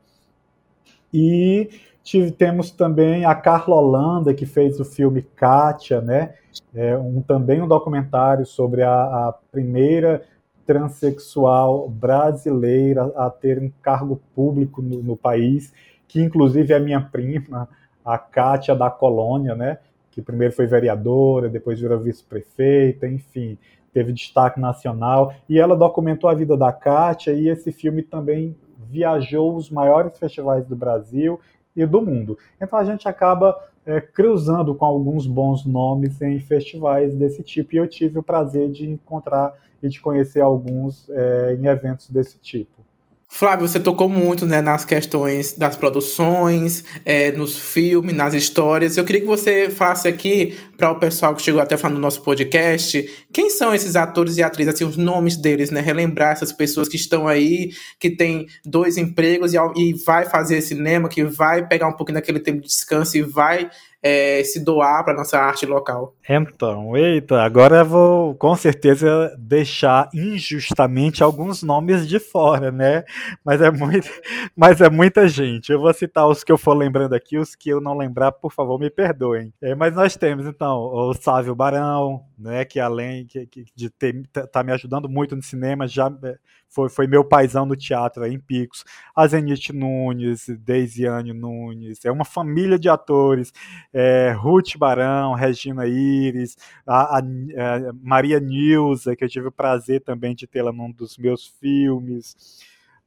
E 1.12 1.68
tive, 2.02 2.30
temos 2.30 2.70
também 2.70 3.24
a 3.24 3.34
Carla 3.34 3.76
Holanda, 3.76 4.32
que 4.32 4.46
fez 4.46 4.80
o 4.80 4.84
filme 4.84 5.22
Kátia, 5.22 6.00
né? 6.00 6.34
É 6.74 6.96
um, 6.96 7.20
também 7.22 7.60
um 7.60 7.68
documentário 7.68 8.46
sobre 8.46 8.82
a, 8.82 9.28
a 9.28 9.34
primeira 9.52 10.22
transexual 10.66 11.88
brasileira 11.88 13.12
a 13.16 13.28
ter 13.28 13.58
um 13.58 13.70
cargo 13.82 14.20
público 14.34 14.80
no, 14.80 15.02
no 15.02 15.16
país, 15.16 15.72
que 16.06 16.20
inclusive 16.20 16.72
é 16.72 16.78
minha 16.78 17.00
prima, 17.00 17.68
a 18.04 18.18
Kátia 18.18 18.74
da 18.74 18.90
Colônia, 18.90 19.54
né? 19.54 19.78
Que 20.10 20.20
primeiro 20.20 20.54
foi 20.54 20.66
vereadora, 20.66 21.48
depois 21.48 21.80
virou 21.80 21.98
vice-prefeita, 22.00 23.06
enfim, 23.06 23.56
teve 23.92 24.12
destaque 24.12 24.58
nacional. 24.58 25.32
E 25.48 25.58
ela 25.58 25.76
documentou 25.76 26.28
a 26.28 26.34
vida 26.34 26.56
da 26.56 26.72
Kátia 26.72 27.32
e 27.32 27.48
esse 27.48 27.70
filme 27.72 28.02
também 28.02 28.56
viajou 28.88 29.54
os 29.54 29.70
maiores 29.70 30.18
festivais 30.18 30.66
do 30.66 30.74
Brasil 30.74 31.40
e 31.76 31.86
do 31.86 32.02
mundo. 32.02 32.36
Então 32.60 32.78
a 32.78 32.84
gente 32.84 33.08
acaba 33.08 33.56
é, 33.86 34.00
cruzando 34.00 34.74
com 34.74 34.84
alguns 34.84 35.26
bons 35.26 35.64
nomes 35.64 36.20
em 36.20 36.40
festivais 36.40 37.14
desse 37.14 37.42
tipo. 37.42 37.74
E 37.74 37.78
eu 37.78 37.86
tive 37.86 38.18
o 38.18 38.22
prazer 38.22 38.70
de 38.70 38.88
encontrar 38.88 39.54
e 39.82 39.88
de 39.88 40.00
conhecer 40.00 40.40
alguns 40.40 41.08
é, 41.10 41.56
em 41.58 41.66
eventos 41.66 42.10
desse 42.10 42.38
tipo. 42.38 42.84
Flávio, 43.32 43.66
você 43.66 43.78
tocou 43.78 44.08
muito 44.08 44.44
né, 44.44 44.60
nas 44.60 44.84
questões 44.84 45.54
das 45.54 45.76
produções, 45.76 46.84
é, 47.04 47.30
nos 47.30 47.56
filmes, 47.56 48.14
nas 48.14 48.34
histórias. 48.34 48.96
Eu 48.96 49.04
queria 49.04 49.20
que 49.20 49.26
você 49.26 49.70
falasse 49.70 50.08
aqui 50.08 50.58
para 50.76 50.90
o 50.90 50.98
pessoal 50.98 51.34
que 51.34 51.40
chegou 51.40 51.60
até 51.60 51.76
falando 51.76 51.94
no 51.94 52.02
nosso 52.02 52.22
podcast, 52.22 53.08
quem 53.32 53.48
são 53.48 53.72
esses 53.72 53.94
atores 53.94 54.36
e 54.36 54.42
atrizes, 54.42 54.74
assim, 54.74 54.84
os 54.84 54.96
nomes 54.96 55.36
deles, 55.36 55.70
né? 55.70 55.80
Relembrar 55.80 56.32
essas 56.32 56.52
pessoas 56.52 56.88
que 56.88 56.96
estão 56.96 57.28
aí, 57.28 57.70
que 58.00 58.10
têm 58.10 58.46
dois 58.64 58.96
empregos 58.96 59.54
e, 59.54 59.58
e 59.76 59.94
vai 60.04 60.26
fazer 60.26 60.60
cinema, 60.60 61.08
que 61.08 61.22
vai 61.22 61.66
pegar 61.66 61.86
um 61.86 61.92
pouquinho 61.92 62.16
daquele 62.16 62.40
tempo 62.40 62.60
de 62.60 62.66
descanso 62.66 63.16
e 63.16 63.22
vai 63.22 63.70
é, 64.02 64.42
se 64.44 64.64
doar 64.64 65.04
para 65.04 65.14
nossa 65.14 65.38
arte 65.38 65.66
local. 65.66 66.14
Então, 66.28 66.96
eita, 66.96 67.42
agora 67.42 67.78
eu 67.78 67.84
vou 67.84 68.34
com 68.34 68.54
certeza 68.56 69.34
deixar 69.38 70.08
injustamente 70.14 71.22
alguns 71.22 71.62
nomes 71.62 72.08
de 72.08 72.18
fora, 72.18 72.70
né? 72.70 73.04
Mas 73.44 73.60
é, 73.60 73.70
muito, 73.70 74.08
mas 74.56 74.80
é 74.80 74.88
muita 74.88 75.28
gente. 75.28 75.70
Eu 75.70 75.80
vou 75.80 75.92
citar 75.92 76.26
os 76.26 76.42
que 76.42 76.52
eu 76.52 76.58
for 76.58 76.74
lembrando 76.74 77.14
aqui, 77.14 77.36
os 77.36 77.54
que 77.54 77.68
eu 77.68 77.80
não 77.80 77.96
lembrar, 77.96 78.32
por 78.32 78.52
favor, 78.52 78.78
me 78.78 78.90
perdoem. 78.90 79.52
É, 79.60 79.74
mas 79.74 79.94
nós 79.94 80.16
temos, 80.16 80.46
então, 80.46 80.78
o 80.78 81.12
Sávio 81.14 81.54
Barão, 81.54 82.22
né? 82.40 82.64
Que 82.64 82.80
além 82.80 83.26
de 83.26 83.86
estar 83.86 84.46
tá 84.46 84.62
me 84.62 84.72
ajudando 84.72 85.08
muito 85.08 85.36
no 85.36 85.42
cinema, 85.42 85.86
já 85.86 86.06
é, 86.24 86.38
foi, 86.68 86.88
foi 86.88 87.06
meu 87.06 87.24
paizão 87.24 87.66
no 87.66 87.76
teatro 87.76 88.24
aí 88.24 88.32
em 88.32 88.40
Picos. 88.40 88.84
A 89.14 89.26
Zenite 89.26 89.72
Nunes, 89.72 90.46
Deisiane 90.60 91.32
Nunes, 91.32 92.04
é 92.04 92.10
uma 92.10 92.24
família 92.24 92.78
de 92.78 92.88
atores. 92.88 93.52
É, 93.92 94.32
Ruth 94.36 94.76
Barão, 94.78 95.34
Regina 95.34 95.86
Iris, 95.86 96.56
a, 96.86 97.18
a, 97.18 97.18
a 97.18 97.92
Maria 98.02 98.40
Nilza, 98.40 99.14
que 99.14 99.24
eu 99.24 99.28
tive 99.28 99.48
o 99.48 99.52
prazer 99.52 100.00
também 100.00 100.34
de 100.34 100.46
tê-la 100.46 100.72
num 100.72 100.90
dos 100.90 101.18
meus 101.18 101.46
filmes. 101.46 102.34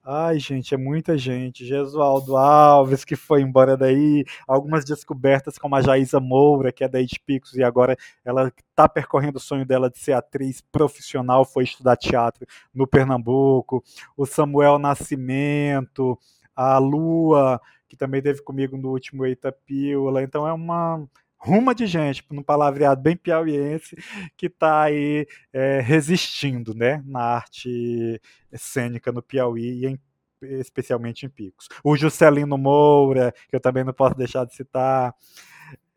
Ai, 0.06 0.38
gente, 0.38 0.74
é 0.74 0.78
muita 0.78 1.18
gente. 1.18 1.66
Jesualdo 1.66 2.36
Alves, 2.36 3.06
que 3.06 3.16
foi 3.16 3.42
embora 3.42 3.78
daí. 3.78 4.26
Algumas 4.46 4.84
descobertas, 4.84 5.58
como 5.58 5.76
a 5.78 5.82
Jaísa 5.82 6.20
Moura, 6.20 6.74
que 6.74 6.84
é 6.84 6.90
da 6.90 7.00
Picos, 7.26 7.56
e 7.56 7.64
agora 7.64 7.96
ela 8.26 8.52
está 8.70 8.90
percorrendo 8.90 9.38
o 9.38 9.42
sonho 9.42 9.66
dela 9.66 9.90
de 9.90 9.98
ser 9.98 10.12
atriz 10.12 10.60
profissional, 10.60 11.46
foi 11.46 11.64
estudar 11.64 11.96
teatro 11.96 12.46
no 12.74 12.86
Pernambuco. 12.86 13.82
O 14.18 14.26
Samuel 14.26 14.78
Nascimento, 14.78 16.20
a 16.54 16.78
Lua, 16.80 17.62
que 17.88 17.96
também 17.96 18.22
teve 18.22 18.42
comigo 18.44 18.76
no 18.78 18.90
último 18.90 19.26
Eita 19.26 19.54
Pílula. 19.54 20.22
Então 20.22 20.46
é 20.46 20.52
uma 20.52 21.08
ruma 21.44 21.76
de 21.76 21.86
gente, 21.86 22.24
no 22.32 22.44
palavreado 22.44 23.02
bem 23.02 23.18
piauiense, 23.18 23.98
que 24.38 24.46
está 24.46 24.84
aí 24.84 25.28
é, 25.52 25.82
resistindo 25.82 26.74
né, 26.74 27.04
na 27.06 27.20
arte 27.20 28.22
cênica 28.54 29.12
no 29.12 29.22
Piauí 29.22 29.82
e 29.82 29.86
em, 29.88 30.00
especialmente 30.42 31.26
em 31.26 31.30
Picos. 31.30 31.68
O 31.84 31.98
Juscelino 31.98 32.58
Moura, 32.58 33.34
que 33.50 33.56
eu 33.56 33.60
também 33.60 33.84
não 33.84 33.94
posso 33.94 34.16
deixar 34.16 34.46
de 34.46 34.56
citar. 34.56 35.14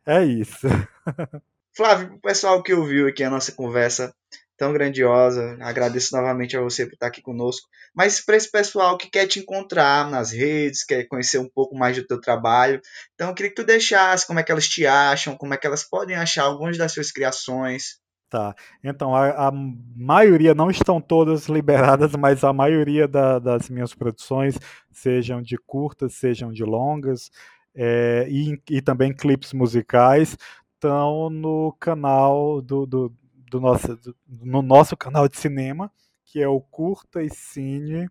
É 0.04 0.24
isso. 0.24 0.66
Flávio, 1.76 2.14
o 2.14 2.20
pessoal 2.20 2.62
que 2.62 2.74
ouviu 2.74 3.06
aqui 3.06 3.22
a 3.22 3.30
nossa 3.30 3.52
conversa, 3.52 4.14
tão 4.56 4.72
grandiosa. 4.72 5.56
Agradeço 5.60 6.16
novamente 6.16 6.56
a 6.56 6.60
você 6.60 6.86
por 6.86 6.94
estar 6.94 7.08
aqui 7.08 7.20
conosco. 7.20 7.68
Mas 7.94 8.20
para 8.20 8.36
esse 8.36 8.50
pessoal 8.50 8.96
que 8.96 9.10
quer 9.10 9.26
te 9.26 9.40
encontrar 9.40 10.10
nas 10.10 10.32
redes, 10.32 10.84
quer 10.84 11.04
conhecer 11.04 11.38
um 11.38 11.48
pouco 11.48 11.76
mais 11.76 11.96
do 11.96 12.06
teu 12.06 12.20
trabalho, 12.20 12.80
então 13.14 13.28
eu 13.28 13.34
queria 13.34 13.50
que 13.50 13.56
tu 13.56 13.64
deixasse 13.64 14.26
como 14.26 14.38
é 14.38 14.42
que 14.42 14.52
elas 14.52 14.68
te 14.68 14.86
acham, 14.86 15.36
como 15.36 15.54
é 15.54 15.56
que 15.56 15.66
elas 15.66 15.84
podem 15.84 16.16
achar 16.16 16.44
algumas 16.44 16.76
das 16.76 16.92
suas 16.92 17.12
criações. 17.12 18.00
Tá, 18.28 18.56
então 18.82 19.14
a, 19.14 19.48
a 19.48 19.52
maioria, 19.52 20.52
não 20.52 20.68
estão 20.68 21.00
todas 21.00 21.46
liberadas, 21.46 22.12
mas 22.18 22.42
a 22.42 22.52
maioria 22.52 23.06
da, 23.06 23.38
das 23.38 23.70
minhas 23.70 23.94
produções, 23.94 24.58
sejam 24.90 25.40
de 25.40 25.56
curtas, 25.56 26.14
sejam 26.14 26.52
de 26.52 26.64
longas, 26.64 27.30
é, 27.74 28.26
e, 28.28 28.60
e 28.68 28.82
também 28.82 29.14
clipes 29.14 29.52
musicais, 29.52 30.36
estão 30.74 31.30
no 31.30 31.72
canal 31.78 32.60
do, 32.60 32.84
do 32.84 33.12
do 33.50 33.60
nosso, 33.60 33.96
do, 33.96 34.16
no 34.26 34.62
nosso 34.62 34.96
canal 34.96 35.28
de 35.28 35.36
cinema, 35.38 35.90
que 36.24 36.42
é 36.42 36.48
o 36.48 36.60
Curta 36.60 37.22
e 37.22 37.30
Cine 37.30 38.08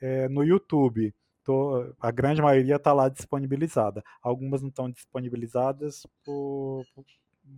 é, 0.00 0.28
no 0.28 0.42
YouTube. 0.42 1.14
Tô, 1.44 1.92
a 2.00 2.10
grande 2.10 2.40
maioria 2.40 2.76
está 2.76 2.92
lá 2.92 3.08
disponibilizada. 3.08 4.02
Algumas 4.22 4.62
não 4.62 4.68
estão 4.68 4.90
disponibilizadas, 4.90 6.06
por, 6.24 6.84
por, 6.94 7.04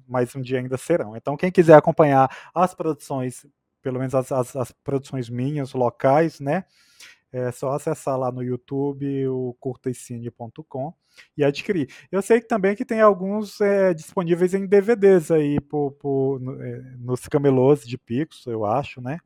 mas 0.09 0.35
um 0.35 0.41
dia 0.41 0.59
ainda 0.59 0.77
serão. 0.77 1.17
Então, 1.17 1.37
quem 1.37 1.53
quiser 1.53 1.75
acompanhar 1.75 2.31
as 2.55 2.75
produções, 2.75 3.47
pelo 3.83 3.99
menos 3.99 4.15
as, 4.15 4.33
as, 4.33 4.57
as 4.57 4.73
produções 4.73 5.29
minhas, 5.29 5.73
locais, 5.73 6.41
né? 6.41 6.65
É 7.35 7.51
só 7.51 7.73
acessar 7.73 8.17
lá 8.17 8.31
no 8.31 8.45
YouTube 8.45 9.27
o 9.27 9.57
curtaicine.com 9.59 10.95
e 11.37 11.43
adquirir. 11.43 11.89
Eu 12.13 12.23
sei 12.23 12.41
que 12.41 12.47
também 12.47 12.77
que 12.77 12.85
tem 12.85 13.01
alguns 13.01 13.61
é, 13.61 13.93
disponíveis 13.93 14.55
em 14.55 14.69
DVDs 14.69 15.33
aí 15.33 15.61
por, 15.61 15.91
por, 15.93 16.41
é, 16.63 16.81
nos 16.97 17.27
camelôs 17.27 17.85
de 17.85 17.99
Pix, 17.99 18.47
eu 18.47 18.65
acho, 18.65 19.01
né? 19.01 19.19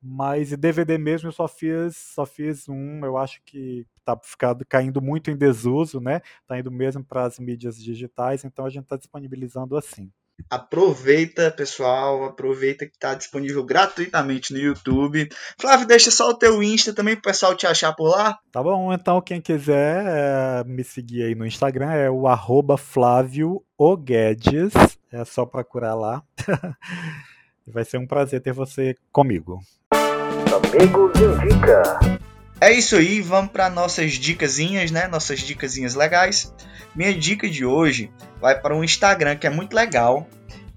Mas 0.00 0.56
DVD 0.56 0.96
mesmo 0.96 1.28
eu 1.28 1.32
só 1.32 1.46
fiz, 1.46 1.94
só 1.94 2.24
fiz 2.24 2.70
um, 2.70 3.04
eu 3.04 3.18
acho 3.18 3.42
que 3.44 3.86
tá 4.02 4.18
ficado, 4.22 4.64
caindo 4.66 5.02
muito 5.02 5.30
em 5.30 5.36
desuso, 5.36 6.00
né? 6.00 6.22
Tá 6.46 6.58
indo 6.58 6.70
mesmo 6.70 7.04
para 7.04 7.24
as 7.24 7.38
mídias 7.38 7.76
digitais, 7.76 8.46
então 8.46 8.64
a 8.64 8.70
gente 8.70 8.84
está 8.84 8.96
disponibilizando 8.96 9.76
assim. 9.76 10.10
Aproveita, 10.48 11.50
pessoal, 11.50 12.24
aproveita 12.24 12.86
que 12.86 12.92
está 12.92 13.14
disponível 13.14 13.64
gratuitamente 13.64 14.52
no 14.52 14.58
YouTube. 14.60 15.28
Flávio, 15.58 15.86
deixa 15.86 16.10
só 16.10 16.30
o 16.30 16.34
teu 16.34 16.62
Insta 16.62 16.92
também 16.92 17.14
para 17.14 17.30
o 17.30 17.32
pessoal 17.32 17.54
te 17.54 17.66
achar 17.66 17.92
por 17.94 18.08
lá. 18.08 18.38
Tá 18.52 18.62
bom, 18.62 18.92
então 18.92 19.20
quem 19.20 19.40
quiser 19.40 20.04
é, 20.06 20.64
me 20.64 20.84
seguir 20.84 21.24
aí 21.24 21.34
no 21.34 21.46
Instagram 21.46 21.90
é 21.90 22.10
o 22.10 22.28
arroba 22.28 22.76
Flávio 22.76 23.62
Oguedes. 23.76 24.72
É 25.12 25.24
só 25.24 25.44
procurar 25.44 25.94
lá. 25.94 26.22
Vai 27.66 27.84
ser 27.84 27.98
um 27.98 28.06
prazer 28.06 28.40
ter 28.40 28.52
você 28.52 28.94
comigo. 29.10 29.58
Amigos 29.90 31.12
Indica. 31.20 31.98
É 32.60 32.72
isso 32.72 32.96
aí, 32.96 33.20
vamos 33.20 33.52
para 33.52 33.68
nossas 33.68 34.12
dicasinhas, 34.12 34.90
né? 34.90 35.06
Nossas 35.08 35.40
dicasinhas 35.40 35.94
legais. 35.94 36.52
Minha 36.94 37.12
dica 37.12 37.48
de 37.48 37.66
hoje 37.66 38.10
vai 38.40 38.58
para 38.58 38.74
um 38.74 38.82
Instagram 38.82 39.36
que 39.36 39.46
é 39.46 39.50
muito 39.50 39.74
legal. 39.74 40.26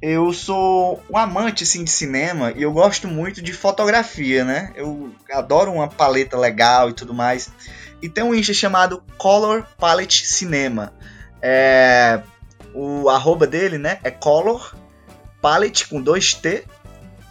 Eu 0.01 0.33
sou 0.33 1.01
um 1.09 1.17
amante 1.17 1.63
assim 1.63 1.83
de 1.83 1.91
cinema 1.91 2.51
e 2.55 2.61
eu 2.61 2.71
gosto 2.71 3.07
muito 3.07 3.41
de 3.41 3.53
fotografia, 3.53 4.43
né? 4.43 4.73
Eu 4.75 5.13
adoro 5.31 5.71
uma 5.71 5.87
paleta 5.87 6.37
legal 6.37 6.89
e 6.89 6.93
tudo 6.93 7.13
mais. 7.13 7.49
E 8.01 8.09
tem 8.09 8.23
um 8.23 8.33
Insta 8.33 8.53
chamado 8.53 9.03
Color 9.17 9.65
Palette 9.77 10.25
Cinema. 10.27 10.93
É, 11.41 12.21
o 12.73 13.09
arroba 13.09 13.47
dele, 13.47 13.77
né, 13.77 13.99
é 14.03 14.11
color 14.11 14.75
palette 15.41 15.87
com 15.87 16.03
2T 16.03 16.63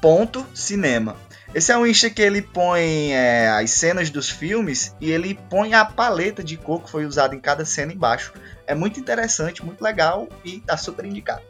ponto 0.01 0.47
cinema. 0.55 1.17
Esse 1.55 1.73
é 1.73 1.79
um 1.79 1.87
Insta 1.87 2.11
que 2.11 2.21
ele 2.21 2.43
põe 2.43 3.13
é, 3.13 3.49
as 3.49 3.71
cenas 3.71 4.11
dos 4.11 4.29
filmes 4.29 4.95
e 5.01 5.11
ele 5.11 5.39
põe 5.49 5.73
a 5.73 5.85
paleta 5.85 6.45
de 6.45 6.57
cor 6.57 6.83
que 6.83 6.91
foi 6.91 7.07
usada 7.07 7.35
em 7.35 7.41
cada 7.41 7.65
cena 7.65 7.93
embaixo. 7.93 8.35
É 8.67 8.75
muito 8.75 9.01
interessante, 9.01 9.65
muito 9.65 9.83
legal 9.83 10.29
e 10.45 10.61
tá 10.61 10.77
super 10.77 11.07
indicado. 11.07 11.43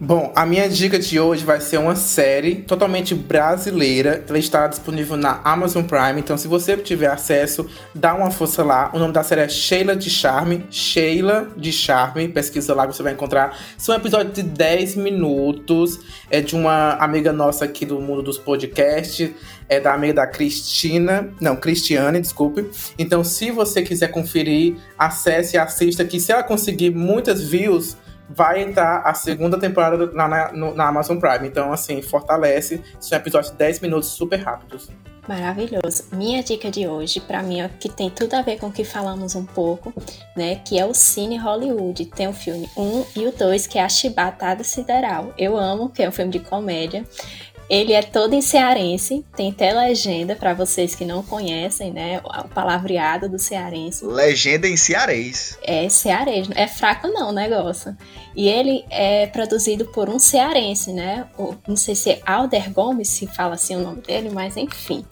Bom, 0.00 0.32
a 0.36 0.46
minha 0.46 0.68
dica 0.68 0.96
de 0.96 1.18
hoje 1.18 1.44
vai 1.44 1.60
ser 1.60 1.76
uma 1.78 1.96
série 1.96 2.54
totalmente 2.54 3.16
brasileira. 3.16 4.24
Ela 4.28 4.38
está 4.38 4.68
disponível 4.68 5.16
na 5.16 5.40
Amazon 5.42 5.82
Prime, 5.82 6.20
então 6.20 6.38
se 6.38 6.46
você 6.46 6.76
tiver 6.76 7.08
acesso, 7.08 7.68
dá 7.92 8.14
uma 8.14 8.30
força 8.30 8.62
lá. 8.62 8.92
O 8.94 8.98
nome 9.00 9.12
da 9.12 9.24
série 9.24 9.40
é 9.40 9.48
Sheila 9.48 9.96
de 9.96 10.08
Charme. 10.08 10.64
Sheila 10.70 11.48
de 11.56 11.72
Charme, 11.72 12.28
pesquisa 12.28 12.76
lá 12.76 12.86
que 12.86 12.94
você 12.94 13.02
vai 13.02 13.12
encontrar. 13.12 13.58
São 13.76 13.92
episódios 13.92 14.34
de 14.34 14.44
10 14.44 14.94
minutos. 14.94 15.98
É 16.30 16.40
de 16.40 16.54
uma 16.54 16.92
amiga 16.92 17.32
nossa 17.32 17.64
aqui 17.64 17.84
do 17.84 18.00
mundo 18.00 18.22
dos 18.22 18.38
podcasts. 18.38 19.32
É 19.68 19.80
da 19.80 19.92
amiga 19.92 20.14
da 20.14 20.26
Cristina. 20.28 21.28
Não, 21.40 21.56
Cristiane, 21.56 22.20
desculpe. 22.20 22.70
Então, 22.96 23.24
se 23.24 23.50
você 23.50 23.82
quiser 23.82 24.12
conferir, 24.12 24.76
acesse 24.96 25.56
e 25.56 25.58
assista. 25.58 26.04
Que 26.04 26.20
se 26.20 26.30
ela 26.30 26.44
conseguir 26.44 26.90
muitas 26.90 27.42
views 27.42 27.96
vai 28.28 28.62
entrar 28.62 29.02
a 29.02 29.14
segunda 29.14 29.58
temporada 29.58 30.06
na, 30.12 30.28
na, 30.28 30.52
na 30.52 30.88
Amazon 30.88 31.18
Prime. 31.18 31.46
Então, 31.46 31.72
assim, 31.72 32.02
fortalece. 32.02 32.82
São 33.00 33.16
episódios 33.16 33.52
de 33.52 33.58
10 33.58 33.80
minutos 33.80 34.08
super 34.10 34.36
rápidos. 34.36 34.90
Maravilhoso. 35.28 36.04
Minha 36.10 36.42
dica 36.42 36.70
de 36.70 36.88
hoje, 36.88 37.20
para 37.20 37.42
mim, 37.42 37.60
é 37.60 37.68
que 37.68 37.90
tem 37.90 38.08
tudo 38.08 38.32
a 38.32 38.40
ver 38.40 38.58
com 38.58 38.68
o 38.68 38.72
que 38.72 38.82
falamos 38.82 39.34
um 39.34 39.44
pouco, 39.44 39.92
né? 40.34 40.56
Que 40.56 40.78
é 40.78 40.86
o 40.86 40.94
Cine 40.94 41.36
Hollywood. 41.36 42.06
Tem 42.06 42.26
o 42.26 42.32
filme 42.32 42.66
1 42.74 43.04
e 43.14 43.26
o 43.26 43.32
2, 43.32 43.66
que 43.66 43.78
é 43.78 43.82
a 43.82 43.88
Chibatada 43.90 44.64
Sideral. 44.64 45.34
Eu 45.36 45.54
amo, 45.54 45.90
que 45.90 46.02
é 46.02 46.08
um 46.08 46.12
filme 46.12 46.32
de 46.32 46.40
comédia. 46.40 47.04
Ele 47.68 47.92
é 47.92 48.02
todo 48.02 48.32
em 48.32 48.40
cearense, 48.40 49.24
tem 49.36 49.50
até 49.50 49.72
legenda 49.72 50.34
para 50.34 50.54
vocês 50.54 50.94
que 50.94 51.04
não 51.04 51.22
conhecem, 51.22 51.92
né? 51.92 52.18
O 52.24 52.48
palavreado 52.48 53.28
do 53.28 53.38
cearense. 53.38 54.06
Legenda 54.06 54.66
em 54.66 54.76
cearês. 54.76 55.58
É 55.62 55.86
cearês, 55.90 56.48
é 56.54 56.66
fraco 56.66 57.08
não 57.08 57.28
o 57.28 57.32
negócio. 57.32 57.94
E 58.34 58.48
ele 58.48 58.86
é 58.88 59.26
produzido 59.26 59.84
por 59.86 60.08
um 60.08 60.18
cearense, 60.18 60.92
né? 60.92 61.26
O, 61.36 61.54
não 61.66 61.76
sei 61.76 61.94
se 61.94 62.10
é 62.10 62.20
Alder 62.24 62.72
Gomes, 62.72 63.08
se 63.08 63.26
fala 63.26 63.54
assim 63.54 63.76
o 63.76 63.80
nome 63.80 64.00
dele, 64.00 64.30
mas 64.30 64.56
enfim. 64.56 65.04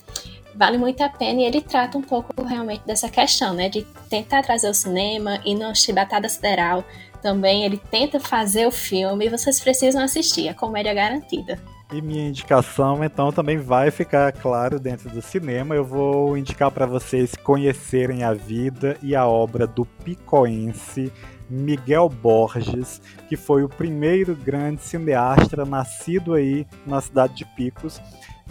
Vale 0.55 0.79
muito 0.79 1.03
a 1.03 1.11
pena 1.11 1.43
e 1.43 1.45
ele 1.45 1.61
trata 1.61 1.99
um 1.99 2.03
pouco 2.03 2.43
realmente 2.43 2.87
dessa 2.87 3.11
questão, 3.11 3.53
né? 3.53 3.69
De 3.69 3.83
tentar 4.09 4.43
trazer 4.43 4.71
o 4.71 4.75
cinema 4.75 5.43
e 5.45 5.55
no 5.55 5.75
Chibatada 5.75 6.27
Sideral 6.27 6.83
também 7.21 7.65
ele 7.65 7.77
tenta 7.91 8.19
fazer 8.19 8.67
o 8.67 8.71
filme 8.71 9.27
e 9.27 9.29
vocês 9.29 9.61
precisam 9.61 10.03
assistir, 10.03 10.49
a 10.49 10.55
comédia 10.55 10.95
garantida. 10.95 11.61
E 11.93 12.03
minha 12.03 12.29
indicação, 12.29 13.05
então, 13.05 13.31
também 13.31 13.59
vai 13.59 13.93
ficar 13.93 14.33
claro 14.33 14.81
dentro 14.81 15.09
do 15.09 15.23
cinema. 15.23 15.75
Eu 15.75 15.85
vou 15.85 16.37
indicar 16.37 16.71
para 16.71 16.85
vocês 16.85 17.35
conhecerem 17.37 18.25
a 18.25 18.33
vida 18.33 18.97
e 19.03 19.15
a 19.15 19.25
obra 19.25 19.69
do 19.69 19.85
picoense 19.85 21.13
Miguel 21.49 22.09
Borges, 22.09 23.01
que 23.29 23.37
foi 23.37 23.63
o 23.63 23.69
primeiro 23.69 24.35
grande 24.35 24.83
cineasta 24.83 25.65
nascido 25.65 26.35
aí 26.35 26.67
na 26.85 27.01
cidade 27.01 27.35
de 27.37 27.45
Picos 27.55 28.01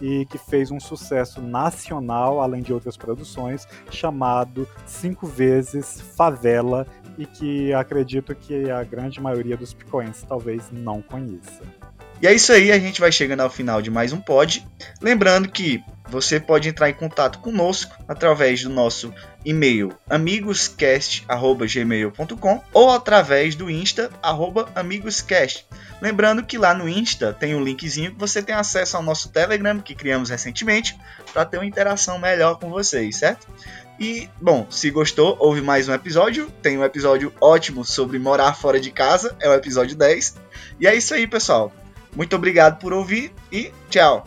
e 0.02 0.26
que 0.26 0.38
fez 0.38 0.72
um 0.72 0.80
sucesso 0.80 1.42
nacional, 1.42 2.42
além 2.42 2.62
de 2.62 2.74
outras 2.74 2.96
produções, 2.96 3.68
chamado 3.90 4.68
Cinco 4.86 5.28
Vezes 5.28 6.00
Favela, 6.00 6.86
e 7.18 7.26
que 7.26 7.74
acredito 7.74 8.36
que 8.36 8.70
a 8.70 8.84
grande 8.84 9.22
maioria 9.22 9.56
dos 9.56 9.74
picoenses 9.74 10.24
talvez 10.24 10.70
não 10.72 11.02
conheça. 11.02 11.64
E 12.26 12.28
é 12.28 12.34
isso 12.34 12.52
aí, 12.52 12.72
a 12.72 12.80
gente 12.80 13.00
vai 13.00 13.12
chegando 13.12 13.42
ao 13.42 13.52
final 13.52 13.84
de 13.84 13.92
mais 13.92 14.12
um 14.12 14.20
pod. 14.20 14.68
Lembrando 15.00 15.48
que 15.48 15.84
você 16.10 16.40
pode 16.40 16.68
entrar 16.68 16.90
em 16.90 16.94
contato 16.96 17.38
conosco 17.38 17.96
através 18.08 18.64
do 18.64 18.70
nosso 18.72 19.14
e-mail 19.46 19.96
amigoscast@gmail.com 20.10 22.64
ou 22.74 22.90
através 22.90 23.54
do 23.54 23.70
Insta 23.70 24.10
@amigoscast. 24.74 25.68
Lembrando 26.02 26.44
que 26.44 26.58
lá 26.58 26.74
no 26.74 26.90
Insta 26.90 27.32
tem 27.32 27.54
um 27.54 27.64
linkzinho 27.64 28.14
que 28.14 28.20
você 28.20 28.42
tem 28.42 28.56
acesso 28.56 28.98
ao 28.98 29.04
nosso 29.04 29.30
Telegram 29.30 29.80
que 29.80 29.94
criamos 29.94 30.32
recentemente 30.32 30.98
para 31.32 31.46
ter 31.46 31.58
uma 31.58 31.68
interação 31.68 32.18
melhor 32.18 32.58
com 32.58 32.72
vocês, 32.72 33.18
certo? 33.18 33.48
E, 34.00 34.28
bom, 34.42 34.66
se 34.72 34.90
gostou, 34.90 35.38
houve 35.40 35.62
mais 35.62 35.88
um 35.88 35.94
episódio. 35.94 36.50
Tem 36.64 36.76
um 36.76 36.84
episódio 36.84 37.32
ótimo 37.40 37.86
sobre 37.86 38.18
morar 38.18 38.56
fora 38.56 38.80
de 38.80 38.90
casa, 38.90 39.36
é 39.40 39.48
o 39.48 39.54
episódio 39.54 39.96
10. 39.96 40.38
E 40.80 40.88
é 40.88 40.96
isso 40.96 41.14
aí, 41.14 41.28
pessoal. 41.28 41.72
Muito 42.16 42.36
obrigado 42.36 42.80
por 42.80 42.94
ouvir 42.94 43.32
e 43.52 43.72
tchau! 43.90 44.26